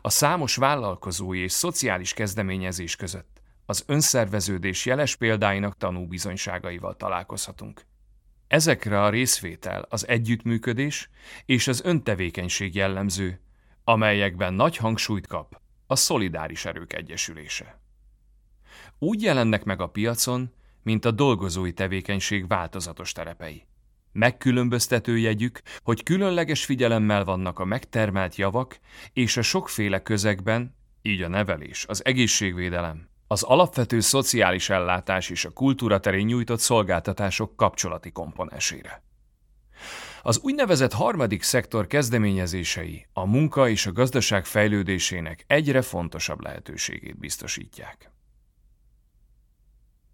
A 0.00 0.10
számos 0.10 0.56
vállalkozói 0.56 1.38
és 1.38 1.52
szociális 1.52 2.14
kezdeményezés 2.14 2.96
között 2.96 3.42
az 3.66 3.84
önszerveződés 3.86 4.86
jeles 4.86 5.16
példáinak 5.16 5.76
tanúbizonyságaival 5.76 6.96
találkozhatunk. 6.96 7.86
Ezekre 8.48 9.02
a 9.02 9.10
részvétel, 9.10 9.86
az 9.88 10.08
együttműködés 10.08 11.10
és 11.44 11.68
az 11.68 11.84
öntevékenység 11.84 12.74
jellemző, 12.74 13.40
amelyekben 13.84 14.54
nagy 14.54 14.76
hangsúlyt 14.76 15.26
kap 15.26 15.60
a 15.86 15.96
szolidáris 15.96 16.64
erők 16.64 16.92
egyesülése. 16.92 17.80
Úgy 18.98 19.22
jelennek 19.22 19.64
meg 19.64 19.80
a 19.80 19.88
piacon, 19.88 20.52
mint 20.82 21.04
a 21.04 21.10
dolgozói 21.10 21.72
tevékenység 21.72 22.46
változatos 22.46 23.12
terepei. 23.12 23.66
Megkülönböztető 24.12 25.18
jegyük, 25.18 25.60
hogy 25.82 26.02
különleges 26.02 26.64
figyelemmel 26.64 27.24
vannak 27.24 27.58
a 27.58 27.64
megtermelt 27.64 28.36
javak 28.36 28.78
és 29.12 29.36
a 29.36 29.42
sokféle 29.42 30.02
közegben, 30.02 30.74
így 31.02 31.22
a 31.22 31.28
nevelés, 31.28 31.84
az 31.88 32.04
egészségvédelem, 32.04 33.07
az 33.30 33.42
alapvető 33.42 34.00
szociális 34.00 34.70
ellátás 34.70 35.30
és 35.30 35.44
a 35.44 35.50
kultúra 35.50 36.00
terén 36.00 36.26
nyújtott 36.26 36.60
szolgáltatások 36.60 37.56
kapcsolati 37.56 38.12
komponensére. 38.12 39.02
Az 40.22 40.38
úgynevezett 40.38 40.92
harmadik 40.92 41.42
szektor 41.42 41.86
kezdeményezései 41.86 43.06
a 43.12 43.24
munka 43.24 43.68
és 43.68 43.86
a 43.86 43.92
gazdaság 43.92 44.44
fejlődésének 44.44 45.44
egyre 45.46 45.82
fontosabb 45.82 46.40
lehetőségét 46.40 47.18
biztosítják. 47.18 48.10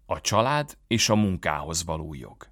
A 0.05 0.21
család 0.21 0.77
és 0.87 1.09
a 1.09 1.15
munkához 1.15 1.85
való 1.85 2.13
jog. 2.13 2.47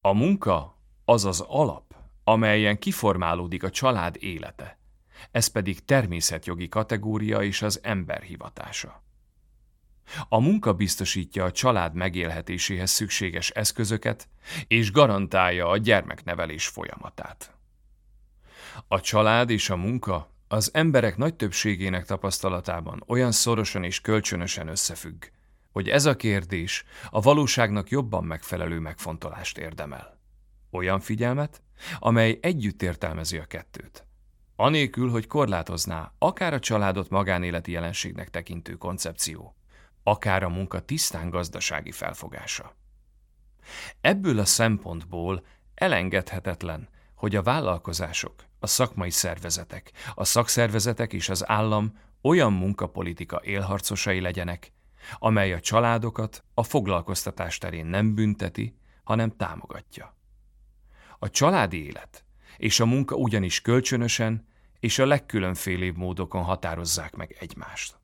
A 0.00 0.12
munka 0.12 0.78
az 1.04 1.24
az 1.24 1.40
alap, 1.40 1.94
amelyen 2.24 2.78
kiformálódik 2.78 3.62
a 3.62 3.70
család 3.70 4.16
élete, 4.18 4.77
ez 5.30 5.46
pedig 5.46 5.84
természetjogi 5.84 6.68
kategória 6.68 7.42
és 7.42 7.62
az 7.62 7.80
ember 7.82 8.22
hivatása. 8.22 9.02
A 10.28 10.40
munka 10.40 10.72
biztosítja 10.72 11.44
a 11.44 11.52
család 11.52 11.94
megélhetéséhez 11.94 12.90
szükséges 12.90 13.50
eszközöket, 13.50 14.28
és 14.66 14.92
garantálja 14.92 15.68
a 15.68 15.76
gyermeknevelés 15.76 16.66
folyamatát. 16.66 17.52
A 18.88 19.00
család 19.00 19.50
és 19.50 19.70
a 19.70 19.76
munka 19.76 20.30
az 20.48 20.70
emberek 20.74 21.16
nagy 21.16 21.34
többségének 21.34 22.04
tapasztalatában 22.04 23.04
olyan 23.06 23.32
szorosan 23.32 23.84
és 23.84 24.00
kölcsönösen 24.00 24.68
összefügg, 24.68 25.24
hogy 25.72 25.88
ez 25.88 26.06
a 26.06 26.16
kérdés 26.16 26.84
a 27.10 27.20
valóságnak 27.20 27.90
jobban 27.90 28.24
megfelelő 28.24 28.78
megfontolást 28.78 29.58
érdemel. 29.58 30.18
Olyan 30.70 31.00
figyelmet, 31.00 31.62
amely 31.98 32.38
együtt 32.42 32.82
értelmezi 32.82 33.38
a 33.38 33.44
kettőt. 33.44 34.07
Anélkül, 34.60 35.10
hogy 35.10 35.26
korlátozná 35.26 36.12
akár 36.18 36.54
a 36.54 36.58
családot 36.58 37.10
magánéleti 37.10 37.72
jelenségnek 37.72 38.30
tekintő 38.30 38.74
koncepció, 38.74 39.56
akár 40.02 40.42
a 40.42 40.48
munka 40.48 40.80
tisztán 40.80 41.30
gazdasági 41.30 41.92
felfogása. 41.92 42.74
Ebből 44.00 44.38
a 44.38 44.44
szempontból 44.44 45.44
elengedhetetlen, 45.74 46.88
hogy 47.14 47.36
a 47.36 47.42
vállalkozások, 47.42 48.44
a 48.58 48.66
szakmai 48.66 49.10
szervezetek, 49.10 49.92
a 50.14 50.24
szakszervezetek 50.24 51.12
és 51.12 51.28
az 51.28 51.48
állam 51.48 51.98
olyan 52.22 52.52
munkapolitika 52.52 53.40
élharcosai 53.44 54.20
legyenek, 54.20 54.72
amely 55.18 55.52
a 55.52 55.60
családokat 55.60 56.44
a 56.54 56.62
foglalkoztatás 56.62 57.58
terén 57.58 57.86
nem 57.86 58.14
bünteti, 58.14 58.78
hanem 59.04 59.36
támogatja. 59.36 60.16
A 61.18 61.30
családi 61.30 61.86
élet 61.86 62.22
és 62.56 62.80
a 62.80 62.86
munka 62.86 63.14
ugyanis 63.14 63.60
kölcsönösen 63.60 64.47
és 64.80 64.98
a 64.98 65.06
legkülönfélébb 65.06 65.96
módokon 65.96 66.42
határozzák 66.42 67.16
meg 67.16 67.36
egymást. 67.40 67.98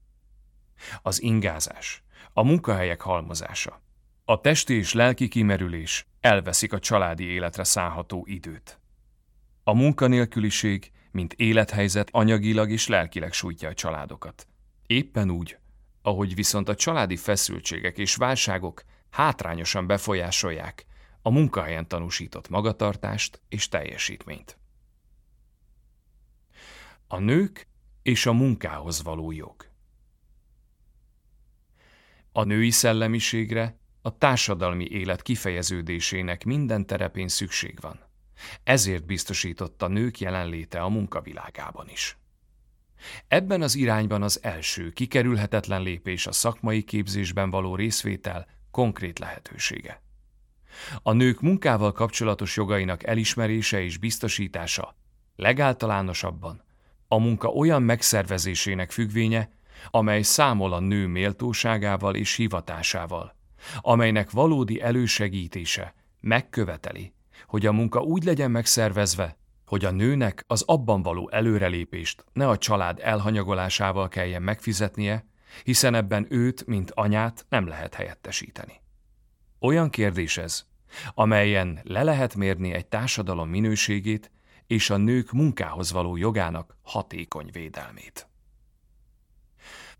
Az 1.02 1.22
ingázás, 1.22 2.02
a 2.32 2.42
munkahelyek 2.42 3.00
halmozása, 3.00 3.82
a 4.24 4.40
testi 4.40 4.74
és 4.74 4.92
lelki 4.92 5.28
kimerülés 5.28 6.06
elveszik 6.20 6.72
a 6.72 6.78
családi 6.78 7.24
életre 7.24 7.64
szállható 7.64 8.24
időt. 8.28 8.78
A 9.64 9.74
munkanélküliség, 9.74 10.90
mint 11.10 11.32
élethelyzet 11.32 12.08
anyagilag 12.12 12.70
és 12.70 12.86
lelkileg 12.86 13.32
sújtja 13.32 13.68
a 13.68 13.74
családokat. 13.74 14.46
Éppen 14.86 15.30
úgy, 15.30 15.58
ahogy 16.02 16.34
viszont 16.34 16.68
a 16.68 16.74
családi 16.74 17.16
feszültségek 17.16 17.98
és 17.98 18.16
válságok 18.16 18.82
hátrányosan 19.10 19.86
befolyásolják 19.86 20.86
a 21.22 21.30
munkahelyen 21.30 21.88
tanúsított 21.88 22.48
magatartást 22.48 23.40
és 23.48 23.68
teljesítményt. 23.68 24.58
A 27.06 27.18
nők 27.18 27.66
és 28.02 28.26
a 28.26 28.32
munkához 28.32 29.02
való 29.02 29.32
jog. 29.32 29.66
A 32.32 32.44
női 32.44 32.70
szellemiségre 32.70 33.78
a 34.02 34.18
társadalmi 34.18 34.84
élet 34.84 35.22
kifejeződésének 35.22 36.44
minden 36.44 36.86
terepén 36.86 37.28
szükség 37.28 37.78
van. 37.80 38.00
Ezért 38.62 39.06
biztosította 39.06 39.88
nők 39.88 40.20
jelenléte 40.20 40.80
a 40.80 40.88
munkavilágában 40.88 41.88
is. 41.88 42.18
Ebben 43.28 43.62
az 43.62 43.74
irányban 43.74 44.22
az 44.22 44.42
első, 44.42 44.90
kikerülhetetlen 44.90 45.82
lépés 45.82 46.26
a 46.26 46.32
szakmai 46.32 46.82
képzésben 46.82 47.50
való 47.50 47.76
részvétel 47.76 48.46
konkrét 48.70 49.18
lehetősége. 49.18 50.02
A 51.02 51.12
nők 51.12 51.40
munkával 51.40 51.92
kapcsolatos 51.92 52.56
jogainak 52.56 53.06
elismerése 53.06 53.82
és 53.82 53.98
biztosítása 53.98 54.96
legáltalánosabban 55.36 56.63
a 57.14 57.18
munka 57.18 57.48
olyan 57.48 57.82
megszervezésének 57.82 58.90
függvénye, 58.90 59.50
amely 59.90 60.22
számol 60.22 60.72
a 60.72 60.80
nő 60.80 61.06
méltóságával 61.06 62.14
és 62.14 62.34
hivatásával, 62.34 63.36
amelynek 63.80 64.30
valódi 64.30 64.80
elősegítése 64.80 65.94
megköveteli, 66.20 67.12
hogy 67.46 67.66
a 67.66 67.72
munka 67.72 68.00
úgy 68.00 68.24
legyen 68.24 68.50
megszervezve, 68.50 69.36
hogy 69.66 69.84
a 69.84 69.90
nőnek 69.90 70.44
az 70.46 70.62
abban 70.66 71.02
való 71.02 71.30
előrelépést 71.32 72.24
ne 72.32 72.48
a 72.48 72.58
család 72.58 72.98
elhanyagolásával 73.02 74.08
kelljen 74.08 74.42
megfizetnie, 74.42 75.26
hiszen 75.64 75.94
ebben 75.94 76.26
őt, 76.28 76.66
mint 76.66 76.90
anyát 76.90 77.46
nem 77.48 77.66
lehet 77.66 77.94
helyettesíteni. 77.94 78.80
Olyan 79.60 79.90
kérdés 79.90 80.36
ez, 80.36 80.66
amelyen 81.14 81.80
le 81.82 82.02
lehet 82.02 82.34
mérni 82.34 82.72
egy 82.72 82.86
társadalom 82.86 83.48
minőségét 83.48 84.30
és 84.66 84.90
a 84.90 84.96
nők 84.96 85.32
munkához 85.32 85.92
való 85.92 86.16
jogának 86.16 86.76
hatékony 86.82 87.48
védelmét. 87.52 88.28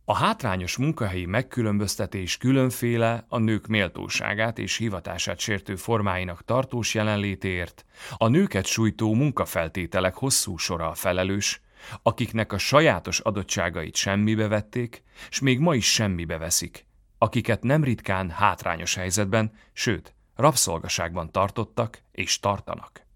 A 0.06 0.14
hátrányos 0.14 0.76
munkahelyi 0.76 1.24
megkülönböztetés 1.24 2.36
különféle 2.36 3.24
a 3.28 3.38
nők 3.38 3.66
méltóságát 3.66 4.58
és 4.58 4.76
hivatását 4.76 5.38
sértő 5.38 5.76
formáinak 5.76 6.44
tartós 6.44 6.94
jelenlétéért 6.94 7.84
a 8.16 8.28
nőket 8.28 8.66
sújtó 8.66 9.14
munkafeltételek 9.14 10.14
hosszú 10.14 10.56
sora 10.56 10.88
a 10.88 10.94
felelős, 10.94 11.60
akiknek 12.02 12.52
a 12.52 12.58
sajátos 12.58 13.20
adottságait 13.20 13.96
semmibe 13.96 14.48
vették, 14.48 15.02
s 15.30 15.40
még 15.40 15.58
ma 15.58 15.74
is 15.74 15.92
semmibe 15.92 16.38
veszik, 16.38 16.86
akiket 17.18 17.62
nem 17.62 17.84
ritkán 17.84 18.30
hátrányos 18.30 18.94
helyzetben, 18.94 19.52
sőt, 19.72 20.14
rabszolgaságban 20.36 21.30
tartottak 21.30 22.02
és 22.12 22.40
tartanak. 22.40 23.06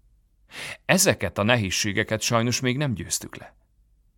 Ezeket 0.85 1.37
a 1.37 1.43
nehézségeket 1.43 2.21
sajnos 2.21 2.59
még 2.59 2.77
nem 2.77 2.93
győztük 2.93 3.35
le. 3.35 3.55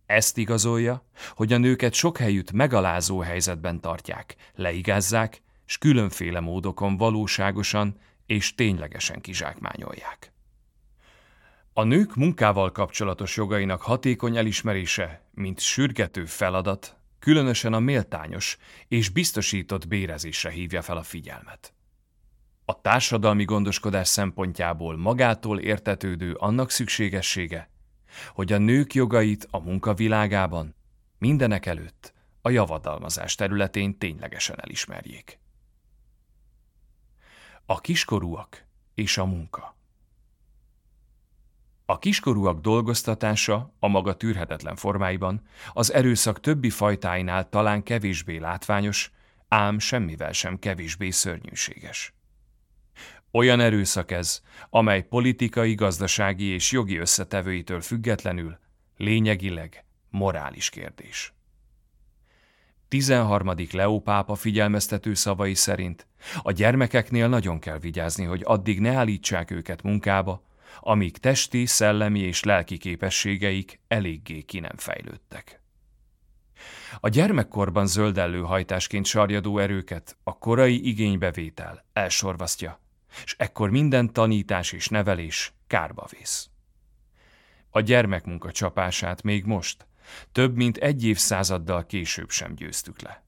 Ezt 0.06 0.38
igazolja, 0.38 1.04
hogy 1.34 1.52
a 1.52 1.58
nőket 1.58 1.94
sok 1.94 2.18
helyütt 2.18 2.52
megalázó 2.52 3.20
helyzetben 3.20 3.80
tartják, 3.80 4.36
leigázzák, 4.54 5.42
s 5.64 5.78
különféle 5.78 6.40
módokon 6.40 6.96
valóságosan 6.96 7.98
és 8.26 8.54
ténylegesen 8.54 9.20
kizsákmányolják. 9.20 10.32
A 11.72 11.82
nők 11.82 12.14
munkával 12.14 12.72
kapcsolatos 12.72 13.36
jogainak 13.36 13.82
hatékony 13.82 14.36
elismerése, 14.36 15.24
mint 15.30 15.60
sürgető 15.60 16.24
feladat, 16.24 16.96
különösen 17.18 17.72
a 17.72 17.80
méltányos 17.80 18.56
és 18.88 19.08
biztosított 19.08 19.88
bérezésre 19.88 20.50
hívja 20.50 20.82
fel 20.82 20.96
a 20.96 21.02
figyelmet. 21.02 21.74
A 22.64 22.80
társadalmi 22.80 23.44
gondoskodás 23.44 24.08
szempontjából 24.08 24.96
magától 24.96 25.58
értetődő 25.58 26.34
annak 26.34 26.70
szükségessége, 26.70 27.70
hogy 28.34 28.52
a 28.52 28.58
nők 28.58 28.94
jogait 28.94 29.48
a 29.50 29.58
munkavilágában 29.58 30.74
mindenek 31.18 31.66
előtt 31.66 32.14
a 32.42 32.50
javadalmazás 32.50 33.34
területén 33.34 33.98
ténylegesen 33.98 34.60
elismerjék. 34.60 35.38
A 37.66 37.80
kiskorúak 37.80 38.64
és 38.94 39.18
a 39.18 39.24
munka 39.24 39.76
A 41.86 41.98
kiskorúak 41.98 42.60
dolgoztatása 42.60 43.72
a 43.78 43.88
maga 43.88 44.16
tűrhetetlen 44.16 44.76
formáiban 44.76 45.42
az 45.72 45.92
erőszak 45.92 46.40
többi 46.40 46.70
fajtáinál 46.70 47.48
talán 47.48 47.82
kevésbé 47.82 48.36
látványos, 48.36 49.12
ám 49.48 49.78
semmivel 49.78 50.32
sem 50.32 50.58
kevésbé 50.58 51.10
szörnyűséges. 51.10 52.14
Olyan 53.34 53.60
erőszak 53.60 54.10
ez, 54.10 54.42
amely 54.70 55.02
politikai, 55.02 55.74
gazdasági 55.74 56.44
és 56.44 56.72
jogi 56.72 56.96
összetevőitől 56.96 57.80
függetlenül 57.80 58.58
lényegileg 58.96 59.84
morális 60.10 60.68
kérdés. 60.70 61.32
13. 62.88 63.54
Leó 63.70 64.00
pápa 64.00 64.34
figyelmeztető 64.34 65.14
szavai 65.14 65.54
szerint 65.54 66.06
a 66.42 66.52
gyermekeknél 66.52 67.28
nagyon 67.28 67.58
kell 67.58 67.78
vigyázni, 67.78 68.24
hogy 68.24 68.42
addig 68.44 68.80
ne 68.80 68.94
állítsák 68.94 69.50
őket 69.50 69.82
munkába, 69.82 70.42
amíg 70.80 71.18
testi, 71.18 71.66
szellemi 71.66 72.20
és 72.20 72.42
lelki 72.42 72.78
képességeik 72.78 73.80
eléggé 73.88 74.40
ki 74.40 74.60
nem 74.60 74.76
fejlődtek. 74.76 75.60
A 77.00 77.08
gyermekkorban 77.08 77.86
zöldellő 77.86 78.40
hajtásként 78.40 79.06
sarjadó 79.06 79.58
erőket 79.58 80.16
a 80.22 80.38
korai 80.38 80.88
igénybevétel 80.88 81.84
elsorvasztja, 81.92 82.80
és 83.24 83.34
ekkor 83.38 83.70
minden 83.70 84.12
tanítás 84.12 84.72
és 84.72 84.88
nevelés 84.88 85.52
kárba 85.66 86.06
vész. 86.10 86.48
A 87.70 87.80
gyermekmunka 87.80 88.50
csapását 88.50 89.22
még 89.22 89.44
most, 89.44 89.86
több 90.32 90.56
mint 90.56 90.76
egy 90.76 91.04
évszázaddal 91.04 91.86
később 91.86 92.30
sem 92.30 92.54
győztük 92.54 93.00
le. 93.00 93.22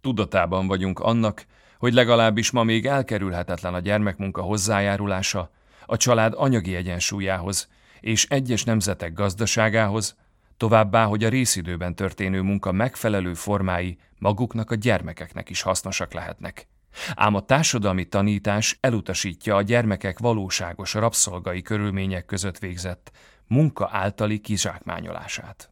Tudatában 0.00 0.66
vagyunk 0.66 1.00
annak, 1.00 1.46
hogy 1.78 1.92
legalábbis 1.92 2.50
ma 2.50 2.62
még 2.62 2.86
elkerülhetetlen 2.86 3.74
a 3.74 3.80
gyermekmunka 3.80 4.42
hozzájárulása 4.42 5.50
a 5.86 5.96
család 5.96 6.32
anyagi 6.36 6.74
egyensúlyához 6.74 7.68
és 8.00 8.26
egyes 8.28 8.64
nemzetek 8.64 9.12
gazdaságához, 9.12 10.16
továbbá, 10.56 11.04
hogy 11.04 11.24
a 11.24 11.28
részidőben 11.28 11.94
történő 11.94 12.40
munka 12.40 12.72
megfelelő 12.72 13.34
formái 13.34 13.98
maguknak 14.18 14.70
a 14.70 14.74
gyermekeknek 14.74 15.50
is 15.50 15.62
hasznosak 15.62 16.12
lehetnek. 16.12 16.68
Ám 17.14 17.34
a 17.34 17.44
társadalmi 17.44 18.04
tanítás 18.04 18.78
elutasítja 18.80 19.56
a 19.56 19.62
gyermekek 19.62 20.18
valóságos 20.18 20.94
rabszolgai 20.94 21.62
körülmények 21.62 22.24
között 22.24 22.58
végzett 22.58 23.12
munka 23.46 23.88
általi 23.92 24.40
kizsákmányolását. 24.40 25.70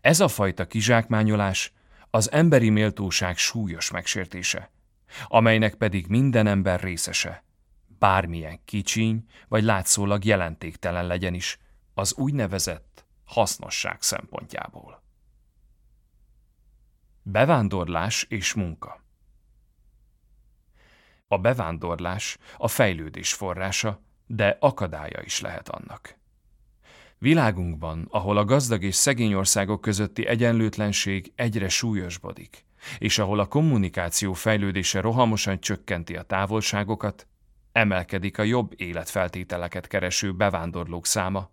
Ez 0.00 0.20
a 0.20 0.28
fajta 0.28 0.66
kizsákmányolás 0.66 1.72
az 2.10 2.30
emberi 2.30 2.70
méltóság 2.70 3.36
súlyos 3.36 3.90
megsértése, 3.90 4.70
amelynek 5.26 5.74
pedig 5.74 6.06
minden 6.06 6.46
ember 6.46 6.80
részese, 6.80 7.44
bármilyen 7.98 8.60
kicsiny 8.64 9.24
vagy 9.48 9.62
látszólag 9.62 10.24
jelentéktelen 10.24 11.06
legyen 11.06 11.34
is, 11.34 11.58
az 11.94 12.14
úgynevezett 12.14 13.06
hasznosság 13.24 14.02
szempontjából. 14.02 15.02
Bevándorlás 17.22 18.26
és 18.28 18.54
munka 18.54 19.06
A 21.28 21.38
bevándorlás 21.38 22.38
a 22.56 22.68
fejlődés 22.68 23.32
forrása, 23.32 24.02
de 24.26 24.56
akadálya 24.60 25.22
is 25.24 25.40
lehet 25.40 25.68
annak. 25.68 26.16
Világunkban, 27.18 28.06
ahol 28.10 28.36
a 28.36 28.44
gazdag 28.44 28.82
és 28.82 28.94
szegény 28.94 29.34
országok 29.34 29.80
közötti 29.80 30.26
egyenlőtlenség 30.26 31.32
egyre 31.36 31.68
súlyosbodik, 31.68 32.64
és 32.98 33.18
ahol 33.18 33.38
a 33.38 33.46
kommunikáció 33.46 34.32
fejlődése 34.32 35.00
rohamosan 35.00 35.60
csökkenti 35.60 36.16
a 36.16 36.22
távolságokat, 36.22 37.26
emelkedik 37.72 38.38
a 38.38 38.42
jobb 38.42 38.72
életfeltételeket 38.76 39.86
kereső 39.86 40.34
bevándorlók 40.34 41.06
száma, 41.06 41.50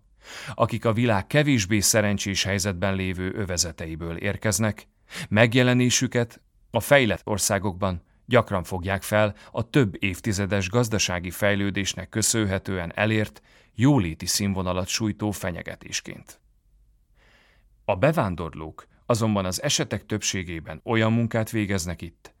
akik 0.54 0.84
a 0.84 0.92
világ 0.92 1.26
kevésbé 1.26 1.80
szerencsés 1.80 2.42
helyzetben 2.42 2.94
lévő 2.94 3.32
övezeteiből 3.34 4.16
érkeznek, 4.16 4.88
megjelenésüket 5.28 6.40
a 6.70 6.80
fejlett 6.80 7.20
országokban 7.24 8.02
gyakran 8.26 8.64
fogják 8.64 9.02
fel 9.02 9.34
a 9.50 9.70
több 9.70 10.02
évtizedes 10.02 10.68
gazdasági 10.68 11.30
fejlődésnek 11.30 12.08
köszönhetően 12.08 12.92
elért 12.94 13.42
jóléti 13.74 14.26
színvonalat 14.26 14.86
sújtó 14.86 15.30
fenyegetésként. 15.30 16.40
A 17.84 17.96
bevándorlók 17.96 18.86
azonban 19.06 19.44
az 19.44 19.62
esetek 19.62 20.06
többségében 20.06 20.80
olyan 20.84 21.12
munkát 21.12 21.50
végeznek 21.50 22.02
itt, 22.02 22.34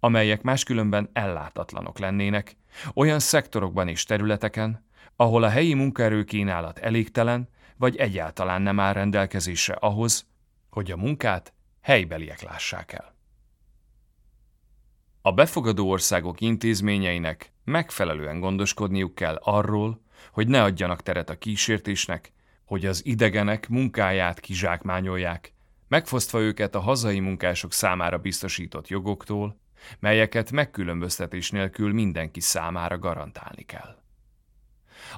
amelyek 0.00 0.42
máskülönben 0.42 1.10
ellátatlanok 1.12 1.98
lennének, 1.98 2.56
olyan 2.94 3.18
szektorokban 3.18 3.88
és 3.88 4.04
területeken, 4.04 4.86
ahol 5.16 5.42
a 5.42 5.48
helyi 5.48 5.74
munkaerő 5.74 6.24
kínálat 6.24 6.78
elégtelen, 6.78 7.48
vagy 7.76 7.96
egyáltalán 7.96 8.62
nem 8.62 8.80
áll 8.80 8.92
rendelkezésre 8.92 9.74
ahhoz, 9.74 10.26
hogy 10.70 10.90
a 10.90 10.96
munkát 10.96 11.52
helybeliek 11.80 12.42
lássák 12.42 12.92
el. 12.92 13.14
A 15.24 15.32
befogadó 15.32 15.90
országok 15.90 16.40
intézményeinek 16.40 17.52
megfelelően 17.64 18.40
gondoskodniuk 18.40 19.14
kell 19.14 19.34
arról, 19.34 20.00
hogy 20.32 20.48
ne 20.48 20.62
adjanak 20.62 21.02
teret 21.02 21.30
a 21.30 21.38
kísértésnek, 21.38 22.32
hogy 22.64 22.86
az 22.86 23.06
idegenek 23.06 23.68
munkáját 23.68 24.40
kizsákmányolják, 24.40 25.52
megfosztva 25.88 26.40
őket 26.40 26.74
a 26.74 26.80
hazai 26.80 27.20
munkások 27.20 27.72
számára 27.72 28.18
biztosított 28.18 28.88
jogoktól, 28.88 29.60
melyeket 29.98 30.50
megkülönböztetés 30.50 31.50
nélkül 31.50 31.92
mindenki 31.92 32.40
számára 32.40 32.98
garantálni 32.98 33.62
kell. 33.62 33.96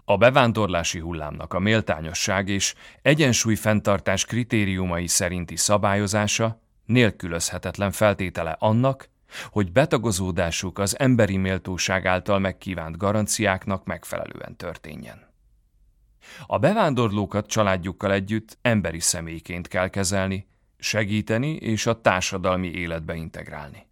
A 0.05 0.16
bevándorlási 0.16 0.98
hullámnak 0.98 1.55
a 1.55 1.59
méltányosság 1.59 2.48
és 2.48 2.74
egyensúly 3.02 3.55
fenntartás 3.55 4.24
kritériumai 4.24 5.07
szerinti 5.07 5.57
szabályozása 5.57 6.61
nélkülözhetetlen 6.84 7.90
feltétele 7.90 8.57
annak, 8.59 9.12
hogy 9.47 9.72
betagozódásuk 9.72 10.78
az 10.78 10.99
emberi 10.99 11.37
méltóság 11.37 12.07
által 12.07 12.39
megkívánt 12.39 12.97
garanciáknak 12.97 13.85
megfelelően 13.85 14.57
történjen. 14.57 15.32
A 16.47 16.59
bevándorlókat 16.59 17.47
családjukkal 17.47 18.12
együtt 18.12 18.59
emberi 18.62 19.01
személyként 19.01 19.68
kell 19.68 19.89
kezelni, 19.89 20.47
segíteni 20.78 21.55
és 21.57 21.87
a 21.87 22.01
társadalmi 22.01 22.68
életbe 22.68 23.14
integrálni. 23.14 23.87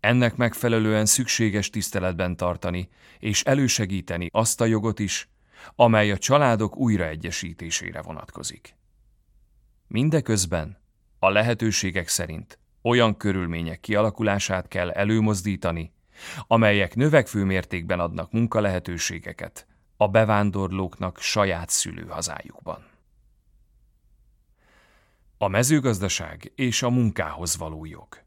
Ennek 0.00 0.36
megfelelően 0.36 1.06
szükséges 1.06 1.70
tiszteletben 1.70 2.36
tartani 2.36 2.88
és 3.18 3.42
elősegíteni 3.42 4.28
azt 4.32 4.60
a 4.60 4.64
jogot 4.64 4.98
is, 4.98 5.28
amely 5.74 6.10
a 6.10 6.18
családok 6.18 6.76
újraegyesítésére 6.76 8.02
vonatkozik. 8.02 8.76
Mindeközben 9.86 10.78
a 11.18 11.30
lehetőségek 11.30 12.08
szerint 12.08 12.58
olyan 12.82 13.16
körülmények 13.16 13.80
kialakulását 13.80 14.68
kell 14.68 14.90
előmozdítani, 14.90 15.92
amelyek 16.46 16.94
növekvő 16.94 17.44
mértékben 17.44 18.00
adnak 18.00 18.32
munkalehetőségeket 18.32 19.66
a 19.96 20.08
bevándorlóknak 20.08 21.20
saját 21.20 21.68
szülőhazájukban. 21.68 22.86
A 25.38 25.48
mezőgazdaság 25.48 26.52
és 26.54 26.82
a 26.82 26.90
munkához 26.90 27.56
való 27.56 27.84
jog 27.84 28.22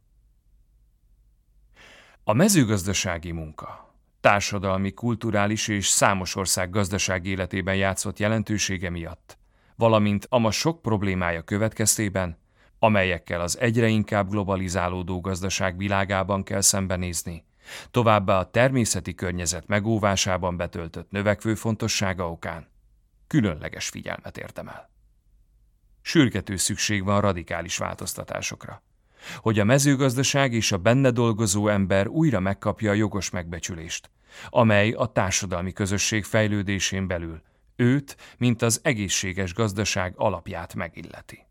A 2.23 2.33
mezőgazdasági 2.33 3.31
munka 3.31 3.95
társadalmi, 4.19 4.93
kulturális 4.93 5.67
és 5.67 5.87
számos 5.87 6.35
ország 6.35 6.69
gazdasági 6.69 7.29
életében 7.29 7.75
játszott 7.75 8.19
jelentősége 8.19 8.89
miatt, 8.89 9.37
valamint 9.75 10.25
a 10.29 10.37
ma 10.37 10.51
sok 10.51 10.81
problémája 10.81 11.41
következtében 11.41 12.37
amelyekkel 12.83 13.41
az 13.41 13.59
egyre 13.59 13.87
inkább 13.87 14.29
globalizálódó 14.29 15.21
gazdaság 15.21 15.77
világában 15.77 16.43
kell 16.43 16.61
szembenézni, 16.61 17.45
továbbá 17.91 18.39
a 18.39 18.49
természeti 18.49 19.15
környezet 19.15 19.67
megóvásában 19.67 20.57
betöltött 20.57 21.11
növekvő 21.11 21.55
fontossága 21.55 22.31
okán 22.31 22.67
különleges 23.27 23.89
figyelmet 23.89 24.37
értem 24.37 24.67
el. 24.67 24.89
sürgető 26.01 26.55
szükség 26.55 27.03
van 27.03 27.21
radikális 27.21 27.77
változtatásokra. 27.77 28.83
Hogy 29.37 29.59
a 29.59 29.63
mezőgazdaság 29.63 30.53
és 30.53 30.71
a 30.71 30.77
benne 30.77 31.09
dolgozó 31.09 31.67
ember 31.67 32.07
újra 32.07 32.39
megkapja 32.39 32.91
a 32.91 32.93
jogos 32.93 33.29
megbecsülést, 33.29 34.09
amely 34.49 34.91
a 34.91 35.05
társadalmi 35.05 35.71
közösség 35.71 36.23
fejlődésén 36.23 37.07
belül 37.07 37.41
őt, 37.75 38.17
mint 38.37 38.61
az 38.61 38.79
egészséges 38.83 39.53
gazdaság 39.53 40.13
alapját 40.15 40.75
megilleti. 40.75 41.49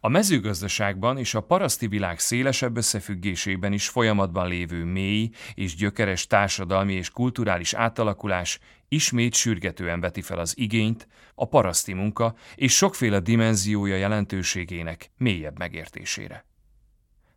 A 0.00 0.08
mezőgazdaságban 0.08 1.18
és 1.18 1.34
a 1.34 1.40
paraszti 1.40 1.86
világ 1.86 2.18
szélesebb 2.18 2.76
összefüggésében 2.76 3.72
is 3.72 3.88
folyamatban 3.88 4.48
lévő 4.48 4.84
mély 4.84 5.30
és 5.54 5.74
gyökeres 5.74 6.26
társadalmi 6.26 6.92
és 6.92 7.10
kulturális 7.10 7.74
átalakulás 7.74 8.58
ismét 8.88 9.34
sürgetően 9.34 10.00
veti 10.00 10.22
fel 10.22 10.38
az 10.38 10.58
igényt 10.58 11.08
a 11.34 11.44
paraszti 11.44 11.92
munka 11.92 12.34
és 12.54 12.76
sokféle 12.76 13.20
dimenziója 13.20 13.96
jelentőségének 13.96 15.10
mélyebb 15.16 15.58
megértésére. 15.58 16.44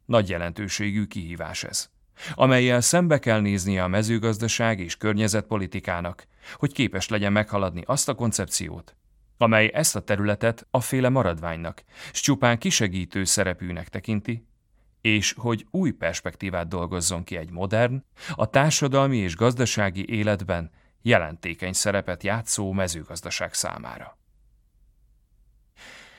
Nagy 0.06 0.30
jelentőségű 0.30 1.06
kihívás 1.06 1.64
ez, 1.64 1.90
amelyel 2.34 2.82
szembe 2.82 3.20
kell 3.20 3.40
néznie 3.40 3.84
a 3.84 3.88
mezőgazdaság 3.88 4.80
és 4.80 4.98
környezetpolitikának, 4.98 6.28
hogy 6.56 6.74
képes 6.74 7.08
legyen 7.08 7.32
meghaladni 7.32 7.84
azt 7.86 8.10
a 8.10 8.14
koncepciót, 8.14 8.96
amely 9.42 9.72
ezt 9.74 9.96
a 9.96 10.00
területet 10.00 10.68
a 10.72 10.82
féle 10.82 11.10
maradványnak, 11.10 11.84
s 12.12 12.20
csupán 12.22 12.58
kisegítő 12.58 13.24
szerepűnek 13.24 13.90
tekinti, 13.90 14.46
és 15.02 15.34
hogy 15.38 15.66
új 15.72 15.92
perspektívát 15.92 16.68
dolgozzon 16.68 17.24
ki 17.24 17.36
egy 17.38 17.52
modern, 17.52 18.04
a 18.36 18.50
társadalmi 18.50 19.18
és 19.18 19.36
gazdasági 19.36 20.10
életben 20.10 20.72
jelentékeny 21.02 21.74
szerepet 21.74 22.24
játszó 22.24 22.72
mezőgazdaság 22.72 23.54
számára. 23.54 24.18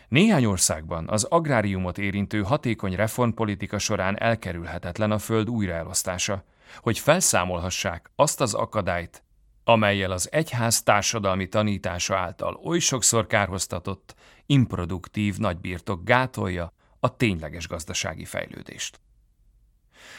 Néhány 0.09 0.45
országban 0.45 1.09
az 1.09 1.25
agráriumot 1.25 1.99
érintő 1.99 2.43
hatékony 2.43 2.95
reformpolitika 2.95 3.79
során 3.79 4.21
elkerülhetetlen 4.21 5.11
a 5.11 5.19
föld 5.19 5.49
újraelosztása, 5.51 6.45
hogy 6.81 6.99
felszámolhassák 6.99 8.11
azt 8.15 8.41
az 8.41 8.55
akadályt, 8.55 9.23
amelyel 9.65 10.11
az 10.11 10.29
egyház 10.33 10.83
társadalmi 10.83 11.49
tanítása 11.49 12.17
által 12.17 12.61
oly 12.65 12.79
sokszor 12.79 13.27
kárhoztatott, 13.27 14.15
improduktív 14.47 15.37
nagybirtok 15.37 16.05
gátolja 16.05 16.73
a 17.01 17.17
tényleges 17.17 17.69
gazdasági 17.69 18.25
fejlődést. 18.25 19.01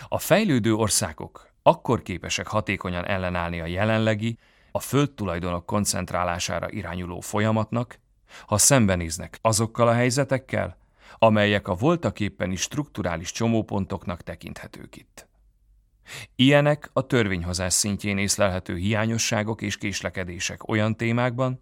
A 0.07 0.19
fejlődő 0.19 0.73
országok 0.73 1.51
akkor 1.61 2.01
képesek 2.01 2.47
hatékonyan 2.47 3.05
ellenállni 3.05 3.59
a 3.59 3.65
jelenlegi, 3.65 4.37
a 4.71 4.79
földtulajdonok 4.79 5.65
koncentrálására 5.65 6.69
irányuló 6.69 7.19
folyamatnak, 7.19 7.99
ha 8.45 8.57
szembenéznek 8.57 9.37
azokkal 9.41 9.87
a 9.87 9.93
helyzetekkel, 9.93 10.77
amelyek 11.17 11.67
a 11.67 11.75
voltaképpeni 11.75 12.55
strukturális 12.55 13.31
csomópontoknak 13.31 14.21
tekinthetők 14.21 14.95
itt. 14.95 15.27
Ilyenek 16.35 16.89
a 16.93 17.07
törvényhozás 17.07 17.73
szintjén 17.73 18.17
észlelhető 18.17 18.75
hiányosságok 18.75 19.61
és 19.61 19.77
késlekedések 19.77 20.67
olyan 20.67 20.95
témákban, 20.95 21.61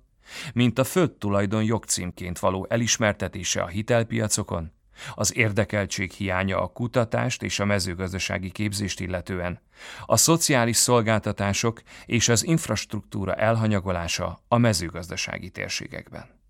mint 0.54 0.80
a 0.80 0.84
földtulajdon 0.84 1.64
jogcímként 1.64 2.40
való 2.40 2.66
elismertetése 2.70 3.62
a 3.62 3.68
hitelpiacokon, 3.68 4.72
az 5.16 5.36
érdekeltség 5.36 6.12
hiánya 6.12 6.62
a 6.62 6.68
kutatást 6.68 7.44
és 7.44 7.60
a 7.60 7.66
mezőgazdasági 7.66 8.52
képzést 8.52 9.00
illetően, 9.00 9.62
a 10.06 10.18
szociális 10.18 10.78
szolgáltatások 10.78 11.82
és 12.06 12.30
az 12.30 12.46
infrastruktúra 12.46 13.34
elhanyagolása 13.34 14.44
a 14.48 14.58
mezőgazdasági 14.58 15.50
térségekben. 15.50 16.41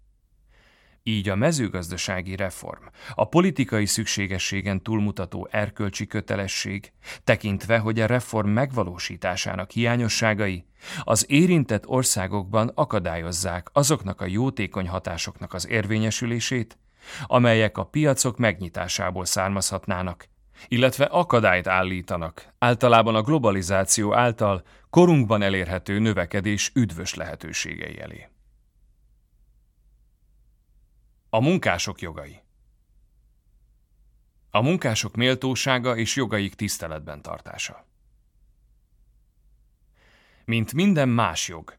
Így 1.04 1.30
a 1.30 1.36
mezőgazdasági 1.36 2.36
reform, 2.36 2.84
a 3.14 3.28
politikai 3.28 3.86
szükségességen 3.86 4.82
túlmutató 4.82 5.48
erkölcsi 5.52 6.08
kötelesség, 6.08 6.92
tekintve, 7.24 7.78
hogy 7.78 8.00
a 8.00 8.06
reform 8.06 8.50
megvalósításának 8.50 9.72
hiányosságai 9.72 10.66
az 11.04 11.26
érintett 11.30 11.88
országokban 11.88 12.72
akadályozzák 12.76 13.70
azoknak 13.74 14.22
a 14.22 14.26
jótékony 14.26 14.88
hatásoknak 14.88 15.54
az 15.54 15.68
érvényesülését, 15.68 16.78
amelyek 17.26 17.78
a 17.78 17.86
piacok 17.86 18.38
megnyitásából 18.38 19.26
származhatnának, 19.26 20.30
illetve 20.68 21.06
akadályt 21.06 21.68
állítanak, 21.68 22.54
általában 22.60 23.16
a 23.16 23.22
globalizáció 23.22 24.14
által 24.14 24.64
korunkban 24.90 25.42
elérhető 25.42 26.00
növekedés 26.00 26.72
üdvös 26.76 27.14
lehetőségei 27.14 28.02
elé. 28.02 28.31
A 31.34 31.40
munkások 31.40 32.02
jogai 32.02 32.42
A 34.50 34.62
munkások 34.62 35.16
méltósága 35.16 35.98
és 35.98 36.16
jogaik 36.16 36.54
tiszteletben 36.54 37.22
tartása. 37.22 37.86
Mint 40.46 40.74
minden 40.74 41.10
más 41.10 41.48
jog, 41.48 41.78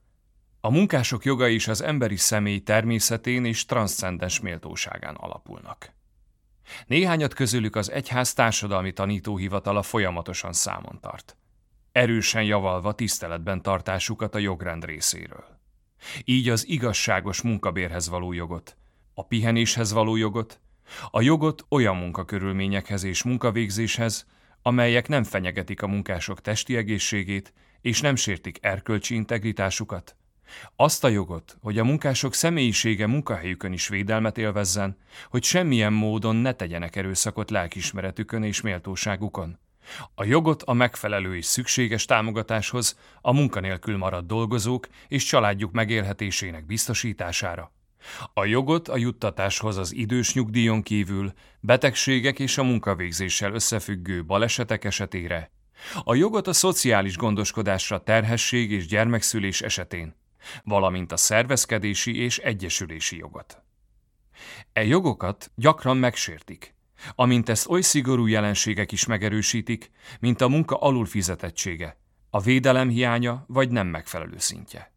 a 0.61 0.71
munkások 0.71 1.25
jogai 1.25 1.55
is 1.55 1.69
az 1.69 1.81
emberi 1.81 2.17
személy 2.17 2.59
természetén 2.59 3.45
és 3.45 3.65
transzcendens 3.65 4.41
méltóságán 4.41 5.15
alapulnak. 5.15 5.93
Néhányat 6.87 7.35
közülük 7.35 7.77
az 7.77 7.91
egyház 7.91 8.33
társadalmi 8.33 8.93
tanítóhivatala 8.93 9.83
folyamatosan 9.83 10.53
számon 10.53 11.01
tart, 11.01 11.37
erősen 11.93 12.43
javalva 12.43 12.95
tiszteletben 12.95 13.63
tartásukat 13.63 14.35
a 14.35 14.39
jogrend 14.39 14.85
részéről. 14.85 15.45
Így 16.25 16.49
az 16.49 16.69
igazságos 16.69 17.43
munkabérhez 17.43 18.09
való 18.09 18.33
jogot, 18.33 18.77
a 19.15 19.27
pihenéshez 19.27 19.93
való 19.93 20.17
jogot, 20.17 20.61
a 21.11 21.21
jogot 21.21 21.65
olyan 21.69 21.97
munkakörülményekhez 21.97 23.03
és 23.03 23.23
munkavégzéshez, 23.23 24.27
amelyek 24.63 25.09
nem 25.09 25.25
fenyegetik 25.25 25.83
a 25.83 25.87
munkások 25.87 26.41
testi 26.41 26.77
egészségét 26.77 27.53
és 27.81 28.01
nem 28.01 28.17
sértik 28.17 28.59
erkölcsi 28.61 29.15
integritásukat, 29.15 30.17
azt 30.77 31.05
a 31.05 31.09
jogot, 31.09 31.57
hogy 31.61 31.79
a 31.79 31.85
munkások 31.85 32.35
személyisége 32.35 33.07
munkahelyükön 33.07 33.73
is 33.73 33.89
védelmet 33.89 34.39
élvezzen, 34.39 34.97
hogy 35.31 35.43
semmilyen 35.43 35.93
módon 35.93 36.37
ne 36.37 36.53
tegyenek 36.53 36.97
erőszakot 36.97 37.51
lelkismeretükön 37.51 38.43
és 38.43 38.61
méltóságukon. 38.61 39.59
A 40.15 40.25
jogot 40.25 40.63
a 40.63 40.73
megfelelő 40.73 41.37
és 41.37 41.45
szükséges 41.45 42.05
támogatáshoz 42.05 42.99
a 43.21 43.33
munkanélkül 43.33 43.97
maradt 43.97 44.27
dolgozók 44.27 44.89
és 45.09 45.25
családjuk 45.25 45.73
megélhetésének 45.73 46.67
biztosítására. 46.67 47.73
A 48.35 48.45
jogot 48.45 48.89
a 48.89 48.97
juttatáshoz 48.97 49.77
az 49.77 49.95
idős 49.95 50.35
nyugdíjon 50.35 50.83
kívül 50.83 51.33
betegségek 51.61 52.39
és 52.39 52.59
a 52.59 52.63
munkavégzéssel 52.63 53.53
összefüggő 53.53 54.25
balesetek 54.25 54.85
esetére, 54.85 55.51
a 56.05 56.15
jogot 56.15 56.47
a 56.47 56.53
szociális 56.53 57.17
gondoskodásra 57.17 58.03
terhesség 58.03 58.71
és 58.71 58.87
gyermekszülés 58.87 59.61
esetén, 59.61 60.17
valamint 60.65 61.13
a 61.13 61.17
szervezkedési 61.17 62.17
és 62.17 62.39
egyesülési 62.39 63.17
jogot. 63.17 63.63
E 64.73 64.85
jogokat 64.85 65.51
gyakran 65.55 65.97
megsértik, 65.97 66.75
amint 67.15 67.49
ezt 67.49 67.69
oly 67.69 67.81
szigorú 67.81 68.27
jelenségek 68.27 68.93
is 68.93 69.07
megerősítik, 69.07 69.91
mint 70.21 70.41
a 70.41 70.49
munka 70.49 70.77
alulfizetettsége, 70.77 71.97
a 72.31 72.41
védelem 72.41 72.89
hiánya 72.89 73.45
vagy 73.47 73.71
nem 73.71 73.87
megfelelő 73.87 74.39
szintje. 74.39 74.93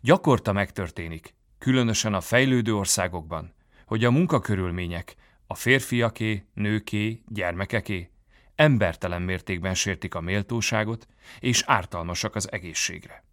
Gyakorta 0.00 0.52
megtörténik, 0.52 1.34
különösen 1.60 2.14
a 2.14 2.20
fejlődő 2.20 2.74
országokban, 2.74 3.54
hogy 3.86 4.04
a 4.04 4.10
munkakörülmények 4.10 5.16
a 5.46 5.54
férfiaké, 5.54 6.44
nőké, 6.54 7.22
gyermekeké 7.28 8.10
embertelen 8.54 9.22
mértékben 9.22 9.74
sértik 9.74 10.14
a 10.14 10.20
méltóságot 10.20 11.06
és 11.40 11.62
ártalmasak 11.66 12.34
az 12.34 12.52
egészségre. 12.52 13.24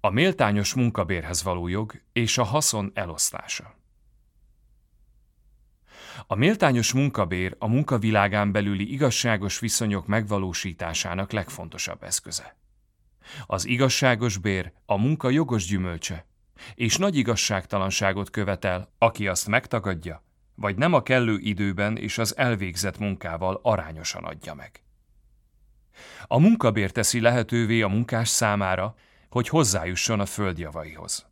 A 0.00 0.10
méltányos 0.10 0.74
munkabérhez 0.74 1.42
való 1.42 1.68
jog 1.68 2.00
és 2.12 2.38
a 2.38 2.44
haszon 2.44 2.90
elosztása. 2.94 3.74
A 6.26 6.34
méltányos 6.34 6.92
munkabér 6.92 7.56
a 7.58 7.66
munkavilágán 7.66 8.52
belüli 8.52 8.92
igazságos 8.92 9.58
viszonyok 9.58 10.06
megvalósításának 10.06 11.32
legfontosabb 11.32 12.02
eszköze. 12.02 12.59
Az 13.46 13.66
igazságos 13.66 14.36
bér 14.36 14.72
a 14.86 14.96
munka 14.96 15.30
jogos 15.30 15.66
gyümölcse, 15.66 16.26
és 16.74 16.96
nagy 16.96 17.16
igazságtalanságot 17.16 18.30
követel, 18.30 18.92
aki 18.98 19.28
azt 19.28 19.46
megtagadja, 19.46 20.24
vagy 20.54 20.76
nem 20.76 20.92
a 20.92 21.02
kellő 21.02 21.38
időben 21.38 21.96
és 21.96 22.18
az 22.18 22.36
elvégzett 22.36 22.98
munkával 22.98 23.60
arányosan 23.62 24.24
adja 24.24 24.54
meg. 24.54 24.82
A 26.26 26.38
munkabér 26.38 26.90
teszi 26.90 27.20
lehetővé 27.20 27.82
a 27.82 27.88
munkás 27.88 28.28
számára, 28.28 28.94
hogy 29.28 29.48
hozzájusson 29.48 30.20
a 30.20 30.26
földjavaihoz. 30.26 31.26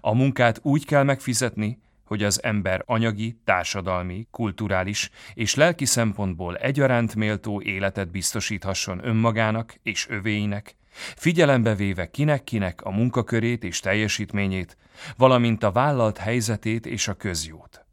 A 0.00 0.14
munkát 0.14 0.58
úgy 0.62 0.84
kell 0.84 1.02
megfizetni, 1.02 1.82
hogy 2.04 2.22
az 2.22 2.42
ember 2.42 2.82
anyagi, 2.86 3.40
társadalmi, 3.44 4.26
kulturális 4.30 5.10
és 5.34 5.54
lelki 5.54 5.84
szempontból 5.84 6.56
egyaránt 6.56 7.14
méltó 7.14 7.62
életet 7.62 8.10
biztosíthasson 8.10 9.06
önmagának 9.06 9.74
és 9.82 10.08
övéinek, 10.08 10.76
figyelembe 11.16 11.74
véve 11.74 12.10
kinek-kinek 12.10 12.82
a 12.82 12.90
munkakörét 12.90 13.64
és 13.64 13.80
teljesítményét, 13.80 14.76
valamint 15.16 15.62
a 15.62 15.72
vállalt 15.72 16.18
helyzetét 16.18 16.86
és 16.86 17.08
a 17.08 17.14
közjót. 17.14 17.84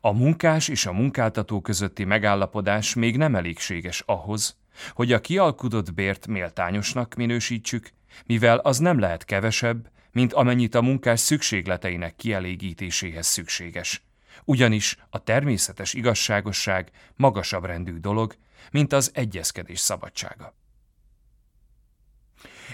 A 0.00 0.12
munkás 0.12 0.68
és 0.68 0.86
a 0.86 0.92
munkáltató 0.92 1.60
közötti 1.60 2.04
megállapodás 2.04 2.94
még 2.94 3.16
nem 3.16 3.34
elégséges 3.34 4.02
ahhoz, 4.06 4.56
hogy 4.90 5.12
a 5.12 5.20
kialkudott 5.20 5.94
bért 5.94 6.26
méltányosnak 6.26 7.14
minősítsük, 7.14 7.90
mivel 8.26 8.58
az 8.58 8.78
nem 8.78 8.98
lehet 8.98 9.24
kevesebb, 9.24 9.90
mint 10.12 10.32
amennyit 10.32 10.74
a 10.74 10.82
munkás 10.82 11.20
szükségleteinek 11.20 12.16
kielégítéséhez 12.16 13.26
szükséges. 13.26 14.02
Ugyanis 14.44 14.96
a 15.10 15.22
természetes 15.22 15.94
igazságosság 15.94 16.90
magasabb 17.16 17.64
rendű 17.64 17.98
dolog, 17.98 18.36
mint 18.70 18.92
az 18.92 19.10
egyezkedés 19.14 19.80
szabadsága. 19.80 20.54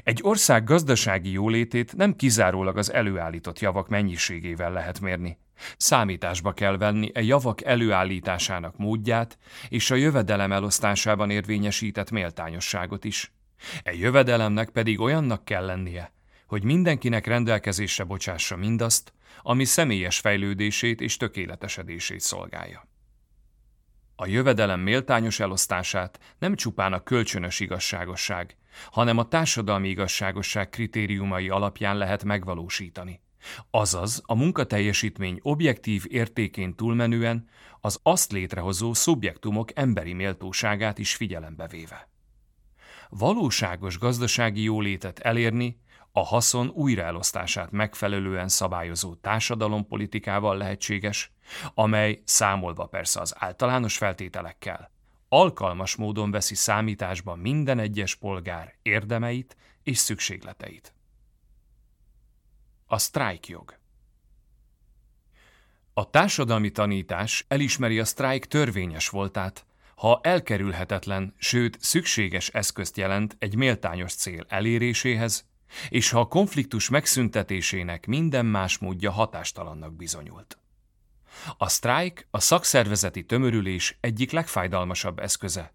Egy 0.03 0.19
ország 0.23 0.65
gazdasági 0.65 1.31
jólétét 1.31 1.97
nem 1.97 2.17
kizárólag 2.17 2.77
az 2.77 2.93
előállított 2.93 3.59
javak 3.59 3.89
mennyiségével 3.89 4.73
lehet 4.73 5.01
mérni. 5.01 5.39
Számításba 5.77 6.53
kell 6.53 6.77
venni 6.77 7.11
a 7.15 7.21
javak 7.21 7.65
előállításának 7.65 8.77
módját 8.77 9.39
és 9.69 9.91
a 9.91 9.95
jövedelem 9.95 10.53
elosztásában 10.53 11.31
érvényesített 11.31 12.11
méltányosságot 12.11 13.05
is. 13.05 13.33
E 13.83 13.95
jövedelemnek 13.95 14.71
pedig 14.71 15.01
olyannak 15.01 15.45
kell 15.45 15.65
lennie, 15.65 16.13
hogy 16.47 16.65
mindenkinek 16.65 17.27
rendelkezésre 17.27 18.05
bocsássa 18.05 18.57
mindazt, 18.57 19.13
ami 19.43 19.65
személyes 19.65 20.19
fejlődését 20.19 21.01
és 21.01 21.17
tökéletesedését 21.17 22.21
szolgálja. 22.21 22.89
A 24.17 24.27
jövedelem 24.27 24.81
méltányos 24.81 25.41
elosztását 25.41 26.19
nem 26.39 26.55
csupán 26.55 26.93
a 26.93 27.03
kölcsönös 27.03 27.61
igazságosság, 27.61 28.57
hanem 28.91 29.19
a 29.19 29.29
társadalmi 29.29 29.89
igazságosság 29.89 30.69
kritériumai 30.69 31.49
alapján 31.49 31.97
lehet 31.97 32.25
megvalósítani. 32.25 33.21
Azaz 33.71 34.23
a 34.27 34.35
munkateljesítmény 34.35 35.39
objektív 35.43 36.05
értékén 36.09 36.75
túlmenően 36.75 37.49
az 37.81 38.01
azt 38.03 38.33
létrehozó 38.33 38.95
szubjektumok 38.95 39.79
emberi 39.79 40.13
méltóságát 40.13 40.99
is 40.99 41.15
figyelembe 41.15 41.67
véve. 41.67 42.09
Valóságos 43.09 43.99
gazdasági 43.99 44.63
jólétet 44.63 45.19
elérni 45.19 45.81
a 46.13 46.25
haszon 46.25 46.69
újraelosztását 46.69 47.71
megfelelően 47.71 48.49
szabályozó 48.49 49.15
társadalompolitikával 49.15 50.57
lehetséges, 50.57 51.33
amely 51.75 52.23
számolva 52.25 52.87
persze 52.87 53.21
az 53.21 53.35
általános 53.39 53.97
feltételekkel, 53.97 54.91
alkalmas 55.29 55.97
módon 55.97 56.31
veszi 56.31 56.55
számításba 56.55 57.35
minden 57.35 57.79
egyes 57.79 58.15
polgár 58.15 58.75
érdemeit 58.83 59.57
és 59.83 59.99
szükségleteit. 59.99 60.93
A 62.87 62.99
sztrájkjog 62.99 63.77
A 65.93 66.11
társadalmi 66.11 66.71
tanítás 66.71 67.45
elismeri 67.49 67.99
a 67.99 68.05
sztrájk 68.05 68.45
törvényes 68.45 69.09
voltát, 69.09 69.67
ha 69.95 70.21
elkerülhetetlen, 70.23 71.35
sőt 71.39 71.81
szükséges 71.81 72.49
eszközt 72.49 72.97
jelent 72.97 73.37
egy 73.39 73.55
méltányos 73.55 74.15
cél 74.15 74.45
eléréséhez, 74.49 75.47
és 75.89 76.11
ha 76.11 76.21
a 76.21 76.29
konfliktus 76.29 76.89
megszüntetésének 76.89 78.07
minden 78.07 78.47
más 78.47 78.79
módja 78.79 79.11
hatástalannak 79.11 79.97
bizonyult. 79.97 80.59
A 81.57 81.69
sztrájk 81.69 82.27
a 82.31 82.41
szakszervezeti 82.41 83.25
tömörülés 83.25 83.99
egyik 84.01 84.31
legfájdalmasabb 84.31 85.19
eszköze. 85.19 85.73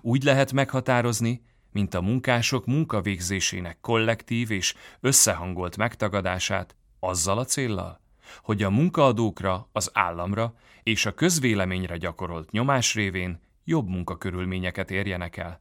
Úgy 0.00 0.22
lehet 0.22 0.52
meghatározni, 0.52 1.42
mint 1.72 1.94
a 1.94 2.00
munkások 2.00 2.66
munkavégzésének 2.66 3.80
kollektív 3.80 4.50
és 4.50 4.74
összehangolt 5.00 5.76
megtagadását 5.76 6.76
azzal 7.00 7.38
a 7.38 7.44
céllal, 7.44 8.00
hogy 8.42 8.62
a 8.62 8.70
munkaadókra, 8.70 9.68
az 9.72 9.90
államra 9.92 10.54
és 10.82 11.06
a 11.06 11.14
közvéleményre 11.14 11.96
gyakorolt 11.96 12.50
nyomás 12.50 12.94
révén 12.94 13.40
jobb 13.64 13.88
munkakörülményeket 13.88 14.90
érjenek 14.90 15.36
el, 15.36 15.60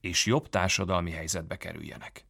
és 0.00 0.26
jobb 0.26 0.48
társadalmi 0.48 1.10
helyzetbe 1.10 1.56
kerüljenek. 1.56 2.24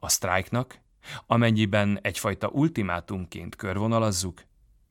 A 0.00 0.08
sztrájknak, 0.08 0.80
amennyiben 1.26 1.98
egyfajta 2.02 2.48
ultimátumként 2.48 3.56
körvonalazzuk, 3.56 4.42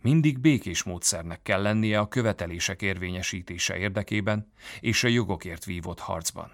mindig 0.02 0.39
békés 0.39 0.84
módszernek 0.84 1.41
kell 1.41 1.62
lennie 1.62 1.99
a 1.99 2.08
követelések 2.08 2.82
érvényesítése 2.82 3.78
érdekében 3.78 4.52
és 4.80 5.04
a 5.04 5.08
jogokért 5.08 5.66
vívott 5.66 5.99
harcban. 5.99 6.52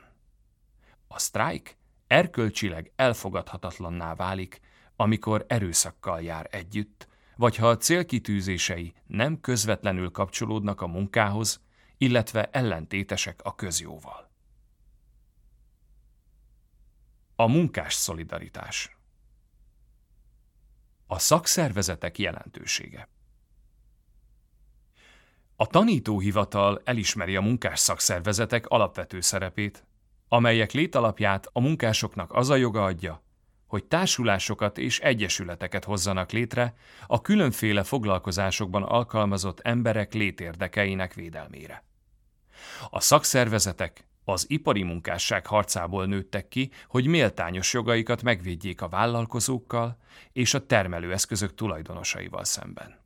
A 1.08 1.20
sztrájk 1.20 1.78
erkölcsileg 2.08 2.92
elfogadhatatlanná 2.96 4.16
válik, 4.16 4.60
amikor 4.96 5.46
erőszakkal 5.48 6.22
jár 6.22 6.48
együtt, 6.52 7.08
vagy 7.36 7.56
ha 7.56 7.70
a 7.70 7.78
célkitűzései 7.78 8.94
nem 9.06 9.40
közvetlenül 9.42 10.12
kapcsolódnak 10.12 10.82
a 10.82 10.88
munkához, 10.88 11.62
illetve 11.98 12.50
ellentétesek 12.52 13.40
a 13.44 13.56
közjóval. 13.56 14.32
A 17.36 17.48
munkás 17.48 17.94
szolidaritás 17.94 18.98
A 21.08 21.20
szakszervezetek 21.20 22.18
jelentősége 22.18 23.10
A 25.60 25.68
tanítóhivatal 25.68 26.82
elismeri 26.84 27.36
a 27.36 27.42
munkás 27.42 27.80
szakszervezetek 27.80 28.68
alapvető 28.68 29.22
szerepét, 29.22 29.84
amelyek 30.28 30.72
létalapját 30.72 31.50
a 31.52 31.60
munkásoknak 31.60 32.34
az 32.34 32.50
a 32.50 32.56
joga 32.56 32.84
adja, 32.84 33.24
hogy 33.68 33.86
társulásokat 33.86 34.78
és 34.78 35.00
egyesületeket 35.00 35.84
hozzanak 35.84 36.32
létre 36.32 36.74
a 37.08 37.22
különféle 37.22 37.84
foglalkozásokban 37.84 38.84
alkalmazott 38.84 39.60
emberek 39.60 40.14
létérdekeinek 40.14 41.14
védelmére. 41.14 41.84
A 42.90 43.00
szakszervezetek 43.00 44.08
az 44.24 44.46
ipari 44.50 44.84
munkásság 44.84 45.46
harcából 45.46 46.06
nőttek 46.06 46.48
ki, 46.48 46.72
hogy 46.88 47.08
méltányos 47.08 47.74
jogaikat 47.74 48.24
megvédjék 48.24 48.82
a 48.82 48.88
vállalkozókkal 48.90 49.98
és 50.34 50.54
a 50.54 50.66
termelőeszközök 50.66 51.56
tulajdonosaival 51.56 52.44
szemben. 52.44 52.97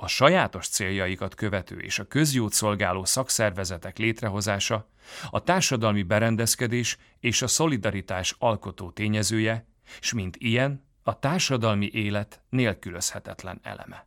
A 0.00 0.06
sajátos 0.06 0.68
céljaikat 0.68 1.34
követő 1.34 1.78
és 1.78 1.98
a 1.98 2.04
közjót 2.04 2.52
szolgáló 2.52 3.04
szakszervezetek 3.04 3.98
létrehozása 3.98 4.88
a 5.30 5.42
társadalmi 5.42 6.02
berendezkedés 6.02 6.96
és 7.20 7.42
a 7.42 7.46
szolidaritás 7.46 8.34
alkotó 8.38 8.90
tényezője, 8.90 9.66
s 10.00 10.12
mint 10.12 10.36
ilyen 10.36 10.84
a 11.02 11.18
társadalmi 11.18 11.90
élet 11.92 12.40
nélkülözhetetlen 12.48 13.60
eleme. 13.62 14.06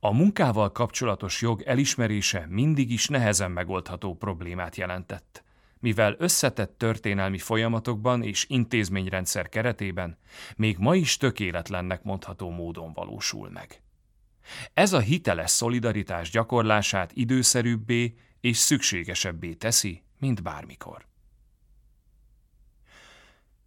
A 0.00 0.12
munkával 0.12 0.72
kapcsolatos 0.72 1.40
jog 1.40 1.62
elismerése 1.62 2.46
mindig 2.48 2.90
is 2.90 3.06
nehezen 3.06 3.50
megoldható 3.50 4.14
problémát 4.14 4.76
jelentett, 4.76 5.44
mivel 5.78 6.14
összetett 6.18 6.78
történelmi 6.78 7.38
folyamatokban 7.38 8.22
és 8.22 8.46
intézményrendszer 8.48 9.48
keretében 9.48 10.18
még 10.56 10.78
ma 10.78 10.94
is 10.94 11.16
tökéletlennek 11.16 12.02
mondható 12.02 12.50
módon 12.50 12.92
valósul 12.92 13.50
meg. 13.50 13.82
Ez 14.74 14.92
a 14.92 15.00
hiteles 15.00 15.50
szolidaritás 15.50 16.30
gyakorlását 16.30 17.10
időszerűbbé 17.14 18.14
és 18.40 18.56
szükségesebbé 18.56 19.52
teszi, 19.54 20.02
mint 20.18 20.42
bármikor. 20.42 21.06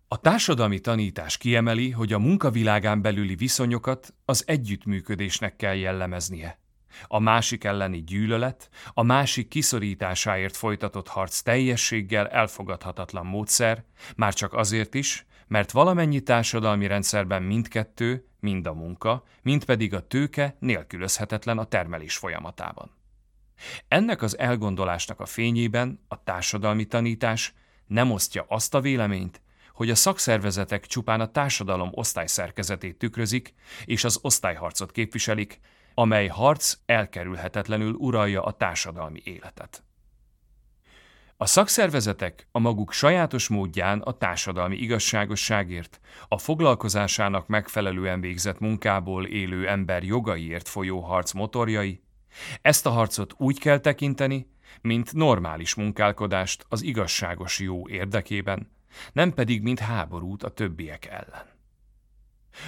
A 0.07 0.17
társadalmi 0.17 0.79
tanítás 0.79 1.37
kiemeli, 1.37 1.89
hogy 1.89 2.13
a 2.13 2.19
munkavilágán 2.19 3.01
belüli 3.01 3.35
viszonyokat 3.35 4.13
az 4.25 4.43
együttműködésnek 4.47 5.55
kell 5.55 5.75
jellemeznie. 5.75 6.59
A 7.07 7.19
másik 7.19 7.63
elleni 7.63 8.03
gyűlölet, 8.03 8.69
a 8.93 9.03
másik 9.03 9.47
kiszorításáért 9.47 10.55
folytatott 10.55 11.07
harc 11.07 11.41
teljességgel 11.41 12.27
elfogadhatatlan 12.27 13.25
módszer, 13.25 13.83
már 14.15 14.33
csak 14.33 14.53
azért 14.53 14.93
is, 14.93 15.25
mert 15.47 15.71
valamennyi 15.71 16.19
társadalmi 16.19 16.87
rendszerben 16.87 17.43
mindkettő, 17.43 18.27
mind 18.39 18.67
a 18.67 18.73
munka, 18.73 19.23
mind 19.41 19.65
pedig 19.65 19.93
a 19.93 20.07
tőke 20.07 20.55
nélkülözhetetlen 20.59 21.57
a 21.57 21.63
termelés 21.63 22.17
folyamatában. 22.17 22.91
Ennek 23.87 24.21
az 24.21 24.37
elgondolásnak 24.37 25.19
a 25.19 25.25
fényében 25.25 25.99
a 26.07 26.23
társadalmi 26.23 26.85
tanítás 26.85 27.53
nem 27.85 28.11
osztja 28.11 28.45
azt 28.47 28.73
a 28.73 28.81
véleményt, 28.81 29.41
hogy 29.73 29.89
a 29.89 29.95
szakszervezetek 29.95 30.85
csupán 30.85 31.21
a 31.21 31.31
társadalom 31.31 31.89
osztályszerkezetét 31.91 32.97
tükrözik, 32.97 33.53
és 33.85 34.03
az 34.03 34.19
osztályharcot 34.21 34.91
képviselik, 34.91 35.59
amely 35.93 36.27
harc 36.27 36.77
elkerülhetetlenül 36.85 37.93
uralja 37.93 38.43
a 38.43 38.51
társadalmi 38.51 39.21
életet. 39.23 39.84
A 41.37 41.45
szakszervezetek 41.45 42.47
a 42.51 42.59
maguk 42.59 42.91
sajátos 42.91 43.47
módján 43.47 43.99
a 44.01 44.17
társadalmi 44.17 44.75
igazságosságért, 44.75 45.99
a 46.27 46.37
foglalkozásának 46.37 47.47
megfelelően 47.47 48.19
végzett 48.19 48.59
munkából 48.59 49.25
élő 49.25 49.67
ember 49.67 50.03
jogaiért 50.03 50.67
folyó 50.67 50.99
harc 50.99 51.31
motorjai, 51.31 52.03
ezt 52.61 52.85
a 52.85 52.89
harcot 52.89 53.33
úgy 53.37 53.59
kell 53.59 53.77
tekinteni, 53.77 54.47
mint 54.81 55.13
normális 55.13 55.75
munkálkodást 55.75 56.65
az 56.69 56.81
igazságos 56.81 57.59
jó 57.59 57.87
érdekében, 57.87 58.71
nem 59.13 59.33
pedig 59.33 59.61
mint 59.61 59.79
háborút 59.79 60.43
a 60.43 60.49
többiek 60.49 61.05
ellen. 61.05 61.45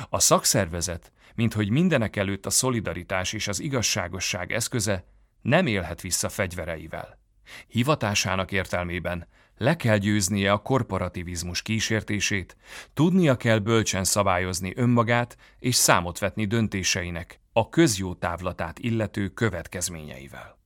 A 0.09 0.19
szakszervezet, 0.19 1.11
minthogy 1.35 1.69
mindenek 1.69 2.15
előtt 2.15 2.45
a 2.45 2.49
szolidaritás 2.49 3.33
és 3.33 3.47
az 3.47 3.59
igazságosság 3.59 4.51
eszköze, 4.51 5.05
nem 5.41 5.67
élhet 5.67 6.01
vissza 6.01 6.29
fegyvereivel. 6.29 7.25
Hivatásának 7.67 8.51
értelmében 8.51 9.27
le 9.57 9.75
kell 9.75 9.97
győznie 9.97 10.51
a 10.51 10.57
korporativizmus 10.57 11.61
kísértését, 11.61 12.57
tudnia 12.93 13.35
kell 13.35 13.59
bölcsen 13.59 14.03
szabályozni 14.03 14.73
önmagát 14.75 15.37
és 15.59 15.75
számot 15.75 16.19
vetni 16.19 16.45
döntéseinek 16.45 17.39
a 17.53 17.69
közjó 17.69 18.13
távlatát 18.13 18.79
illető 18.79 19.27
következményeivel. 19.27 20.56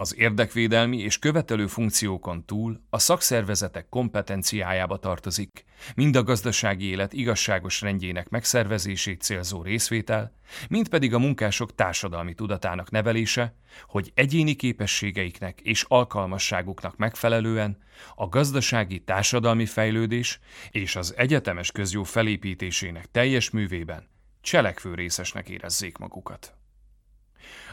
Az 0.00 0.16
érdekvédelmi 0.16 0.98
és 0.98 1.18
követelő 1.18 1.66
funkciókon 1.66 2.44
túl 2.44 2.80
a 2.90 2.98
szakszervezetek 2.98 3.88
kompetenciájába 3.88 4.98
tartozik, 4.98 5.64
mind 5.94 6.16
a 6.16 6.22
gazdasági 6.22 6.84
élet 6.84 7.12
igazságos 7.12 7.80
rendjének 7.80 8.28
megszervezését 8.28 9.20
célzó 9.20 9.62
részvétel, 9.62 10.32
mind 10.68 10.88
pedig 10.88 11.14
a 11.14 11.18
munkások 11.18 11.74
társadalmi 11.74 12.34
tudatának 12.34 12.90
nevelése, 12.90 13.54
hogy 13.86 14.12
egyéni 14.14 14.54
képességeiknek 14.54 15.60
és 15.60 15.84
alkalmasságuknak 15.88 16.96
megfelelően 16.96 17.78
a 18.14 18.28
gazdasági 18.28 19.00
társadalmi 19.00 19.66
fejlődés 19.66 20.40
és 20.70 20.96
az 20.96 21.14
egyetemes 21.16 21.72
közjó 21.72 22.02
felépítésének 22.02 23.10
teljes 23.10 23.50
művében 23.50 24.08
cselekvő 24.40 24.94
részesnek 24.94 25.48
érezzék 25.48 25.98
magukat. 25.98 26.57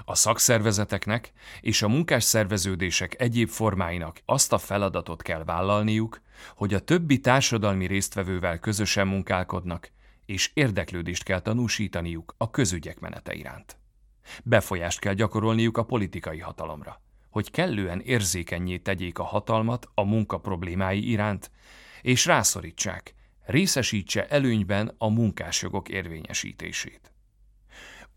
A 0.05 0.15
szakszervezeteknek 0.15 1.31
és 1.61 1.81
a 1.81 1.87
munkás 1.87 2.23
szerveződések 2.23 3.21
egyéb 3.21 3.49
formáinak 3.49 4.21
azt 4.25 4.53
a 4.53 4.57
feladatot 4.57 5.21
kell 5.21 5.43
vállalniuk, 5.43 6.21
hogy 6.55 6.73
a 6.73 6.79
többi 6.79 7.19
társadalmi 7.19 7.87
résztvevővel 7.87 8.59
közösen 8.59 9.07
munkálkodnak, 9.07 9.91
és 10.25 10.51
érdeklődést 10.53 11.23
kell 11.23 11.39
tanúsítaniuk 11.39 12.35
a 12.37 12.49
közügyek 12.49 12.99
menete 12.99 13.33
iránt. 13.33 13.77
Befolyást 14.43 14.99
kell 14.99 15.13
gyakorolniuk 15.13 15.77
a 15.77 15.83
politikai 15.83 16.39
hatalomra, 16.39 17.01
hogy 17.29 17.51
kellően 17.51 18.01
érzékenyé 18.01 18.77
tegyék 18.77 19.19
a 19.19 19.23
hatalmat 19.23 19.89
a 19.93 20.03
munka 20.03 20.39
problémái 20.39 21.09
iránt, 21.09 21.51
és 22.01 22.25
rászorítsák, 22.25 23.13
részesítse 23.45 24.27
előnyben 24.27 24.95
a 24.97 25.09
munkásjogok 25.09 25.89
érvényesítését. 25.89 27.14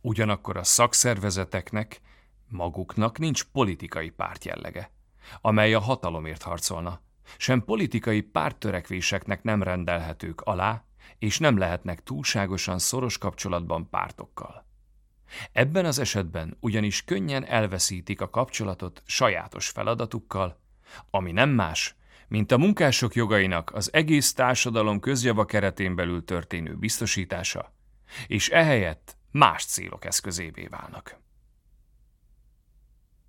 Ugyanakkor 0.00 0.56
a 0.56 0.64
szakszervezeteknek 0.64 2.00
maguknak 2.48 3.18
nincs 3.18 3.44
politikai 3.44 4.10
pártjellege, 4.10 4.90
amely 5.40 5.74
a 5.74 5.80
hatalomért 5.80 6.42
harcolna, 6.42 7.00
sem 7.36 7.64
politikai 7.64 8.20
párttörekvéseknek 8.20 9.42
nem 9.42 9.62
rendelhetők 9.62 10.40
alá, 10.40 10.84
és 11.18 11.38
nem 11.38 11.58
lehetnek 11.58 12.02
túlságosan 12.02 12.78
szoros 12.78 13.18
kapcsolatban 13.18 13.88
pártokkal. 13.90 14.66
Ebben 15.52 15.84
az 15.84 15.98
esetben 15.98 16.56
ugyanis 16.60 17.04
könnyen 17.04 17.44
elveszítik 17.44 18.20
a 18.20 18.30
kapcsolatot 18.30 19.02
sajátos 19.06 19.68
feladatukkal, 19.68 20.60
ami 21.10 21.32
nem 21.32 21.50
más, 21.50 21.96
mint 22.28 22.52
a 22.52 22.58
munkások 22.58 23.14
jogainak 23.14 23.74
az 23.74 23.92
egész 23.92 24.32
társadalom 24.32 25.00
közjava 25.00 25.44
keretén 25.44 25.94
belül 25.94 26.24
történő 26.24 26.76
biztosítása, 26.76 27.72
és 28.26 28.48
ehelyett 28.48 29.17
más 29.30 29.64
célok 29.64 30.04
eszközévé 30.04 30.66
válnak. 30.66 31.20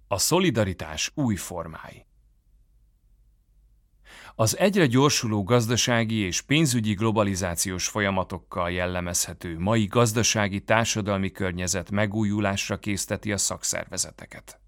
A 0.08 0.18
szolidaritás 0.18 1.12
új 1.14 1.36
formái 1.36 2.06
Az 4.36 4.58
egyre 4.58 4.86
gyorsuló 4.86 5.44
gazdasági 5.44 6.16
és 6.16 6.42
pénzügyi 6.42 6.94
globalizációs 6.94 7.88
folyamatokkal 7.88 8.72
jellemezhető 8.72 9.60
mai 9.60 9.86
gazdasági 9.86 10.60
társadalmi 10.60 11.32
környezet 11.32 11.92
megújulásra 11.92 12.80
készteti 12.80 13.32
a 13.32 13.38
szakszervezeteket. 13.38 14.60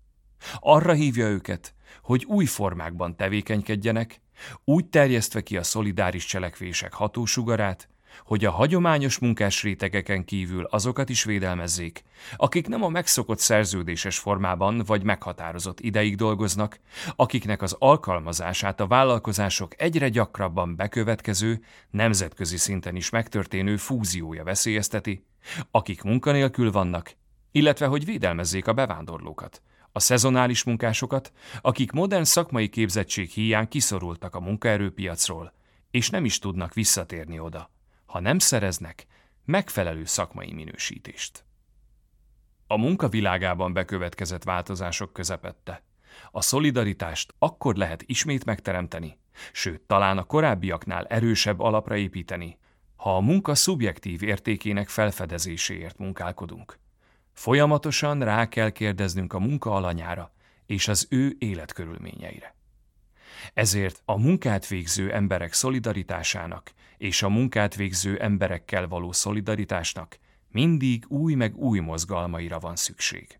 Arra 0.59 0.93
hívja 0.93 1.27
őket, 1.27 1.75
hogy 2.01 2.25
új 2.25 2.45
formákban 2.45 3.15
tevékenykedjenek, 3.15 4.21
úgy 4.63 4.89
terjesztve 4.89 5.41
ki 5.41 5.57
a 5.57 5.63
szolidáris 5.63 6.25
cselekvések 6.25 6.93
hatósugarát, 6.93 7.89
hogy 8.25 8.45
a 8.45 8.51
hagyományos 8.51 9.19
munkás 9.19 9.63
rétegeken 9.63 10.25
kívül 10.25 10.63
azokat 10.63 11.09
is 11.09 11.23
védelmezzék, 11.23 12.03
akik 12.35 12.67
nem 12.67 12.83
a 12.83 12.89
megszokott 12.89 13.39
szerződéses 13.39 14.19
formában 14.19 14.83
vagy 14.85 15.03
meghatározott 15.03 15.79
ideig 15.79 16.15
dolgoznak, 16.15 16.79
akiknek 17.15 17.61
az 17.61 17.75
alkalmazását 17.79 18.79
a 18.79 18.87
vállalkozások 18.87 19.81
egyre 19.81 20.09
gyakrabban 20.09 20.75
bekövetkező, 20.75 21.63
nemzetközi 21.89 22.57
szinten 22.57 22.95
is 22.95 23.09
megtörténő 23.09 23.77
fúziója 23.77 24.43
veszélyezteti, 24.43 25.25
akik 25.71 26.01
munkanélkül 26.01 26.71
vannak, 26.71 27.15
illetve 27.51 27.85
hogy 27.85 28.05
védelmezzék 28.05 28.67
a 28.67 28.73
bevándorlókat, 28.73 29.61
a 29.91 29.99
szezonális 29.99 30.63
munkásokat, 30.63 31.31
akik 31.61 31.91
modern 31.91 32.23
szakmai 32.23 32.69
képzettség 32.69 33.29
hiány 33.29 33.67
kiszorultak 33.67 34.35
a 34.35 34.39
munkaerőpiacról, 34.39 35.53
és 35.91 36.09
nem 36.09 36.25
is 36.25 36.39
tudnak 36.39 36.73
visszatérni 36.73 37.39
oda 37.39 37.69
ha 38.11 38.19
nem 38.19 38.39
szereznek 38.39 39.05
megfelelő 39.45 40.05
szakmai 40.05 40.53
minősítést. 40.53 41.45
A 42.67 42.77
munkavilágában 42.77 43.73
bekövetkezett 43.73 44.43
változások 44.43 45.13
közepette. 45.13 45.83
A 46.31 46.41
szolidaritást 46.41 47.33
akkor 47.39 47.75
lehet 47.75 48.03
ismét 48.05 48.45
megteremteni, 48.45 49.19
sőt, 49.51 49.81
talán 49.81 50.17
a 50.17 50.23
korábbiaknál 50.23 51.05
erősebb 51.05 51.59
alapra 51.59 51.95
építeni, 51.97 52.57
ha 52.95 53.15
a 53.15 53.19
munka 53.19 53.55
szubjektív 53.55 54.23
értékének 54.23 54.89
felfedezéséért 54.89 55.97
munkálkodunk. 55.97 56.79
Folyamatosan 57.33 58.23
rá 58.23 58.49
kell 58.49 58.69
kérdeznünk 58.69 59.33
a 59.33 59.39
munka 59.39 59.71
alanyára 59.71 60.33
és 60.65 60.87
az 60.87 61.07
ő 61.09 61.35
életkörülményeire. 61.39 62.55
Ezért 63.53 64.01
a 64.05 64.17
munkát 64.17 64.67
végző 64.67 65.13
emberek 65.13 65.53
szolidaritásának 65.53 66.71
és 67.01 67.23
a 67.23 67.29
munkát 67.29 67.75
végző 67.75 68.19
emberekkel 68.19 68.87
való 68.87 69.11
szolidaritásnak 69.11 70.19
mindig 70.47 71.05
új 71.07 71.33
meg 71.33 71.55
új 71.55 71.79
mozgalmaira 71.79 72.59
van 72.59 72.75
szükség. 72.75 73.39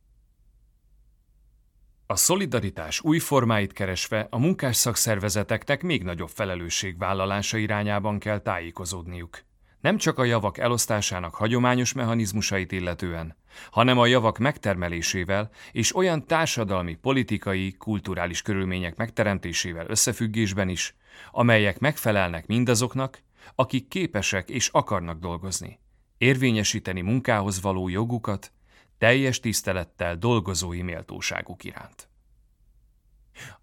A 2.06 2.16
szolidaritás 2.16 3.02
új 3.02 3.20
formáit 3.20 3.74
keresve 3.74 4.28
a 4.30 4.38
munkás 4.38 4.76
szakszervezeteknek 4.76 5.82
még 5.82 6.04
nagyobb 6.04 6.30
felelősségvállalása 6.30 7.58
irányában 7.58 8.20
kell 8.20 8.40
tájékozódniuk 8.40 9.44
nem 9.82 9.98
csak 9.98 10.18
a 10.18 10.24
javak 10.24 10.58
elosztásának 10.58 11.36
hagyományos 11.36 11.94
mechanizmusait 11.94 12.72
illetően, 12.72 13.36
hanem 13.72 14.00
a 14.00 14.06
javak 14.06 14.38
megtermelésével 14.38 15.50
és 15.72 15.96
olyan 15.96 16.26
társadalmi, 16.26 16.96
politikai, 16.96 17.72
kulturális 17.78 18.42
körülmények 18.42 18.96
megteremtésével 18.96 19.86
összefüggésben 19.88 20.70
is, 20.70 20.96
amelyek 21.32 21.80
megfelelnek 21.80 22.48
mindazoknak, 22.48 23.22
akik 23.56 23.88
képesek 23.88 24.50
és 24.50 24.68
akarnak 24.68 25.20
dolgozni, 25.20 25.80
érvényesíteni 26.18 27.02
munkához 27.02 27.62
való 27.62 27.90
jogukat, 27.90 28.52
teljes 28.98 29.40
tisztelettel 29.40 30.16
dolgozói 30.16 30.82
méltóságuk 30.82 31.64
iránt. 31.64 32.10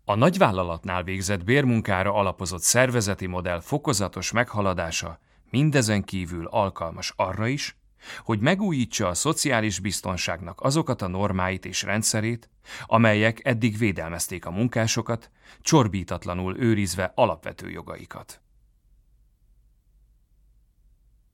A 0.05 0.15
nagyvállalatnál 0.15 1.03
végzett 1.03 1.45
bérmunkára 1.45 2.15
alapozott 2.15 2.63
szervezeti 2.63 3.27
modell 3.27 3.61
fokozatos 3.61 4.33
meghaladása 4.33 5.19
Mindezen 5.51 6.05
kívül 6.05 6.47
alkalmas 6.47 7.13
arra 7.17 7.47
is, 7.47 7.77
hogy 8.23 8.41
megújítsa 8.41 9.09
a 9.09 9.15
szociális 9.15 9.81
biztonságnak 9.81 10.61
azokat 10.61 11.03
a 11.03 11.07
normáit 11.07 11.65
és 11.65 11.83
rendszerét, 11.83 12.51
amelyek 12.87 13.41
eddig 13.45 13.79
védelmezték 13.79 14.47
a 14.47 14.51
munkásokat, 14.51 15.31
csorbítatlanul 15.61 16.59
őrizve 16.59 17.13
alapvető 17.15 17.71
jogaikat. 17.71 18.41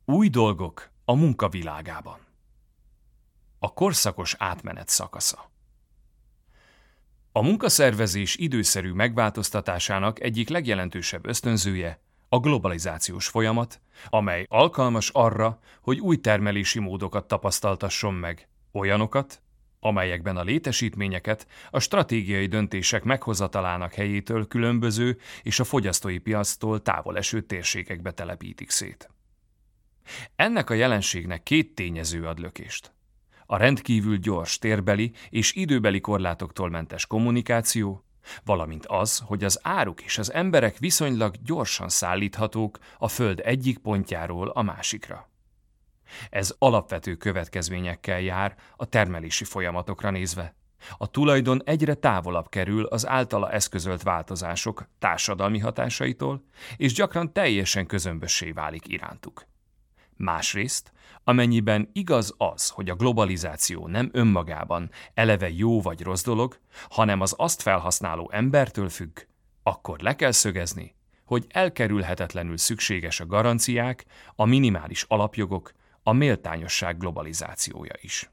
Új 0.06 0.28
dolgok 0.28 0.90
a 1.05 1.14
munkavilágában. 1.14 2.18
A 3.59 3.72
korszakos 3.72 4.35
átmenet 4.39 4.89
szakasza. 4.89 5.51
A 7.32 7.43
munkaszervezés 7.43 8.36
időszerű 8.36 8.93
megváltoztatásának 8.93 10.20
egyik 10.20 10.48
legjelentősebb 10.48 11.26
ösztönzője 11.26 12.01
a 12.28 12.39
globalizációs 12.39 13.28
folyamat, 13.28 13.81
amely 14.09 14.47
alkalmas 14.48 15.10
arra, 15.10 15.59
hogy 15.81 16.01
új 16.01 16.16
termelési 16.16 16.78
módokat 16.78 17.28
tapasztaltasson 17.28 18.14
meg, 18.14 18.48
olyanokat, 18.72 19.43
amelyekben 19.81 20.36
a 20.36 20.43
létesítményeket 20.43 21.47
a 21.70 21.81
stratégiai 21.81 22.47
döntések 22.47 23.05
meghozatalának 23.05 23.94
helyétől 23.94 24.47
különböző 24.47 25.18
és 25.43 25.60
a 25.60 25.64
fogyasztói 25.64 26.18
piactól 26.18 26.82
távol 26.82 27.16
eső 27.16 27.40
térségekbe 27.40 28.10
telepítik 28.10 28.70
szét. 28.70 29.09
Ennek 30.36 30.70
a 30.70 30.74
jelenségnek 30.74 31.43
két 31.43 31.74
tényező 31.74 32.26
ad 32.26 32.39
lökést. 32.39 32.93
A 33.47 33.56
rendkívül 33.56 34.16
gyors 34.16 34.59
térbeli 34.59 35.12
és 35.31 35.55
időbeli 35.55 36.01
korlátoktól 36.01 36.70
mentes 36.70 37.06
kommunikáció, 37.06 38.05
valamint 38.44 38.86
az, 38.86 39.22
hogy 39.26 39.44
az 39.44 39.60
áruk 39.62 40.02
és 40.02 40.18
az 40.18 40.32
emberek 40.32 40.78
viszonylag 40.78 41.35
gyorsan 41.44 41.89
szállíthatók 41.89 42.78
a 42.98 43.09
Föld 43.09 43.40
egyik 43.44 43.78
pontjáról 43.78 44.48
a 44.48 44.62
másikra. 44.62 45.31
Ez 46.31 46.55
alapvető 46.59 47.14
következményekkel 47.14 48.20
jár 48.20 48.56
a 48.76 48.85
termelési 48.85 49.44
folyamatokra 49.44 50.10
nézve. 50.10 50.55
A 50.98 51.10
tulajdon 51.10 51.62
egyre 51.64 51.94
távolabb 51.94 52.48
kerül 52.48 52.85
az 52.85 53.06
általa 53.06 53.51
eszközölt 53.51 54.02
változások 54.02 54.89
társadalmi 54.98 55.59
hatásaitól, 55.59 56.44
és 56.76 56.93
gyakran 56.93 57.32
teljesen 57.32 57.86
közömbössé 57.86 58.51
válik 58.51 58.89
irántuk. 58.89 59.47
Másrészt, 60.16 60.93
amennyiben 61.24 61.91
igaz 61.93 62.35
az, 62.36 62.69
hogy 62.69 62.91
a 62.91 62.95
globalizáció 62.95 63.86
nem 63.86 64.09
önmagában 64.12 64.91
eleve 65.15 65.51
jó 65.51 65.81
vagy 65.81 66.03
rossz 66.03 66.23
dolog, 66.23 66.59
hanem 66.89 67.20
az 67.20 67.35
azt 67.36 67.62
felhasználó 67.62 68.31
embertől 68.32 68.89
függ, 68.89 69.20
akkor 69.62 69.99
le 69.99 70.16
kell 70.16 70.32
szögezni, 70.32 70.95
hogy 71.24 71.47
elkerülhetetlenül 71.49 72.57
szükséges 72.57 73.20
a 73.20 73.27
garanciák, 73.27 74.05
a 74.36 74.45
minimális 74.45 75.05
alapjogok, 75.09 75.73
a 76.03 76.12
méltányosság 76.12 76.99
globalizációja 76.99 77.95
is. 78.01 78.31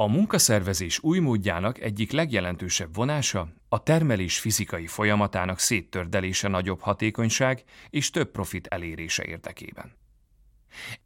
A 0.00 0.06
munkaszervezés 0.06 1.02
új 1.02 1.18
módjának 1.18 1.80
egyik 1.80 2.12
legjelentősebb 2.12 2.94
vonása 2.94 3.48
a 3.68 3.82
termelés 3.82 4.38
fizikai 4.38 4.86
folyamatának 4.86 5.58
széttördelése 5.58 6.48
nagyobb 6.48 6.80
hatékonyság 6.80 7.62
és 7.90 8.10
több 8.10 8.30
profit 8.30 8.66
elérése 8.66 9.24
érdekében. 9.24 9.96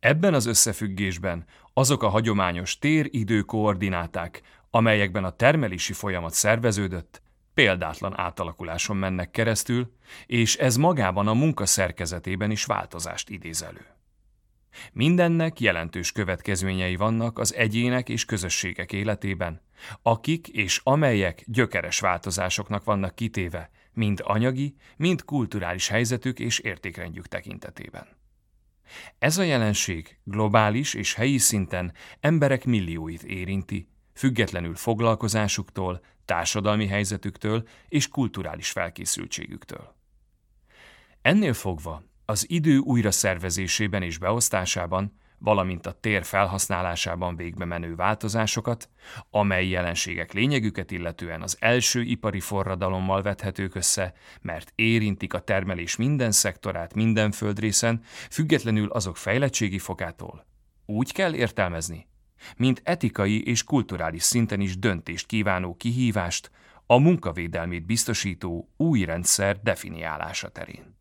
Ebben 0.01 0.35
az 0.35 0.47
összefüggésben 0.47 1.44
azok 1.73 2.02
a 2.02 2.09
hagyományos 2.09 2.78
tér-idő 2.78 3.40
koordináták, 3.40 4.43
amelyekben 4.70 5.24
a 5.24 5.36
termelési 5.36 5.93
folyamat 5.93 6.32
szerveződött, 6.32 7.23
példátlan 7.55 8.19
átalakuláson 8.19 8.97
mennek 8.97 9.31
keresztül, 9.31 9.93
és 10.27 10.56
ez 10.56 10.77
magában 10.77 11.28
a 11.28 11.35
munka 11.35 11.66
szerkezetében 11.66 12.51
is 12.51 12.64
változást 12.64 13.31
idéz 13.31 13.62
elő. 13.62 13.86
Mindennek 14.93 15.61
jelentős 15.61 16.12
következményei 16.12 16.97
vannak 16.97 17.39
az 17.39 17.55
egyének 17.55 18.09
és 18.09 18.24
közösségek 18.24 18.93
életében, 18.93 19.61
akik 20.03 20.49
és 20.49 20.81
amelyek 20.85 21.43
gyökeres 21.47 22.01
változásoknak 22.01 22.85
vannak 22.85 23.15
kitéve, 23.15 23.70
mind 23.93 24.20
anyagi, 24.24 24.74
mind 24.97 25.24
kulturális 25.24 25.89
helyzetük 25.89 26.39
és 26.39 26.59
értékrendjük 26.59 27.27
tekintetében. 27.27 28.07
Ez 29.19 29.39
a 29.39 29.43
jelenség 29.43 30.19
globális 30.24 30.94
és 30.94 31.15
helyi 31.15 31.39
szinten 31.39 31.93
emberek 32.20 32.65
millióit 32.65 33.23
érinti, 33.23 33.89
függetlenül 34.15 34.74
foglalkozásuktól, 34.74 36.01
társadalmi 36.24 36.86
helyzetüktől 36.86 37.69
és 37.89 38.09
kulturális 38.09 38.70
felkészültségüktől. 38.70 39.94
Ennél 41.23 41.53
fogva 41.53 42.03
az 42.32 42.50
idő 42.50 42.78
újra 42.78 43.10
szervezésében 43.10 44.02
és 44.02 44.18
beosztásában, 44.18 45.18
valamint 45.38 45.86
a 45.86 45.92
tér 45.92 46.24
felhasználásában 46.24 47.36
végbe 47.36 47.64
menő 47.64 47.94
változásokat, 47.94 48.88
amely 49.30 49.68
jelenségek 49.68 50.32
lényegüket 50.32 50.90
illetően 50.90 51.42
az 51.42 51.56
első 51.60 52.02
ipari 52.02 52.40
forradalommal 52.40 53.22
vethetők 53.22 53.74
össze, 53.74 54.12
mert 54.40 54.72
érintik 54.74 55.34
a 55.34 55.40
termelés 55.40 55.96
minden 55.96 56.30
szektorát 56.30 56.94
minden 56.94 57.30
földrészen, 57.30 58.02
függetlenül 58.30 58.90
azok 58.90 59.16
fejlettségi 59.16 59.78
fokától. 59.78 60.46
Úgy 60.86 61.12
kell 61.12 61.34
értelmezni, 61.34 62.06
mint 62.56 62.80
etikai 62.84 63.46
és 63.46 63.64
kulturális 63.64 64.22
szinten 64.22 64.60
is 64.60 64.78
döntést 64.78 65.26
kívánó 65.26 65.76
kihívást 65.76 66.50
a 66.86 66.98
munkavédelmét 66.98 67.86
biztosító 67.86 68.68
új 68.76 69.04
rendszer 69.04 69.60
definiálása 69.62 70.48
terén. 70.48 71.00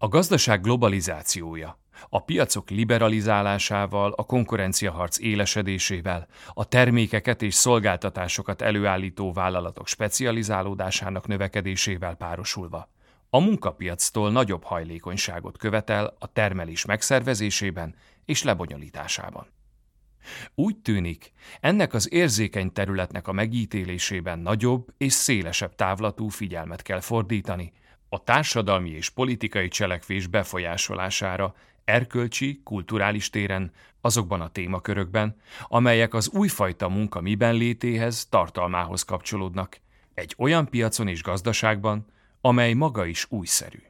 A 0.00 0.08
gazdaság 0.08 0.60
globalizációja, 0.60 1.78
a 2.08 2.24
piacok 2.24 2.70
liberalizálásával, 2.70 4.12
a 4.12 4.24
konkurenciaharc 4.24 5.18
élesedésével, 5.18 6.26
a 6.52 6.64
termékeket 6.64 7.42
és 7.42 7.54
szolgáltatásokat 7.54 8.62
előállító 8.62 9.32
vállalatok 9.32 9.86
specializálódásának 9.86 11.26
növekedésével 11.26 12.14
párosulva. 12.14 12.90
A 13.30 13.38
munkapiactól 13.38 14.30
nagyobb 14.30 14.62
hajlékonyságot 14.64 15.56
követel 15.56 16.14
a 16.18 16.32
termelés 16.32 16.84
megszervezésében 16.84 17.94
és 18.24 18.42
lebonyolításában. 18.42 19.46
Úgy 20.54 20.76
tűnik, 20.76 21.32
ennek 21.60 21.94
az 21.94 22.12
érzékeny 22.12 22.72
területnek 22.72 23.28
a 23.28 23.32
megítélésében 23.32 24.38
nagyobb 24.38 24.88
és 24.96 25.12
szélesebb 25.12 25.74
távlatú 25.74 26.28
figyelmet 26.28 26.82
kell 26.82 27.00
fordítani, 27.00 27.72
a 28.08 28.24
társadalmi 28.24 28.90
és 28.90 29.10
politikai 29.10 29.68
cselekvés 29.68 30.26
befolyásolására, 30.26 31.54
erkölcsi, 31.84 32.60
kulturális 32.64 33.30
téren, 33.30 33.72
azokban 34.00 34.40
a 34.40 34.48
témakörökben, 34.48 35.36
amelyek 35.62 36.14
az 36.14 36.28
újfajta 36.28 36.88
munka 36.88 37.20
miben 37.20 37.54
létéhez, 37.54 38.26
tartalmához 38.26 39.02
kapcsolódnak, 39.02 39.80
egy 40.14 40.34
olyan 40.38 40.68
piacon 40.68 41.08
és 41.08 41.22
gazdaságban, 41.22 42.06
amely 42.40 42.72
maga 42.72 43.06
is 43.06 43.26
újszerű. 43.28 43.82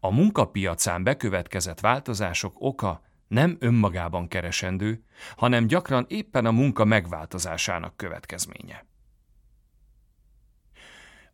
A 0.00 0.10
munkapiacán 0.10 1.02
bekövetkezett 1.02 1.80
változások 1.80 2.54
oka 2.58 3.02
nem 3.28 3.56
önmagában 3.60 4.28
keresendő, 4.28 5.04
hanem 5.36 5.66
gyakran 5.66 6.06
éppen 6.08 6.46
a 6.46 6.50
munka 6.50 6.84
megváltozásának 6.84 7.96
következménye. 7.96 8.84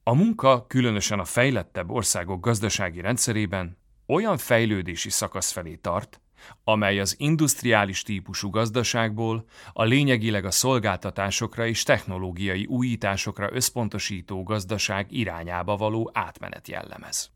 A 0.09 0.14
munka, 0.14 0.66
különösen 0.66 1.18
a 1.18 1.24
fejlettebb 1.24 1.90
országok 1.90 2.40
gazdasági 2.40 3.01
rendszerében 3.01 3.78
olyan 4.06 4.36
fejlődési 4.39 5.10
szakasz 5.10 5.51
felé 5.51 5.74
tart, 5.74 6.20
amely 6.64 7.01
az 7.01 7.14
industriális 7.18 8.02
típusú 8.02 8.51
gazdaságból 8.51 9.44
a 9.72 9.85
lényegileg 9.85 10.44
a 10.44 10.51
szolgáltatásokra 10.51 11.66
és 11.66 11.82
technológiai 11.82 12.66
újításokra 12.66 13.52
összpontosító 13.52 14.43
gazdaság 14.43 15.12
irányába 15.12 15.76
való 15.76 16.10
átmenet 16.14 16.68
jellemez. 16.68 17.30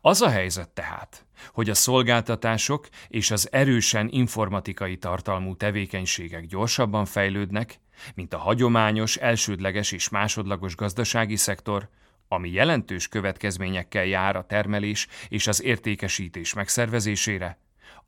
Az 0.00 0.22
a 0.22 0.28
helyzet 0.28 0.68
tehát, 0.68 1.26
hogy 1.52 1.70
a 1.70 1.74
szolgáltatások 1.74 2.88
és 3.08 3.30
az 3.30 3.48
erősen 3.52 4.08
informatikai 4.10 4.96
tartalmú 4.96 5.56
tevékenységek 5.56 6.46
gyorsabban 6.46 7.04
fejlődnek, 7.04 7.80
mint 8.14 8.34
a 8.34 8.38
hagyományos, 8.38 9.16
elsődleges 9.16 9.92
és 9.92 10.08
másodlagos 10.08 10.76
gazdasági 10.76 11.36
szektor, 11.36 11.88
ami 12.28 12.50
jelentős 12.50 13.08
következményekkel 13.08 14.04
jár 14.04 14.36
a 14.36 14.46
termelés 14.46 15.06
és 15.28 15.46
az 15.46 15.62
értékesítés 15.62 16.54
megszervezésére, 16.54 17.58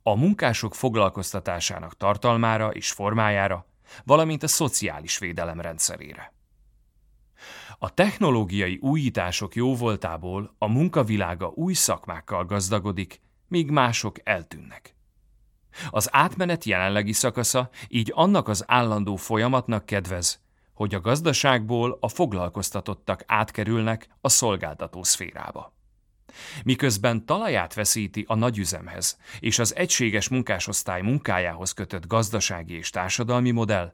a 0.03 0.15
munkások 0.15 0.75
foglalkoztatásának 0.75 1.97
tartalmára 1.97 2.69
és 2.69 2.91
formájára, 2.91 3.65
valamint 4.03 4.43
a 4.43 4.47
szociális 4.47 5.17
védelem 5.17 5.61
rendszerére. 5.61 6.33
A 7.79 7.93
technológiai 7.93 8.77
újítások 8.81 9.55
jóvoltából 9.55 10.55
a 10.57 10.67
munkavilága 10.67 11.47
új 11.47 11.73
szakmákkal 11.73 12.45
gazdagodik, 12.45 13.21
míg 13.47 13.69
mások 13.69 14.15
eltűnnek. 14.23 14.96
Az 15.89 16.09
átmenet 16.11 16.63
jelenlegi 16.63 17.13
szakasza 17.13 17.69
így 17.87 18.11
annak 18.15 18.47
az 18.47 18.63
állandó 18.67 19.15
folyamatnak 19.15 19.85
kedvez, 19.85 20.39
hogy 20.73 20.95
a 20.95 21.01
gazdaságból 21.01 21.97
a 22.01 22.07
foglalkoztatottak 22.07 23.23
átkerülnek 23.25 24.07
a 24.21 24.29
szolgáltató 24.29 25.03
szférába. 25.03 25.75
Miközben 26.63 27.25
talaját 27.25 27.73
veszíti 27.73 28.25
a 28.27 28.35
nagyüzemhez 28.35 29.17
és 29.39 29.59
az 29.59 29.75
egységes 29.75 30.27
munkásosztály 30.29 31.01
munkájához 31.01 31.71
kötött 31.71 32.07
gazdasági 32.07 32.73
és 32.73 32.89
társadalmi 32.89 33.51
modell, 33.51 33.93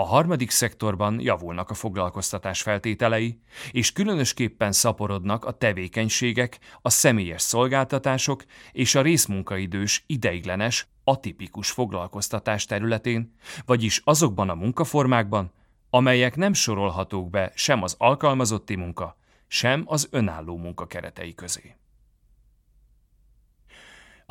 a 0.00 0.04
harmadik 0.04 0.50
szektorban 0.50 1.20
javulnak 1.20 1.70
a 1.70 1.74
foglalkoztatás 1.74 2.62
feltételei, 2.62 3.40
és 3.70 3.92
különösképpen 3.92 4.72
szaporodnak 4.72 5.44
a 5.44 5.50
tevékenységek, 5.50 6.58
a 6.82 6.90
személyes 6.90 7.42
szolgáltatások 7.42 8.44
és 8.72 8.94
a 8.94 9.02
részmunkaidős, 9.02 10.04
ideiglenes, 10.06 10.88
atipikus 11.04 11.70
foglalkoztatás 11.70 12.64
területén, 12.64 13.34
vagyis 13.66 14.00
azokban 14.04 14.48
a 14.48 14.54
munkaformákban, 14.54 15.52
amelyek 15.90 16.36
nem 16.36 16.52
sorolhatók 16.52 17.30
be 17.30 17.52
sem 17.54 17.82
az 17.82 17.94
alkalmazotti 17.98 18.76
munka, 18.76 19.16
sem 19.48 19.82
az 19.86 20.08
önálló 20.10 20.56
munka 20.56 20.86
keretei 20.86 21.34
közé. 21.34 21.79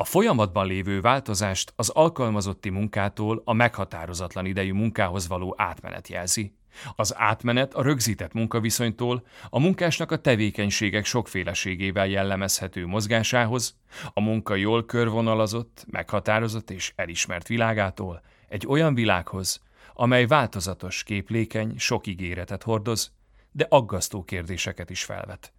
A 0.00 0.04
folyamatban 0.04 0.66
lévő 0.66 1.00
változást 1.00 1.72
az 1.76 1.88
alkalmazotti 1.88 2.68
munkától 2.68 3.42
a 3.44 3.52
meghatározatlan 3.52 4.46
idejű 4.46 4.72
munkához 4.72 5.28
való 5.28 5.54
átmenet 5.58 6.08
jelzi. 6.08 6.54
Az 6.96 7.14
átmenet 7.16 7.74
a 7.74 7.82
rögzített 7.82 8.32
munkaviszonytól 8.32 9.26
a 9.50 9.58
munkásnak 9.58 10.10
a 10.10 10.16
tevékenységek 10.16 11.04
sokféleségével 11.04 12.06
jellemezhető 12.06 12.86
mozgásához, 12.86 13.76
a 14.12 14.20
munka 14.20 14.54
jól 14.54 14.84
körvonalazott, 14.84 15.86
meghatározott 15.90 16.70
és 16.70 16.92
elismert 16.96 17.48
világától 17.48 18.22
egy 18.48 18.66
olyan 18.66 18.94
világhoz, 18.94 19.62
amely 19.94 20.26
változatos, 20.26 21.02
képlékeny, 21.02 21.78
sok 21.78 22.06
ígéretet 22.06 22.62
hordoz, 22.62 23.12
de 23.52 23.66
aggasztó 23.68 24.24
kérdéseket 24.24 24.90
is 24.90 25.04
felvet. 25.04 25.52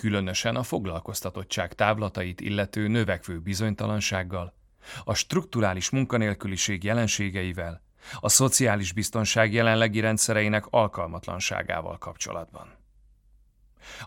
Különösen 0.00 0.56
a 0.56 0.62
foglalkoztatottság 0.62 1.74
távlatait 1.74 2.40
illető 2.40 2.88
növekvő 2.88 3.40
bizonytalansággal, 3.40 4.54
a 5.04 5.14
strukturális 5.14 5.90
munkanélküliség 5.90 6.84
jelenségeivel, 6.84 7.82
a 8.20 8.28
szociális 8.28 8.92
biztonság 8.92 9.52
jelenlegi 9.52 10.00
rendszereinek 10.00 10.66
alkalmatlanságával 10.70 11.98
kapcsolatban. 11.98 12.74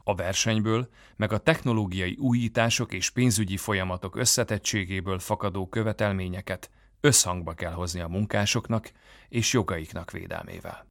A 0.04 0.16
versenyből, 0.16 0.90
meg 1.16 1.32
a 1.32 1.38
technológiai 1.38 2.16
újítások 2.20 2.94
és 2.94 3.10
pénzügyi 3.10 3.58
folyamatok 3.58 4.16
összetettségéből 4.16 5.20
fakadó 5.20 5.68
követelményeket 5.68 6.70
összhangba 7.02 7.54
kell 7.54 7.74
hozni 7.74 8.00
a 8.00 8.08
munkásoknak 8.08 8.92
és 9.30 9.54
jogaiknak 9.54 10.12
védelmével. 10.12 10.89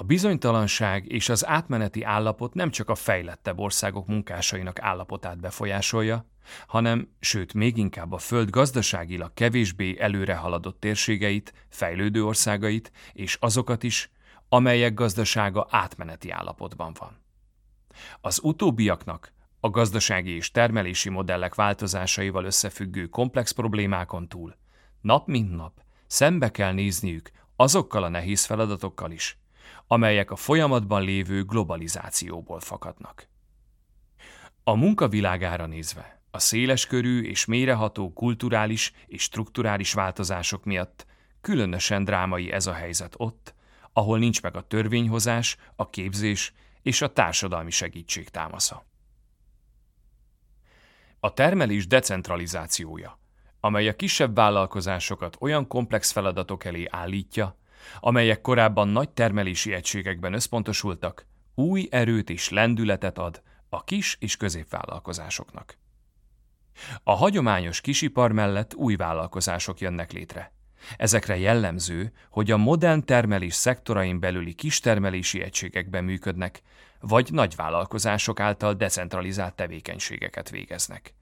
A 0.00 0.04
bizonytalanság 0.04 1.12
és 1.12 1.28
az 1.28 1.46
átmeneti 1.46 2.02
állapot 2.02 2.54
nem 2.54 2.70
csak 2.70 2.88
a 2.88 2.94
fejlettebb 2.94 3.58
országok 3.58 4.06
munkásainak 4.06 4.80
állapotát 4.80 5.40
befolyásolja, 5.40 6.26
hanem, 6.66 7.08
sőt 7.18 7.54
még 7.54 7.76
inkább 7.76 8.12
a 8.12 8.18
föld 8.18 8.50
gazdaságilag 8.50 9.34
kevésbé 9.34 9.96
előre 9.98 10.34
haladott 10.34 10.80
térségeit, 10.80 11.52
fejlődő 11.68 12.24
országait 12.24 12.92
és 13.12 13.36
azokat 13.40 13.82
is, 13.82 14.10
amelyek 14.48 14.94
gazdasága 14.94 15.66
átmeneti 15.70 16.30
állapotban 16.30 16.96
van. 16.98 17.22
Az 18.20 18.40
utóbbiaknak 18.42 19.32
a 19.60 19.70
gazdasági 19.70 20.30
és 20.30 20.50
termelési 20.50 21.08
modellek 21.08 21.54
változásaival 21.54 22.44
összefüggő 22.44 23.06
komplex 23.06 23.50
problémákon 23.50 24.28
túl 24.28 24.56
nap 25.00 25.26
mint 25.26 25.56
nap 25.56 25.82
szembe 26.06 26.50
kell 26.50 26.72
nézniük 26.72 27.30
azokkal 27.56 28.02
a 28.02 28.08
nehéz 28.08 28.44
feladatokkal 28.44 29.10
is, 29.10 29.39
amelyek 29.92 30.30
a 30.30 30.36
folyamatban 30.36 31.02
lévő 31.02 31.44
globalizációból 31.44 32.60
fakadnak. 32.60 33.28
A 34.64 34.74
munkavilágára 34.74 35.66
nézve, 35.66 36.20
a 36.30 36.38
széleskörű 36.38 37.22
és 37.22 37.44
méreható 37.44 38.12
kulturális 38.12 38.92
és 39.06 39.22
strukturális 39.22 39.92
változások 39.92 40.64
miatt 40.64 41.06
különösen 41.40 42.04
drámai 42.04 42.52
ez 42.52 42.66
a 42.66 42.72
helyzet 42.72 43.14
ott, 43.16 43.54
ahol 43.92 44.18
nincs 44.18 44.42
meg 44.42 44.56
a 44.56 44.66
törvényhozás, 44.66 45.56
a 45.76 45.90
képzés 45.90 46.52
és 46.82 47.02
a 47.02 47.12
társadalmi 47.12 47.70
segítség 47.70 48.28
támasza. 48.28 48.86
A 51.20 51.32
termelés 51.32 51.86
decentralizációja, 51.86 53.18
amely 53.60 53.88
a 53.88 53.96
kisebb 53.96 54.34
vállalkozásokat 54.34 55.36
olyan 55.40 55.66
komplex 55.66 56.10
feladatok 56.10 56.64
elé 56.64 56.86
állítja, 56.90 57.58
amelyek 58.00 58.40
korábban 58.40 58.88
nagy 58.88 59.08
termelési 59.08 59.72
egységekben 59.72 60.32
összpontosultak, 60.32 61.26
új 61.54 61.88
erőt 61.90 62.30
és 62.30 62.48
lendületet 62.48 63.18
ad 63.18 63.42
a 63.68 63.84
kis 63.84 64.16
és 64.20 64.36
középvállalkozásoknak. 64.36 65.78
A 67.02 67.14
hagyományos 67.14 67.80
kisipar 67.80 68.32
mellett 68.32 68.74
új 68.74 68.96
vállalkozások 68.96 69.80
jönnek 69.80 70.12
létre. 70.12 70.52
Ezekre 70.96 71.38
jellemző, 71.38 72.12
hogy 72.30 72.50
a 72.50 72.56
modern 72.56 73.04
termelés 73.04 73.54
szektorain 73.54 74.20
belüli 74.20 74.52
kistermelési 74.52 75.42
egységekben 75.42 76.04
működnek, 76.04 76.62
vagy 77.00 77.28
nagy 77.32 77.56
vállalkozások 77.56 78.40
által 78.40 78.74
decentralizált 78.74 79.54
tevékenységeket 79.54 80.50
végeznek. 80.50 81.14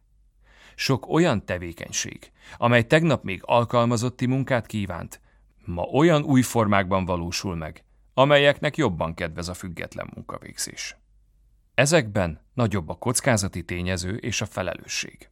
Sok 0.75 1.09
olyan 1.09 1.45
tevékenység, 1.45 2.33
amely 2.57 2.83
tegnap 2.83 3.23
még 3.23 3.41
alkalmazotti 3.45 4.27
munkát 4.27 4.67
kívánt, 4.67 5.21
ma 5.69 5.83
olyan 5.83 6.23
új 6.23 6.43
formákban 6.43 7.05
valósul 7.05 7.57
meg, 7.57 7.85
amelyeknek 8.15 8.77
jobban 8.77 9.15
kedvez 9.15 9.49
a 9.49 9.55
független 9.55 10.11
munkavégzés. 10.15 10.97
Ezekben 11.75 12.41
nagyobb 12.55 12.89
a 12.89 12.95
kockázati 12.95 13.65
tényező 13.65 14.17
és 14.17 14.41
a 14.41 14.47
felelősség. 14.47 15.31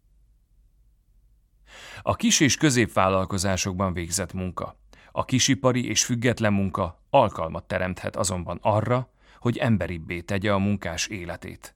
A 2.02 2.14
kis- 2.14 2.40
és 2.40 2.56
középvállalkozásokban 2.56 3.92
végzett 3.92 4.32
munka, 4.32 4.78
a 5.12 5.24
kisipari 5.24 5.88
és 5.88 6.04
független 6.04 6.52
munka 6.52 7.02
alkalmat 7.10 7.64
teremthet 7.64 8.16
azonban 8.16 8.58
arra, 8.62 9.10
hogy 9.38 9.58
emberibbé 9.58 10.20
tegye 10.20 10.52
a 10.52 10.58
munkás 10.58 11.06
életét. 11.06 11.75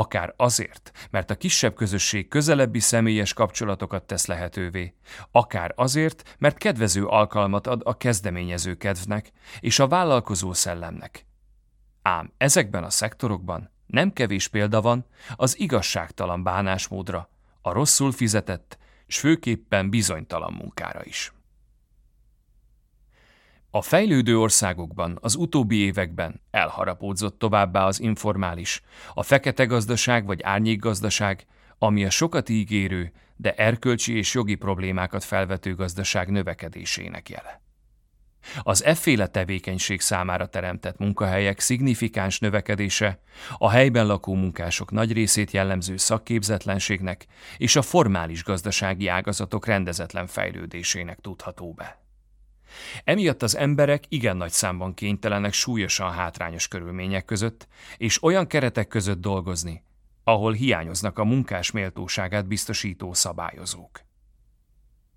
Akár 0.00 0.34
azért, 0.36 1.08
mert 1.10 1.30
a 1.30 1.36
kisebb 1.36 1.74
közösség 1.74 2.28
közelebbi 2.28 2.78
személyes 2.78 3.32
kapcsolatokat 3.32 4.02
tesz 4.02 4.26
lehetővé, 4.26 4.94
akár 5.30 5.72
azért, 5.76 6.36
mert 6.38 6.58
kedvező 6.58 7.06
alkalmat 7.06 7.66
ad 7.66 7.80
a 7.84 7.96
kezdeményező 7.96 8.76
kedvnek 8.76 9.32
és 9.60 9.78
a 9.78 9.88
vállalkozó 9.88 10.52
szellemnek. 10.52 11.26
Ám 12.02 12.32
ezekben 12.36 12.84
a 12.84 12.90
szektorokban 12.90 13.70
nem 13.86 14.12
kevés 14.12 14.48
példa 14.48 14.80
van 14.80 15.06
az 15.36 15.58
igazságtalan 15.58 16.42
bánásmódra, 16.42 17.30
a 17.62 17.72
rosszul 17.72 18.12
fizetett, 18.12 18.78
és 19.06 19.18
főképpen 19.18 19.90
bizonytalan 19.90 20.52
munkára 20.52 21.04
is. 21.04 21.32
A 23.72 23.82
fejlődő 23.82 24.38
országokban 24.38 25.18
az 25.20 25.34
utóbbi 25.34 25.76
években 25.76 26.40
elharapódzott 26.50 27.38
továbbá 27.38 27.84
az 27.84 28.00
informális, 28.00 28.82
a 29.14 29.22
fekete 29.22 29.64
gazdaság 29.64 30.26
vagy 30.26 30.42
árnyékgazdaság, 30.42 31.46
ami 31.78 32.04
a 32.04 32.10
sokat 32.10 32.48
ígérő, 32.48 33.12
de 33.36 33.54
erkölcsi 33.54 34.16
és 34.16 34.34
jogi 34.34 34.54
problémákat 34.54 35.24
felvető 35.24 35.74
gazdaság 35.74 36.30
növekedésének 36.30 37.28
jele. 37.28 37.60
Az 38.62 38.84
efféle 38.84 39.26
tevékenység 39.26 40.00
számára 40.00 40.46
teremtett 40.46 40.98
munkahelyek 40.98 41.60
szignifikáns 41.60 42.38
növekedése 42.38 43.20
a 43.58 43.70
helyben 43.70 44.06
lakó 44.06 44.34
munkások 44.34 44.90
nagy 44.90 45.12
részét 45.12 45.50
jellemző 45.50 45.96
szakképzetlenségnek 45.96 47.26
és 47.56 47.76
a 47.76 47.82
formális 47.82 48.44
gazdasági 48.44 49.08
ágazatok 49.08 49.66
rendezetlen 49.66 50.26
fejlődésének 50.26 51.18
tudható 51.20 51.72
be. 51.72 52.09
Emiatt 53.04 53.42
az 53.42 53.56
emberek 53.56 54.04
igen 54.08 54.36
nagy 54.36 54.50
számban 54.50 54.94
kénytelenek 54.94 55.52
súlyosan 55.52 56.12
hátrányos 56.12 56.68
körülmények 56.68 57.24
között 57.24 57.68
és 57.96 58.22
olyan 58.22 58.46
keretek 58.46 58.88
között 58.88 59.20
dolgozni, 59.20 59.84
ahol 60.24 60.52
hiányoznak 60.52 61.18
a 61.18 61.24
munkás 61.24 61.70
méltóságát 61.70 62.46
biztosító 62.46 63.12
szabályozók. 63.12 64.00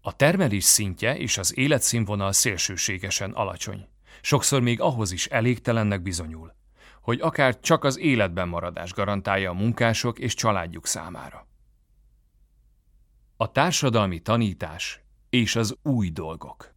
A 0.01 0.15
termelés 0.15 0.63
szintje 0.63 1.17
és 1.17 1.37
az 1.37 1.57
életszínvonal 1.57 2.31
szélsőségesen 2.31 3.31
alacsony. 3.31 3.87
Sokszor 4.21 4.61
még 4.61 4.81
ahhoz 4.81 5.11
is 5.11 5.25
elégtelennek 5.25 6.01
bizonyul, 6.01 6.53
hogy 7.01 7.19
akár 7.21 7.59
csak 7.59 7.83
az 7.83 7.99
életben 7.99 8.47
maradás 8.47 8.93
garantálja 8.93 9.49
a 9.49 9.53
munkások 9.53 10.19
és 10.19 10.33
családjuk 10.33 10.87
számára. 10.87 11.47
A 13.37 13.51
társadalmi 13.51 14.19
tanítás 14.19 15.01
és 15.29 15.55
az 15.55 15.77
új 15.81 16.09
dolgok 16.09 16.72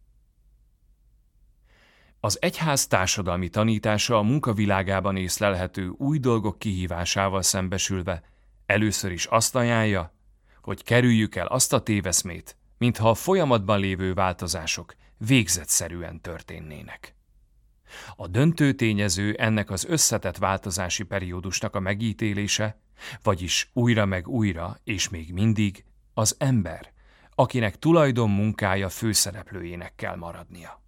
Az 2.27 2.37
egyház 2.41 2.87
társadalmi 2.87 3.49
tanítása 3.49 4.17
a 4.17 4.21
munkavilágában 4.21 5.17
észlelhető 5.17 5.87
új 5.87 6.19
dolgok 6.19 6.59
kihívásával 6.59 7.41
szembesülve 7.41 8.23
először 8.65 9.11
is 9.11 9.25
azt 9.25 9.55
ajánlja, 9.55 10.13
hogy 10.61 10.83
kerüljük 10.83 11.35
el 11.35 11.45
azt 11.47 11.73
a 11.73 11.83
téveszmét, 11.83 12.57
mintha 12.77 13.09
a 13.09 13.13
folyamatban 13.13 13.79
lévő 13.79 14.13
változások 14.13 14.95
végzetszerűen 15.17 16.21
történnének. 16.21 17.15
A 18.15 18.27
döntő 18.27 18.73
tényező 18.73 19.33
ennek 19.33 19.69
az 19.69 19.85
összetett 19.85 20.37
változási 20.37 21.03
periódusnak 21.03 21.75
a 21.75 21.79
megítélése, 21.79 22.79
vagyis 23.23 23.69
újra 23.73 24.05
meg 24.05 24.27
újra, 24.27 24.77
és 24.83 25.09
még 25.09 25.33
mindig 25.33 25.83
az 26.13 26.35
ember, 26.39 26.91
akinek 27.35 27.79
tulajdon 27.79 28.29
munkája 28.29 28.89
főszereplőjének 28.89 29.95
kell 29.95 30.15
maradnia. 30.15 30.85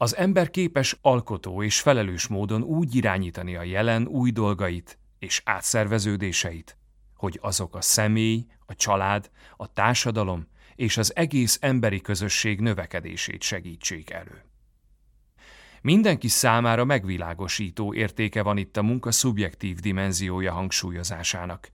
Az 0.00 0.16
ember 0.16 0.50
képes 0.50 0.98
alkotó 1.00 1.62
és 1.62 1.80
felelős 1.80 2.26
módon 2.26 2.62
úgy 2.62 2.94
irányítani 2.94 3.56
a 3.56 3.62
jelen 3.62 4.06
új 4.06 4.30
dolgait 4.30 4.98
és 5.18 5.42
átszerveződéseit, 5.44 6.76
hogy 7.14 7.38
azok 7.42 7.76
a 7.76 7.80
személy, 7.80 8.46
a 8.66 8.74
család, 8.74 9.30
a 9.56 9.72
társadalom 9.72 10.46
és 10.74 10.96
az 10.96 11.16
egész 11.16 11.58
emberi 11.60 12.00
közösség 12.00 12.60
növekedését 12.60 13.42
segítsék 13.42 14.10
elő. 14.10 14.44
Mindenki 15.82 16.28
számára 16.28 16.84
megvilágosító 16.84 17.94
értéke 17.94 18.42
van 18.42 18.56
itt 18.56 18.76
a 18.76 18.82
munka 18.82 19.10
szubjektív 19.10 19.78
dimenziója 19.78 20.52
hangsúlyozásának, 20.52 21.72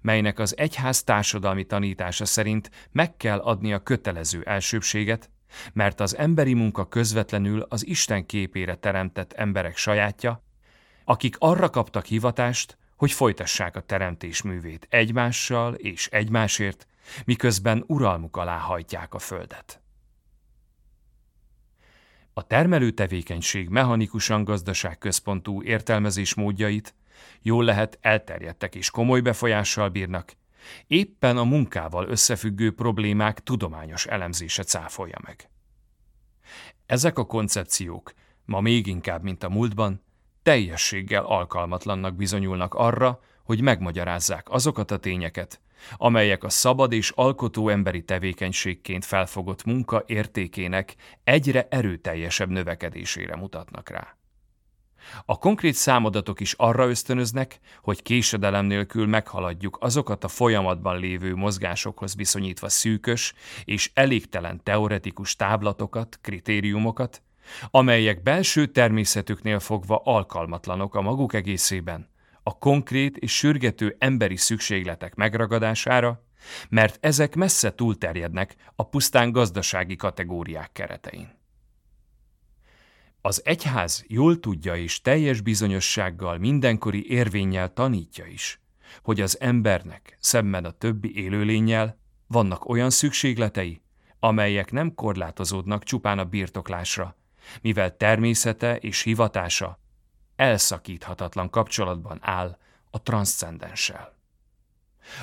melynek 0.00 0.38
az 0.38 0.56
egyház 0.56 1.02
társadalmi 1.02 1.64
tanítása 1.64 2.24
szerint 2.24 2.70
meg 2.92 3.16
kell 3.16 3.38
adni 3.38 3.72
a 3.72 3.82
kötelező 3.82 4.42
elsőbséget, 4.42 5.30
mert 5.72 6.00
az 6.00 6.16
emberi 6.16 6.54
munka 6.54 6.88
közvetlenül 6.88 7.66
az 7.68 7.86
Isten 7.86 8.26
képére 8.26 8.74
teremtett 8.74 9.32
emberek 9.32 9.76
sajátja, 9.76 10.42
akik 11.04 11.36
arra 11.38 11.70
kaptak 11.70 12.04
hivatást, 12.04 12.78
hogy 12.96 13.12
folytassák 13.12 13.76
a 13.76 13.80
teremtés 13.80 14.42
művét 14.42 14.86
egymással 14.90 15.74
és 15.74 16.06
egymásért, 16.06 16.86
miközben 17.24 17.84
uralmuk 17.86 18.36
alá 18.36 18.58
hajtják 18.58 19.14
a 19.14 19.18
földet. 19.18 19.80
A 22.32 22.46
termelő 22.46 22.90
tevékenység 22.90 23.68
mechanikusan 23.68 24.44
gazdaságközpontú 24.44 25.62
értelmezés 25.62 26.34
módjait 26.34 26.94
jól 27.42 27.64
lehet 27.64 27.98
elterjedtek 28.00 28.74
és 28.74 28.90
komoly 28.90 29.20
befolyással 29.20 29.88
bírnak, 29.88 30.32
éppen 30.86 31.36
a 31.36 31.44
munkával 31.44 32.08
összefüggő 32.08 32.74
problémák 32.74 33.42
tudományos 33.42 34.06
elemzése 34.06 34.62
cáfolja 34.62 35.18
meg. 35.24 35.50
Ezek 36.86 37.18
a 37.18 37.26
koncepciók 37.26 38.12
ma 38.44 38.60
még 38.60 38.86
inkább, 38.86 39.22
mint 39.22 39.42
a 39.42 39.48
múltban, 39.48 40.04
teljességgel 40.42 41.24
alkalmatlannak 41.24 42.16
bizonyulnak 42.16 42.74
arra, 42.74 43.20
hogy 43.44 43.60
megmagyarázzák 43.60 44.50
azokat 44.50 44.90
a 44.90 44.98
tényeket, 44.98 45.60
amelyek 45.96 46.44
a 46.44 46.48
szabad 46.48 46.92
és 46.92 47.10
alkotó 47.10 47.68
emberi 47.68 48.04
tevékenységként 48.04 49.04
felfogott 49.04 49.64
munka 49.64 50.02
értékének 50.06 50.94
egyre 51.24 51.66
erőteljesebb 51.70 52.50
növekedésére 52.50 53.36
mutatnak 53.36 53.88
rá. 53.88 54.16
A 55.24 55.38
konkrét 55.38 55.74
számadatok 55.74 56.40
is 56.40 56.52
arra 56.52 56.88
ösztönöznek, 56.88 57.60
hogy 57.82 58.02
késedelem 58.02 58.64
nélkül 58.66 59.06
meghaladjuk 59.06 59.78
azokat 59.80 60.24
a 60.24 60.28
folyamatban 60.28 60.98
lévő 60.98 61.34
mozgásokhoz 61.34 62.16
viszonyítva 62.16 62.68
szűkös 62.68 63.34
és 63.64 63.90
elégtelen 63.94 64.60
teoretikus 64.62 65.36
táblatokat, 65.36 66.18
kritériumokat, 66.20 67.22
amelyek 67.70 68.22
belső 68.22 68.66
természetüknél 68.66 69.60
fogva 69.60 70.00
alkalmatlanok 70.04 70.94
a 70.94 71.00
maguk 71.00 71.34
egészében, 71.34 72.08
a 72.42 72.58
konkrét 72.58 73.16
és 73.16 73.36
sürgető 73.36 73.96
emberi 73.98 74.36
szükségletek 74.36 75.14
megragadására, 75.14 76.24
mert 76.68 76.98
ezek 77.00 77.34
messze 77.34 77.74
túlterjednek 77.74 78.56
a 78.76 78.88
pusztán 78.88 79.32
gazdasági 79.32 79.96
kategóriák 79.96 80.72
keretein. 80.72 81.44
Az 83.26 83.42
egyház 83.44 84.04
jól 84.08 84.40
tudja 84.40 84.76
és 84.76 85.00
teljes 85.00 85.40
bizonyossággal 85.40 86.38
mindenkori 86.38 87.10
érvényel 87.10 87.72
tanítja 87.72 88.26
is, 88.26 88.60
hogy 89.02 89.20
az 89.20 89.40
embernek 89.40 90.16
szemben 90.20 90.64
a 90.64 90.70
többi 90.70 91.16
élőlényel 91.16 91.98
vannak 92.26 92.68
olyan 92.68 92.90
szükségletei, 92.90 93.82
amelyek 94.18 94.72
nem 94.72 94.94
korlátozódnak 94.94 95.84
csupán 95.84 96.18
a 96.18 96.24
birtoklásra, 96.24 97.16
mivel 97.62 97.96
természete 97.96 98.76
és 98.76 99.02
hivatása 99.02 99.80
elszakíthatatlan 100.36 101.50
kapcsolatban 101.50 102.18
áll 102.20 102.58
a 102.90 103.02
transzcendenssel. 103.02 104.16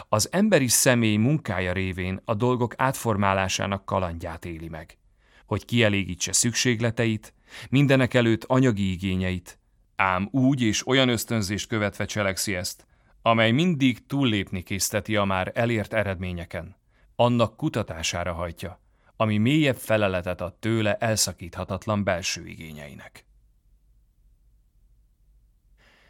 Az 0.10 0.28
emberi 0.32 0.68
személy 0.68 1.18
munkája 1.18 1.74
révén 1.74 2.22
a 2.26 2.34
dolgok 2.34 2.74
átformálásának 2.78 3.86
kalandját 3.86 4.46
éli 4.46 4.68
meg, 4.70 4.98
hogy 5.46 5.66
kielégítse 5.66 6.34
szükségleteit, 6.34 7.34
mindenek 7.70 8.14
előtt 8.14 8.44
anyagi 8.44 8.92
igényeit, 8.92 9.60
ám 9.96 10.28
úgy 10.32 10.62
és 10.62 10.88
olyan 10.88 11.10
ösztönzést 11.10 11.68
követve 11.68 12.06
cselekszi 12.06 12.56
ezt, 12.56 12.86
amely 13.22 13.52
mindig 13.52 14.06
túllépni 14.06 14.64
készteti 14.64 15.16
a 15.16 15.24
már 15.24 15.52
elért 15.56 15.94
eredményeken, 15.94 16.76
annak 17.16 17.58
kutatására 17.58 18.34
hajtja, 18.34 18.82
ami 19.16 19.38
mélyebb 19.38 19.76
feleletet 19.76 20.42
ad 20.42 20.54
tőle 20.54 20.96
elszakíthatatlan 20.96 22.04
belső 22.04 22.46
igényeinek. 22.46 23.26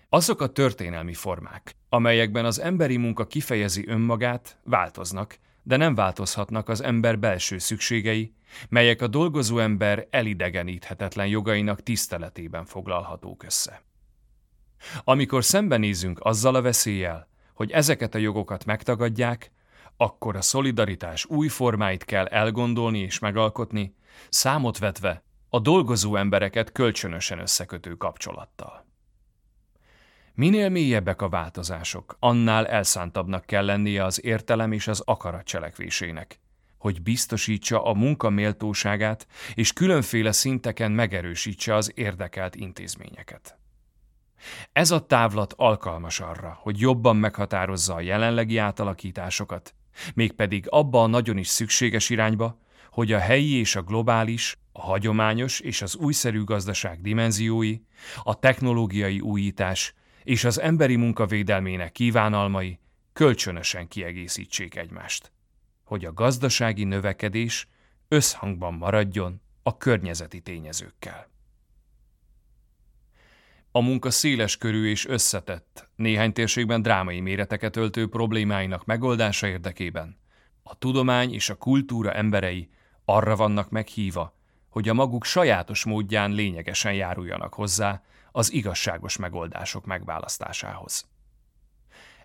Azok 0.10 0.42
a 0.42 0.48
történelmi 0.48 1.14
formák, 1.14 1.76
amelyekben 1.90 2.46
az 2.46 2.60
emberi 2.60 2.98
munka 2.98 3.28
kifejezi 3.28 3.88
önmagát, 3.88 4.60
változnak, 4.64 5.38
de 5.64 5.78
nem 5.78 5.96
változhatnak 5.96 6.70
az 6.70 6.82
ember 6.82 7.20
belső 7.20 7.58
szükségei, 7.58 8.34
melyek 8.70 9.02
a 9.02 9.08
dolgozó 9.08 9.58
ember 9.58 10.08
elidegeníthetetlen 10.10 11.28
jogainak 11.28 11.84
tiszteletében 11.84 12.66
foglalhatók 12.66 13.44
össze. 13.44 13.84
Amikor 15.04 15.44
szembenézünk 15.44 16.20
azzal 16.22 16.56
a 16.56 16.62
veszéllyel, 16.62 17.28
hogy 17.54 17.72
ezeket 17.72 18.16
a 18.16 18.18
jogokat 18.18 18.66
megtagadják, 18.66 19.52
akkor 19.98 20.36
a 20.36 20.42
szolidaritás 20.42 21.26
új 21.26 21.48
formáit 21.48 22.06
kell 22.06 22.26
elgondolni 22.26 23.00
és 23.00 23.20
megalkotni, 23.20 23.96
számot 24.30 24.78
vetve 24.78 25.24
a 25.50 25.60
dolgozó 25.60 26.16
embereket 26.16 26.72
kölcsönösen 26.72 27.40
összekötő 27.40 27.96
kapcsolattal. 27.96 28.86
Minél 30.36 30.70
mélyebbek 30.70 31.22
a 31.22 31.30
változások, 31.30 32.16
annál 32.20 32.68
elszántabbnak 32.68 33.46
kell 33.46 33.66
lennie 33.66 34.04
az 34.04 34.24
értelem 34.24 34.72
és 34.72 34.88
az 34.88 35.02
akarat 35.06 35.46
cselekvésének, 35.46 36.40
hogy 36.78 37.02
biztosítsa 37.02 37.84
a 37.84 37.94
munka 37.94 38.30
méltóságát 38.30 39.28
és 39.54 39.74
különféle 39.74 40.32
szinteken 40.32 40.92
megerősítse 40.92 41.76
az 41.76 41.92
érdekelt 41.96 42.56
intézményeket. 42.56 43.58
Ez 44.72 44.92
a 44.92 45.06
távlat 45.06 45.54
alkalmas 45.58 46.20
arra, 46.20 46.58
hogy 46.62 46.80
jobban 46.80 47.16
meghatározza 47.16 47.94
a 47.94 48.02
jelenlegi 48.02 48.58
átalakításokat, 48.58 49.76
mégpedig 50.14 50.66
abba 50.70 51.04
a 51.04 51.08
nagyon 51.08 51.38
is 51.38 51.48
szükséges 51.48 52.10
irányba, 52.10 52.60
hogy 52.92 53.12
a 53.12 53.20
helyi 53.20 53.54
és 53.54 53.76
a 53.76 53.82
globális, 53.82 54.58
a 54.72 54.82
hagyományos 54.82 55.60
és 55.60 55.82
az 55.82 55.96
újszerű 55.96 56.44
gazdaság 56.44 57.02
dimenziói, 57.02 57.78
a 58.24 58.40
technológiai 58.40 59.20
újítás 59.20 59.94
és 60.24 60.44
az 60.44 60.60
emberi 60.60 60.96
munkavédelmének 60.96 61.92
kívánalmai 61.92 62.80
kölcsönösen 63.14 63.88
kiegészítsék 63.88 64.76
egymást, 64.76 65.32
hogy 65.84 66.06
a 66.06 66.14
gazdasági 66.14 66.84
növekedés 66.84 67.68
összhangban 68.08 68.74
maradjon 68.74 69.42
a 69.64 69.78
környezeti 69.78 70.40
tényezőkkel. 70.40 71.32
A 73.72 73.82
munka 73.82 74.12
széles 74.12 74.58
körű 74.58 74.90
és 74.90 75.08
összetett, 75.08 75.90
néhány 75.96 76.34
térségben 76.34 76.82
drámai 76.82 77.20
méreteket 77.20 77.76
öltő 77.76 78.08
problémáinak 78.08 78.86
megoldása 78.86 79.48
érdekében 79.48 80.18
a 80.64 80.78
tudomány 80.78 81.34
és 81.34 81.50
a 81.50 81.56
kultúra 81.56 82.14
emberei 82.14 82.70
arra 83.06 83.36
vannak 83.36 83.70
meghíva, 83.70 84.36
hogy 84.70 84.90
a 84.90 84.94
maguk 84.94 85.26
sajátos 85.26 85.84
módján 85.84 86.32
lényegesen 86.32 86.94
járuljanak 86.94 87.54
hozzá 87.54 88.04
az 88.36 88.54
igazságos 88.54 89.18
megoldások 89.18 89.86
megválasztásához. 89.86 91.06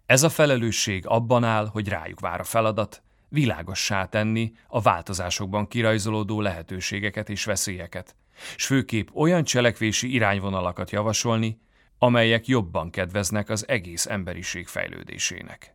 Ez 0.06 0.22
a 0.22 0.28
felelősség 0.28 1.06
abban 1.06 1.44
áll, 1.44 1.66
hogy 1.66 1.89
rájuk 1.89 2.20
vár 2.20 2.40
a 2.40 2.44
feladat, 2.44 3.02
világossá 3.28 4.05
tenni 4.05 4.52
a 4.68 4.80
változásokban 4.80 5.68
kirajzolódó 5.68 6.40
lehetőségeket 6.40 7.28
és 7.28 7.44
veszélyeket, 7.44 8.16
s 8.56 8.66
főképp 8.66 9.09
olyan 9.14 9.44
cselekvési 9.44 10.12
irányvonalakat 10.12 10.90
javasolni, 10.90 11.60
amelyek 11.98 12.47
jobban 12.47 12.90
kedveznek 12.90 13.48
az 13.48 13.68
egész 13.68 14.06
emberiség 14.06 14.66
fejlődésének. 14.66 15.74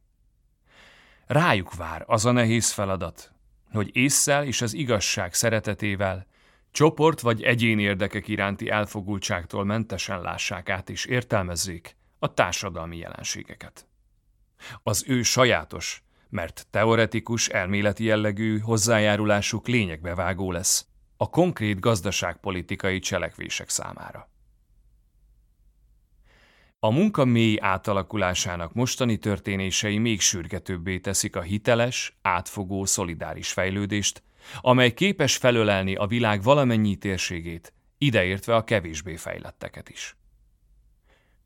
Rájuk 1.25 1.75
vár 1.75 2.03
az 2.07 2.25
a 2.25 2.31
nehéz 2.31 2.71
feladat, 2.71 3.31
hogy 3.71 3.89
észszel 3.95 4.43
és 4.43 4.61
az 4.61 4.73
igazság 4.73 5.33
szeretetével 5.33 6.25
Csoport 6.73 7.19
vagy 7.19 7.43
egyén 7.43 7.79
érdekek 7.79 8.27
iránti 8.27 8.69
elfogultságtól 8.69 9.63
mentesen 9.63 10.21
lássák 10.21 10.69
át 10.69 10.89
és 10.89 11.05
értelmezzék 11.05 11.95
a 12.19 12.33
társadalmi 12.33 12.97
jelenségeket. 12.97 13.87
Az 14.83 15.03
ő 15.07 15.21
sajátos, 15.21 16.03
mert 16.29 16.67
teoretikus, 16.69 17.47
elméleti 17.47 18.03
jellegű 18.03 18.59
hozzájárulásuk 18.59 19.67
lényegbevágó 19.67 20.51
lesz 20.51 20.87
a 21.17 21.29
konkrét 21.29 21.79
gazdaságpolitikai 21.79 22.99
cselekvések 22.99 23.69
számára. 23.69 24.29
A 26.79 26.89
munka 26.89 27.25
mély 27.25 27.57
átalakulásának 27.61 28.73
mostani 28.73 29.17
történései 29.17 29.97
még 29.97 30.21
sürgetőbbé 30.21 30.99
teszik 30.99 31.35
a 31.35 31.41
hiteles, 31.41 32.17
átfogó, 32.21 32.85
szolidáris 32.85 33.51
fejlődést, 33.51 34.23
amely 34.61 34.93
képes 34.93 35.37
felölelni 35.37 35.95
a 35.95 36.07
világ 36.07 36.43
valamennyi 36.43 36.95
térségét, 36.95 37.73
ideértve 37.97 38.55
a 38.55 38.63
kevésbé 38.63 39.15
fejletteket 39.15 39.89
is. 39.89 40.15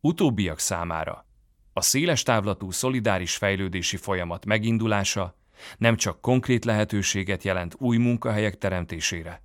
Utóbbiak 0.01 0.59
számára 0.59 1.27
a 1.73 1.81
széles 1.81 2.23
távlatú 2.23 2.71
szolidáris 2.71 3.35
fejlődési 3.35 3.97
folyamat 3.97 4.45
megindulása 4.45 5.35
nem 5.77 5.95
csak 5.95 6.21
konkrét 6.21 6.65
lehetőséget 6.65 7.43
jelent 7.43 7.75
új 7.77 7.97
munkahelyek 7.97 8.57
teremtésére, 8.57 9.41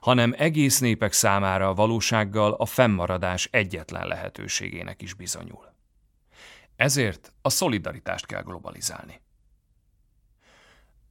hanem 0.00 0.34
egész 0.36 0.78
népek 0.78 1.12
számára 1.12 1.68
a 1.68 1.74
valósággal 1.74 2.52
a 2.52 2.66
fennmaradás 2.66 3.48
egyetlen 3.50 4.06
lehetőségének 4.06 5.02
is 5.02 5.14
bizonyul. 5.14 5.74
Ezért 6.76 7.32
a 7.42 7.50
szolidaritást 7.50 8.26
kell 8.26 8.42
globalizálni. 8.42 9.21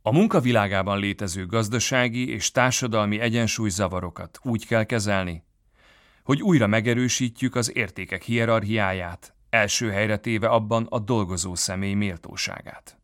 A 0.03 0.11
munkavilágában 0.11 0.99
létező 0.99 1.45
gazdasági 1.45 2.29
és 2.29 2.51
társadalmi 2.51 3.19
egyensúlyzavarokat 3.19 4.39
úgy 4.43 4.67
kell 4.67 4.83
kezelni, 4.83 5.43
hogy 6.23 6.41
újra 6.41 6.67
megerősítjük 6.67 7.55
az 7.55 7.75
értékek 7.75 8.23
hierarchiáját, 8.23 9.35
első 9.49 9.89
helyre 9.89 10.17
téve 10.17 10.47
abban 10.47 10.87
a 10.89 10.99
dolgozó 10.99 11.55
személy 11.55 11.93
méltóságát. 11.93 12.99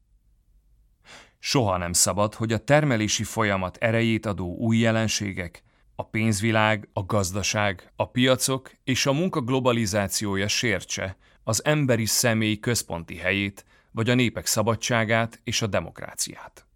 Soha 1.39 1.77
nem 1.77 1.93
szabad, 1.93 2.33
hogy 2.33 2.53
a 2.53 2.63
termelési 2.63 3.23
folyamat 3.23 3.77
erejét 3.77 4.25
adó 4.25 4.55
új 4.55 4.77
jelenségek 4.77 5.63
a 5.95 6.03
pénzvilág, 6.03 6.89
a 6.93 7.05
gazdaság, 7.05 7.91
a 7.95 8.09
piacok 8.09 8.71
és 8.83 9.05
a 9.05 9.13
munka 9.13 9.41
globalizációja 9.41 10.47
sértse 10.47 11.17
az 11.43 11.65
emberi 11.65 12.05
személy 12.05 12.59
központi 12.59 13.15
helyét, 13.15 13.65
vagy 13.91 14.09
a 14.09 14.13
népek 14.13 14.45
szabadságát 14.45 15.39
és 15.43 15.61
a 15.61 15.67
demokráciát. 15.67 16.66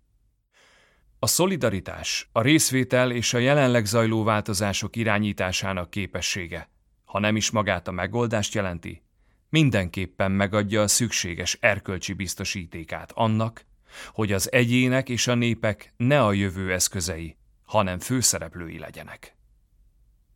A 1.23 1.27
szolidaritás, 1.27 2.29
a 2.31 2.41
részvétel 2.41 3.11
és 3.11 3.33
a 3.33 3.37
jelenleg 3.37 3.85
zajló 3.85 4.23
változások 4.23 4.95
irányításának 4.95 5.89
képessége, 5.89 6.69
ha 7.05 7.19
nem 7.19 7.35
is 7.35 7.51
magát 7.51 7.87
a 7.87 7.91
megoldást 7.91 8.53
jelenti, 8.53 9.03
mindenképpen 9.49 10.31
megadja 10.31 10.81
a 10.81 10.87
szükséges 10.87 11.57
erkölcsi 11.59 12.13
biztosítékát 12.13 13.11
annak, 13.11 13.65
hogy 14.07 14.31
az 14.31 14.51
egyének 14.51 15.09
és 15.09 15.27
a 15.27 15.35
népek 15.35 15.93
ne 15.97 16.23
a 16.23 16.33
jövő 16.33 16.73
eszközei, 16.73 17.37
hanem 17.65 17.99
főszereplői 17.99 18.79
legyenek. 18.79 19.35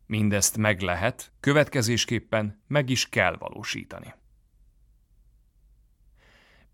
Mindezt 0.06 0.56
meg 0.56 0.80
lehet, 0.80 1.32
következésképpen 1.40 2.62
meg 2.66 2.90
is 2.90 3.08
kell 3.08 3.36
valósítani. 3.38 4.14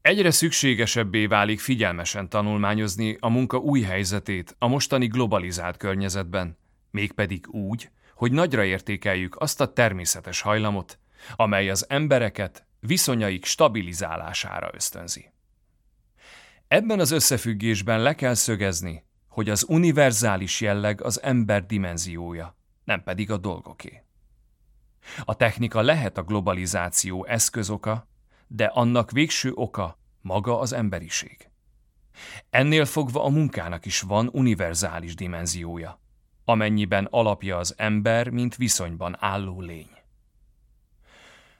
Egyre 0.02 0.30
szükségesebbé 0.30 1.26
válik 1.26 1.60
figyelmesen 1.60 2.28
tanulmányozni 2.28 3.16
a 3.20 3.28
munka 3.28 3.56
új 3.56 3.80
helyzetét 3.80 4.56
a 4.58 4.66
mostani 4.66 5.06
globalizált 5.06 5.76
környezetben, 5.76 6.58
mégpedig 6.90 7.48
úgy, 7.48 7.90
hogy 8.14 8.32
nagyra 8.32 8.64
értékeljük 8.64 9.36
azt 9.40 9.60
a 9.60 9.72
természetes 9.72 10.40
hajlamot, 10.40 10.98
amely 11.36 11.70
az 11.70 11.86
embereket 11.88 12.66
viszonyaik 12.80 13.44
stabilizálására 13.44 14.70
ösztönzi. 14.72 15.30
Ebben 16.68 17.00
az 17.00 17.10
összefüggésben 17.10 18.00
le 18.00 18.14
kell 18.14 18.34
szögezni, 18.34 19.04
hogy 19.28 19.50
az 19.50 19.64
univerzális 19.68 20.60
jelleg 20.60 21.02
az 21.02 21.22
ember 21.22 21.66
dimenziója, 21.66 22.56
nem 22.84 23.02
pedig 23.02 23.30
a 23.30 23.36
dolgoké. 23.36 24.02
A 25.24 25.36
technika 25.36 25.80
lehet 25.80 26.18
a 26.18 26.22
globalizáció 26.22 27.24
eszközoka, 27.24 28.10
de 28.54 28.64
annak 28.64 29.10
végső 29.10 29.52
oka 29.54 29.98
maga 30.20 30.58
az 30.58 30.72
emberiség. 30.72 31.50
Ennél 32.50 32.84
fogva 32.84 33.24
a 33.24 33.28
munkának 33.28 33.86
is 33.86 34.00
van 34.00 34.28
univerzális 34.32 35.14
dimenziója, 35.14 36.00
amennyiben 36.44 37.08
alapja 37.10 37.56
az 37.56 37.74
ember, 37.76 38.28
mint 38.28 38.56
viszonyban 38.56 39.16
álló 39.18 39.60
lény. 39.60 39.90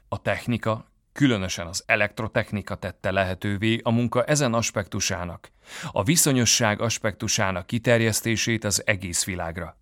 A 0.09 0.23
technika, 0.23 0.90
különösen 1.12 1.66
az 1.66 1.82
elektrotechnika 1.86 2.74
tette 2.74 3.10
lehetővé 3.10 3.81
a 3.82 3.90
munka 3.90 4.24
ezen 4.24 4.55
aspektusának, 4.55 5.51
a 5.93 6.02
viszonyosság 6.02 6.81
aspektusának 6.81 7.66
kiterjesztését 7.66 8.64
az 8.64 8.86
egész 8.86 9.24
világra, 9.24 9.77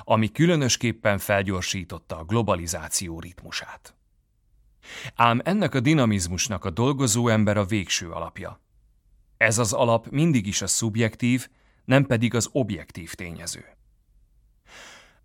ami 0.00 0.32
különösképpen 0.32 1.18
felgyorsította 1.18 2.18
a 2.18 2.24
globalizáció 2.24 3.20
ritmusát. 3.20 3.95
Ám 5.14 5.40
ennek 5.44 5.74
a 5.74 5.80
dinamizmusnak 5.80 6.64
a 6.64 6.70
dolgozó 6.70 7.28
ember 7.28 7.56
a 7.56 7.64
végső 7.64 8.10
alapja. 8.10 8.60
Ez 9.36 9.58
az 9.58 9.72
alap 9.72 10.08
mindig 10.10 10.46
is 10.46 10.62
a 10.62 10.66
szubjektív, 10.66 11.48
nem 11.84 12.06
pedig 12.06 12.34
az 12.34 12.48
objektív 12.52 13.14
tényező. 13.14 13.64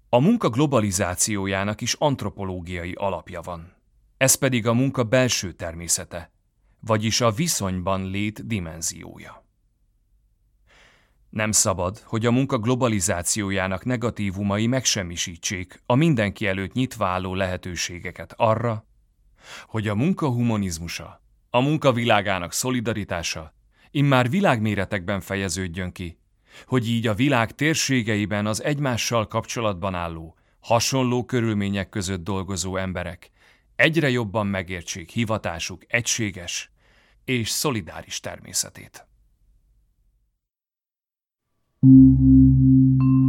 A 0.09 0.19
munka 0.19 0.49
globalizációjának 0.49 1.81
is 1.81 1.93
antropológiai 1.93 2.93
alapja 2.93 3.41
van. 3.41 3.73
Ez 4.17 4.35
pedig 4.35 4.67
a 4.67 4.73
munka 4.73 5.03
belső 5.03 5.51
természete, 5.51 6.31
vagyis 6.79 7.21
a 7.21 7.31
viszonyban 7.31 8.09
lét 8.09 8.47
dimenziója. 8.47 9.45
Nem 11.29 11.51
szabad, 11.51 11.97
hogy 11.99 12.25
a 12.25 12.31
munka 12.31 12.57
globalizációjának 12.57 13.85
negatívumai 13.85 14.67
megsemmisítsék 14.67 15.81
a 15.85 15.95
mindenki 15.95 16.47
előtt 16.47 16.73
nyitva 16.73 17.05
álló 17.05 17.35
lehetőségeket 17.35 18.33
arra, 18.37 18.85
hogy 19.65 19.87
a 19.87 19.95
munka 19.95 20.27
humanizmusa, 20.27 21.21
a 21.49 21.59
munka 21.59 21.91
világának 21.91 22.53
szolidaritása 22.53 23.53
immár 23.91 24.29
világméretekben 24.29 25.21
fejeződjön 25.21 25.91
ki, 25.91 26.17
hogy 26.65 26.89
így 26.89 27.07
a 27.07 27.13
világ 27.13 27.55
térségeiben 27.55 28.45
az 28.45 28.63
egymással 28.63 29.27
kapcsolatban 29.27 29.95
álló, 29.95 30.35
hasonló 30.59 31.25
körülmények 31.25 31.89
között 31.89 32.23
dolgozó 32.23 32.77
emberek 32.77 33.31
egyre 33.75 34.09
jobban 34.09 34.47
megértsék 34.47 35.09
hivatásuk 35.09 35.83
egységes 35.87 36.71
és 37.25 37.49
szolidáris 37.49 38.19
természetét. 38.19 39.05
Thank 41.83 43.01
you. 43.03 43.20